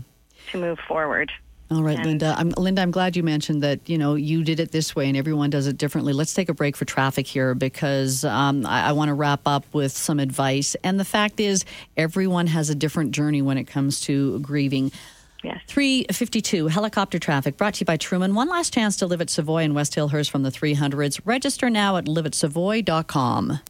to 0.53 0.59
move 0.59 0.79
forward. 0.87 1.31
All 1.71 1.83
right, 1.83 1.97
And- 1.99 2.07
Linda. 2.07 2.35
I'm, 2.39 2.49
Linda, 2.51 2.81
I'm 2.81 2.91
glad 2.91 3.15
you 3.15 3.23
mentioned 3.23 3.63
that. 3.63 3.81
You 3.91 3.99
know, 3.99 4.15
you 4.15 4.43
did 4.43 4.59
it 4.59 4.73
this 4.73 4.97
way, 4.97 5.07
and 5.07 5.19
everyone 5.19 5.51
does 5.51 5.67
it 5.67 5.77
differently. 5.77 6.15
Let's 6.15 6.33
take 6.33 6.49
a 6.49 6.55
break 6.55 6.77
for 6.79 6.87
traffic 6.87 7.27
here 7.27 7.55
because 7.55 8.25
um, 8.25 8.65
I, 8.65 8.89
I 8.89 8.93
want 8.93 9.09
to 9.11 9.15
wrap 9.15 9.41
up 9.45 9.67
with 9.75 9.93
some 9.93 10.19
advice. 10.19 10.77
And 10.83 10.99
the 10.99 11.05
fact 11.05 11.41
is, 11.41 11.67
everyone 11.95 12.47
has 12.47 12.71
a 12.71 12.75
different 12.75 13.11
journey 13.11 13.43
when 13.43 13.59
it 13.59 13.65
comes 13.65 14.01
to 14.03 14.39
grieving. 14.41 14.93
Yes. 15.45 15.61
352 15.69 16.69
helicopter 16.69 17.19
traffic 17.19 17.57
brought 17.57 17.75
to 17.75 17.81
you 17.81 17.87
by 17.87 17.97
Truman. 17.97 18.35
One 18.35 18.49
last 18.49 18.73
chance 18.73 18.97
to 18.97 19.07
live 19.07 19.21
at 19.21 19.31
Savoy 19.31 19.63
and 19.63 19.75
West 19.75 19.95
Hillhurst 19.95 20.31
from 20.31 20.43
the 20.43 20.51
300s. 20.51 21.21
Register 21.25 21.71
now 21.71 21.97
at 21.97 22.07
liveatsavoy.com. 22.07 23.61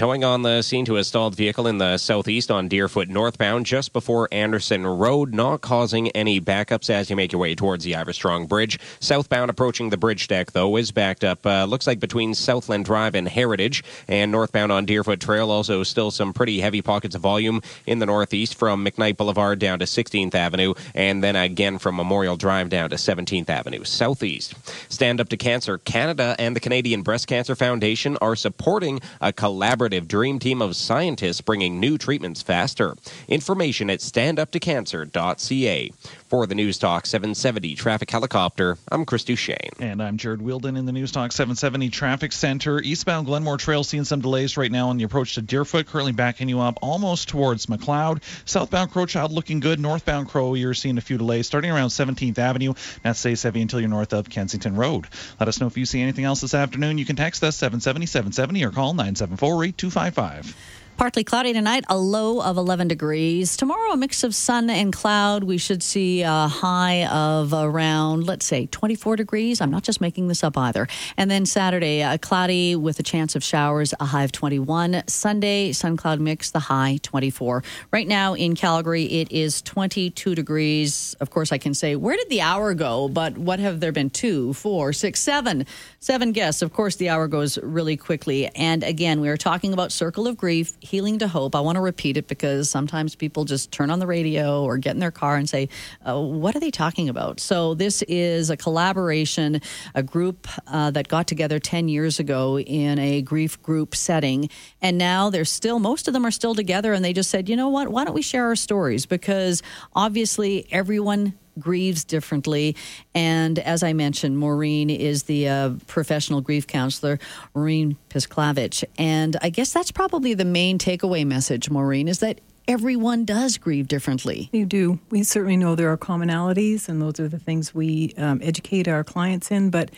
Towing 0.00 0.24
on 0.24 0.40
the 0.40 0.62
scene 0.62 0.86
to 0.86 0.96
a 0.96 1.04
stalled 1.04 1.34
vehicle 1.34 1.66
in 1.66 1.76
the 1.76 1.98
southeast 1.98 2.50
on 2.50 2.68
Deerfoot 2.68 3.10
northbound 3.10 3.66
just 3.66 3.92
before 3.92 4.30
Anderson 4.32 4.86
Road, 4.86 5.34
not 5.34 5.60
causing 5.60 6.08
any 6.12 6.40
backups 6.40 6.88
as 6.88 7.10
you 7.10 7.16
make 7.16 7.32
your 7.32 7.40
way 7.42 7.54
towards 7.54 7.84
the 7.84 7.94
Ivor 7.94 8.14
Strong 8.14 8.46
Bridge. 8.46 8.78
Southbound 9.00 9.50
approaching 9.50 9.90
the 9.90 9.98
bridge 9.98 10.26
deck, 10.26 10.52
though, 10.52 10.78
is 10.78 10.90
backed 10.90 11.22
up. 11.22 11.44
Uh, 11.44 11.66
looks 11.66 11.86
like 11.86 12.00
between 12.00 12.32
Southland 12.32 12.86
Drive 12.86 13.14
and 13.14 13.28
Heritage. 13.28 13.84
And 14.08 14.32
northbound 14.32 14.72
on 14.72 14.86
Deerfoot 14.86 15.20
Trail, 15.20 15.50
also 15.50 15.82
still 15.82 16.10
some 16.10 16.32
pretty 16.32 16.60
heavy 16.60 16.80
pockets 16.80 17.14
of 17.14 17.20
volume 17.20 17.60
in 17.84 17.98
the 17.98 18.06
northeast 18.06 18.54
from 18.54 18.82
McKnight 18.82 19.18
Boulevard 19.18 19.58
down 19.58 19.80
to 19.80 19.84
16th 19.84 20.34
Avenue, 20.34 20.72
and 20.94 21.22
then 21.22 21.36
again 21.36 21.78
from 21.78 21.96
Memorial 21.96 22.38
Drive 22.38 22.70
down 22.70 22.88
to 22.88 22.96
17th 22.96 23.50
Avenue 23.50 23.84
southeast. 23.84 24.54
Stand 24.90 25.20
Up 25.20 25.28
to 25.28 25.36
Cancer 25.36 25.76
Canada 25.76 26.34
and 26.38 26.56
the 26.56 26.60
Canadian 26.60 27.02
Breast 27.02 27.26
Cancer 27.26 27.54
Foundation 27.54 28.16
are 28.22 28.34
supporting 28.34 28.98
a 29.20 29.30
collaborative 29.30 29.89
dream 30.08 30.38
team 30.38 30.62
of 30.62 30.76
scientists 30.76 31.40
bringing 31.40 31.80
new 31.80 31.98
treatments 31.98 32.42
faster. 32.42 32.94
Information 33.28 33.90
at 33.90 33.98
standuptocancer.ca. 34.00 35.92
For 36.30 36.46
the 36.46 36.54
News 36.54 36.78
Talk 36.78 37.06
770 37.06 37.74
Traffic 37.74 38.08
Helicopter, 38.08 38.78
I'm 38.92 39.04
Chris 39.04 39.24
Duchesne. 39.24 39.70
And 39.80 40.00
I'm 40.00 40.16
Jared 40.16 40.38
Wielden 40.38 40.78
in 40.78 40.86
the 40.86 40.92
News 40.92 41.10
Talk 41.10 41.32
770 41.32 41.90
Traffic 41.90 42.30
Center. 42.30 42.80
Eastbound 42.80 43.26
Glenmore 43.26 43.56
Trail 43.56 43.82
seeing 43.82 44.04
some 44.04 44.20
delays 44.20 44.56
right 44.56 44.70
now 44.70 44.90
on 44.90 44.96
the 44.96 45.02
approach 45.02 45.34
to 45.34 45.42
Deerfoot, 45.42 45.86
currently 45.86 46.12
backing 46.12 46.48
you 46.48 46.60
up 46.60 46.78
almost 46.82 47.30
towards 47.30 47.68
Macleod. 47.68 48.22
Southbound 48.44 48.92
Crowchild 48.92 49.32
looking 49.32 49.58
good. 49.58 49.80
Northbound 49.80 50.28
Crow, 50.28 50.54
you're 50.54 50.72
seeing 50.72 50.98
a 50.98 51.00
few 51.00 51.18
delays 51.18 51.48
starting 51.48 51.72
around 51.72 51.88
17th 51.88 52.38
Avenue. 52.38 52.74
That 53.02 53.16
stays 53.16 53.42
heavy 53.42 53.60
until 53.60 53.80
you're 53.80 53.88
north 53.88 54.12
of 54.12 54.30
Kensington 54.30 54.76
Road. 54.76 55.08
Let 55.40 55.48
us 55.48 55.60
know 55.60 55.66
if 55.66 55.76
you 55.76 55.84
see 55.84 56.00
anything 56.00 56.26
else 56.26 56.42
this 56.42 56.54
afternoon. 56.54 56.98
You 56.98 57.06
can 57.06 57.16
text 57.16 57.42
us 57.42 57.56
770 57.56 58.06
770 58.06 58.64
or 58.64 58.70
call 58.70 58.94
974 58.94 59.64
8255. 59.64 60.79
Partly 61.00 61.24
cloudy 61.24 61.54
tonight, 61.54 61.86
a 61.88 61.96
low 61.96 62.42
of 62.42 62.58
11 62.58 62.88
degrees. 62.88 63.56
Tomorrow, 63.56 63.92
a 63.92 63.96
mix 63.96 64.22
of 64.22 64.34
sun 64.34 64.68
and 64.68 64.92
cloud. 64.92 65.44
We 65.44 65.56
should 65.56 65.82
see 65.82 66.20
a 66.20 66.46
high 66.46 67.06
of 67.06 67.54
around, 67.54 68.26
let's 68.26 68.44
say, 68.44 68.66
24 68.66 69.16
degrees. 69.16 69.62
I'm 69.62 69.70
not 69.70 69.82
just 69.82 70.02
making 70.02 70.28
this 70.28 70.44
up 70.44 70.58
either. 70.58 70.88
And 71.16 71.30
then 71.30 71.46
Saturday, 71.46 72.02
uh, 72.02 72.18
cloudy 72.18 72.76
with 72.76 73.00
a 73.00 73.02
chance 73.02 73.34
of 73.34 73.42
showers, 73.42 73.94
a 73.98 74.04
high 74.04 74.24
of 74.24 74.32
21. 74.32 75.04
Sunday, 75.06 75.72
sun 75.72 75.96
cloud 75.96 76.20
mix, 76.20 76.50
the 76.50 76.58
high 76.58 76.98
24. 77.02 77.64
Right 77.90 78.06
now 78.06 78.34
in 78.34 78.54
Calgary, 78.54 79.04
it 79.04 79.32
is 79.32 79.62
22 79.62 80.34
degrees. 80.34 81.16
Of 81.18 81.30
course, 81.30 81.50
I 81.50 81.56
can 81.56 81.72
say, 81.72 81.96
where 81.96 82.18
did 82.18 82.28
the 82.28 82.42
hour 82.42 82.74
go? 82.74 83.08
But 83.08 83.38
what 83.38 83.58
have 83.58 83.80
there 83.80 83.92
been? 83.92 84.10
Two, 84.10 84.52
four, 84.52 84.92
six, 84.92 85.20
seven, 85.20 85.64
seven 85.98 86.32
guests. 86.32 86.60
Of 86.60 86.74
course, 86.74 86.96
the 86.96 87.08
hour 87.08 87.26
goes 87.26 87.56
really 87.56 87.96
quickly. 87.96 88.48
And 88.48 88.84
again, 88.84 89.22
we 89.22 89.30
are 89.30 89.38
talking 89.38 89.72
about 89.72 89.92
Circle 89.92 90.26
of 90.26 90.36
Grief, 90.36 90.76
Healing 90.90 91.20
to 91.20 91.28
Hope. 91.28 91.54
I 91.54 91.60
want 91.60 91.76
to 91.76 91.80
repeat 91.80 92.16
it 92.16 92.26
because 92.26 92.68
sometimes 92.68 93.14
people 93.14 93.44
just 93.44 93.70
turn 93.70 93.90
on 93.90 94.00
the 94.00 94.08
radio 94.08 94.64
or 94.64 94.76
get 94.76 94.94
in 94.94 94.98
their 94.98 95.12
car 95.12 95.36
and 95.36 95.48
say, 95.48 95.68
uh, 96.04 96.20
What 96.20 96.56
are 96.56 96.60
they 96.60 96.72
talking 96.72 97.08
about? 97.08 97.38
So, 97.38 97.74
this 97.74 98.02
is 98.02 98.50
a 98.50 98.56
collaboration, 98.56 99.60
a 99.94 100.02
group 100.02 100.48
uh, 100.66 100.90
that 100.90 101.06
got 101.06 101.28
together 101.28 101.60
10 101.60 101.88
years 101.88 102.18
ago 102.18 102.58
in 102.58 102.98
a 102.98 103.22
grief 103.22 103.62
group 103.62 103.94
setting. 103.94 104.50
And 104.82 104.98
now 104.98 105.30
they're 105.30 105.44
still, 105.44 105.78
most 105.78 106.08
of 106.08 106.12
them 106.12 106.26
are 106.26 106.32
still 106.32 106.56
together. 106.56 106.92
And 106.92 107.04
they 107.04 107.12
just 107.12 107.30
said, 107.30 107.48
You 107.48 107.54
know 107.54 107.68
what? 107.68 107.88
Why 107.88 108.04
don't 108.04 108.14
we 108.14 108.22
share 108.22 108.46
our 108.46 108.56
stories? 108.56 109.06
Because 109.06 109.62
obviously, 109.94 110.66
everyone 110.72 111.34
grieves 111.58 112.04
differently. 112.04 112.76
And 113.14 113.58
as 113.58 113.82
I 113.82 113.92
mentioned, 113.92 114.38
Maureen 114.38 114.90
is 114.90 115.24
the 115.24 115.48
uh, 115.48 115.70
professional 115.86 116.40
grief 116.40 116.66
counselor, 116.66 117.18
Maureen 117.54 117.96
Pisklavich. 118.08 118.84
And 118.98 119.36
I 119.42 119.50
guess 119.50 119.72
that's 119.72 119.90
probably 119.90 120.34
the 120.34 120.44
main 120.44 120.78
takeaway 120.78 121.26
message, 121.26 121.70
Maureen, 121.70 122.08
is 122.08 122.20
that 122.20 122.40
everyone 122.68 123.24
does 123.24 123.58
grieve 123.58 123.88
differently. 123.88 124.48
You 124.52 124.66
do. 124.66 125.00
We 125.10 125.24
certainly 125.24 125.56
know 125.56 125.74
there 125.74 125.90
are 125.90 125.98
commonalities, 125.98 126.88
and 126.88 127.02
those 127.02 127.18
are 127.18 127.28
the 127.28 127.38
things 127.38 127.74
we 127.74 128.14
um, 128.16 128.40
educate 128.42 128.86
our 128.86 129.02
clients 129.02 129.50
in, 129.50 129.70
but 129.70 129.90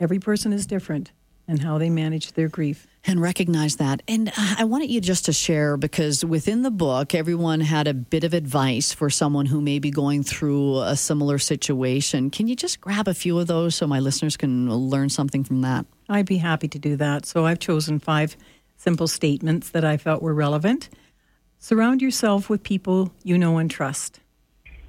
every 0.00 0.18
person 0.18 0.52
is 0.52 0.66
different 0.66 1.12
in 1.48 1.58
how 1.58 1.78
they 1.78 1.90
manage 1.90 2.32
their 2.32 2.48
grief. 2.48 2.86
and 3.04 3.20
recognize 3.20 3.76
that. 3.76 4.02
And 4.08 4.28
uh, 4.30 4.56
I 4.58 4.64
wanted 4.64 4.90
you 4.90 5.00
just 5.00 5.26
to 5.26 5.32
share 5.32 5.76
because 5.76 6.24
within 6.24 6.62
the 6.62 6.72
book, 6.72 7.14
everyone 7.14 7.60
had 7.60 7.86
a 7.86 7.94
bit 7.94 8.24
of 8.24 8.34
advice 8.34 8.92
for 8.92 9.10
someone 9.10 9.46
who 9.46 9.60
may 9.60 9.78
be 9.78 9.90
going 9.90 10.24
through 10.24 10.80
a 10.80 10.96
similar 10.96 11.38
situation. 11.38 12.30
Can 12.30 12.48
you 12.48 12.56
just 12.56 12.80
grab 12.80 13.06
a 13.06 13.14
few 13.14 13.38
of 13.38 13.46
those 13.46 13.76
so 13.76 13.86
my 13.86 14.00
listeners 14.00 14.36
can 14.36 14.68
learn 14.68 15.08
something 15.08 15.44
from 15.44 15.60
that? 15.60 15.86
I'd 16.08 16.26
be 16.26 16.38
happy 16.38 16.66
to 16.68 16.78
do 16.78 16.96
that. 16.96 17.26
So 17.26 17.46
I've 17.46 17.60
chosen 17.60 18.00
five 18.00 18.36
simple 18.76 19.06
statements 19.06 19.70
that 19.70 19.84
I 19.84 19.96
felt 19.96 20.22
were 20.22 20.34
relevant. 20.34 20.88
Surround 21.58 22.02
yourself 22.02 22.50
with 22.50 22.62
people 22.62 23.12
you 23.22 23.38
know 23.38 23.58
and 23.58 23.70
trust. 23.70 24.20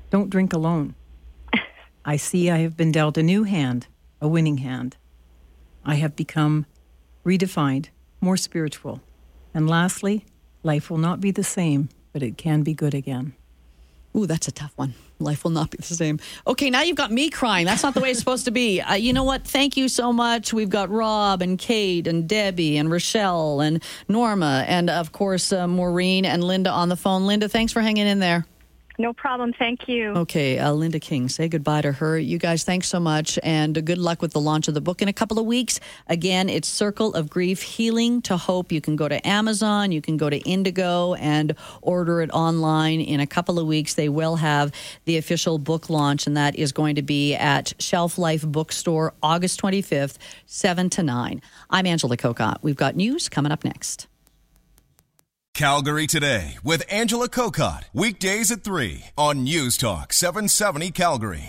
Don't 0.09 0.29
drink 0.29 0.53
alone. 0.53 0.95
I 2.05 2.17
see 2.17 2.49
I 2.49 2.57
have 2.59 2.75
been 2.75 2.91
dealt 2.91 3.17
a 3.17 3.23
new 3.23 3.43
hand, 3.43 3.87
a 4.19 4.27
winning 4.27 4.57
hand. 4.57 4.97
I 5.87 5.95
have 5.95 6.15
become 6.17 6.65
redefined, 7.25 7.87
more 8.19 8.35
spiritual. 8.35 9.01
And 9.53 9.69
lastly, 9.69 10.25
life 10.61 10.91
will 10.91 10.97
not 10.97 11.21
be 11.21 11.31
the 11.31 11.43
same, 11.43 11.87
but 12.11 12.21
it 12.21 12.37
can 12.37 12.61
be 12.61 12.73
good 12.73 12.93
again. 12.93 13.33
Ooh, 14.15 14.25
that's 14.25 14.47
a 14.47 14.51
tough 14.51 14.73
one. 14.75 14.95
Life 15.19 15.43
will 15.43 15.51
not 15.51 15.71
be 15.71 15.77
the 15.77 15.95
same. 15.95 16.19
Okay, 16.45 16.69
now 16.69 16.81
you've 16.81 16.97
got 16.97 17.11
me 17.11 17.29
crying. 17.29 17.65
That's 17.65 17.83
not 17.83 17.93
the 17.93 18.01
way 18.01 18.11
it's 18.11 18.19
supposed 18.19 18.45
to 18.45 18.51
be. 18.51 18.81
Uh, 18.81 18.95
you 18.95 19.13
know 19.13 19.23
what? 19.23 19.45
Thank 19.47 19.77
you 19.77 19.87
so 19.87 20.11
much. 20.11 20.51
We've 20.53 20.69
got 20.69 20.89
Rob 20.89 21.41
and 21.41 21.57
Kate 21.57 22.05
and 22.05 22.27
Debbie 22.27 22.77
and 22.77 22.91
Rochelle 22.91 23.61
and 23.61 23.81
Norma 24.09 24.65
and, 24.67 24.89
of 24.89 25.11
course, 25.11 25.53
uh, 25.53 25.67
Maureen 25.67 26.25
and 26.25 26.43
Linda 26.43 26.69
on 26.69 26.89
the 26.89 26.97
phone. 26.97 27.25
Linda, 27.25 27.47
thanks 27.47 27.71
for 27.71 27.81
hanging 27.81 28.07
in 28.07 28.19
there. 28.19 28.45
No 28.99 29.13
problem. 29.13 29.53
Thank 29.53 29.87
you. 29.87 30.09
Okay, 30.13 30.57
uh, 30.57 30.71
Linda 30.73 30.99
King, 30.99 31.29
say 31.29 31.47
goodbye 31.47 31.81
to 31.81 31.91
her. 31.91 32.17
You 32.17 32.39
guys, 32.39 32.63
thanks 32.63 32.87
so 32.87 32.99
much, 32.99 33.37
and 33.43 33.85
good 33.85 33.99
luck 33.99 34.23
with 34.23 34.33
the 34.33 34.41
launch 34.41 34.67
of 34.67 34.73
the 34.73 34.81
book 34.81 35.03
in 35.03 35.07
a 35.07 35.13
couple 35.13 35.37
of 35.37 35.45
weeks. 35.45 35.79
Again, 36.07 36.49
it's 36.49 36.67
Circle 36.67 37.13
of 37.13 37.29
Grief 37.29 37.61
Healing 37.61 38.23
to 38.23 38.37
Hope. 38.37 38.71
You 38.71 38.81
can 38.81 38.95
go 38.95 39.07
to 39.07 39.25
Amazon, 39.27 39.91
you 39.91 40.01
can 40.01 40.17
go 40.17 40.31
to 40.31 40.39
Indigo, 40.39 41.13
and 41.13 41.55
order 41.83 42.21
it 42.21 42.31
online 42.31 42.99
in 42.99 43.19
a 43.19 43.27
couple 43.27 43.59
of 43.59 43.67
weeks. 43.67 43.93
They 43.93 44.09
will 44.09 44.37
have 44.37 44.71
the 45.05 45.17
official 45.17 45.59
book 45.59 45.91
launch, 45.91 46.25
and 46.25 46.35
that 46.35 46.55
is 46.55 46.71
going 46.71 46.95
to 46.95 47.03
be 47.03 47.35
at 47.35 47.73
Shelf 47.77 48.17
Life 48.17 48.41
Bookstore 48.47 49.13
August 49.21 49.61
25th, 49.61 50.17
7 50.47 50.89
to 50.89 51.03
9. 51.03 51.41
I'm 51.69 51.85
Angela 51.85 52.17
Kokott. 52.17 52.57
We've 52.63 52.75
got 52.75 52.95
news 52.95 53.29
coming 53.29 53.51
up 53.51 53.63
next. 53.63 54.07
Calgary 55.57 56.05
Today 56.05 56.59
with 56.63 56.83
Angela 56.87 57.27
Kokott. 57.27 57.85
Weekdays 57.91 58.51
at 58.51 58.63
3 58.63 59.05
on 59.17 59.43
News 59.43 59.75
Talk 59.75 60.13
770 60.13 60.91
Calgary. 60.91 61.45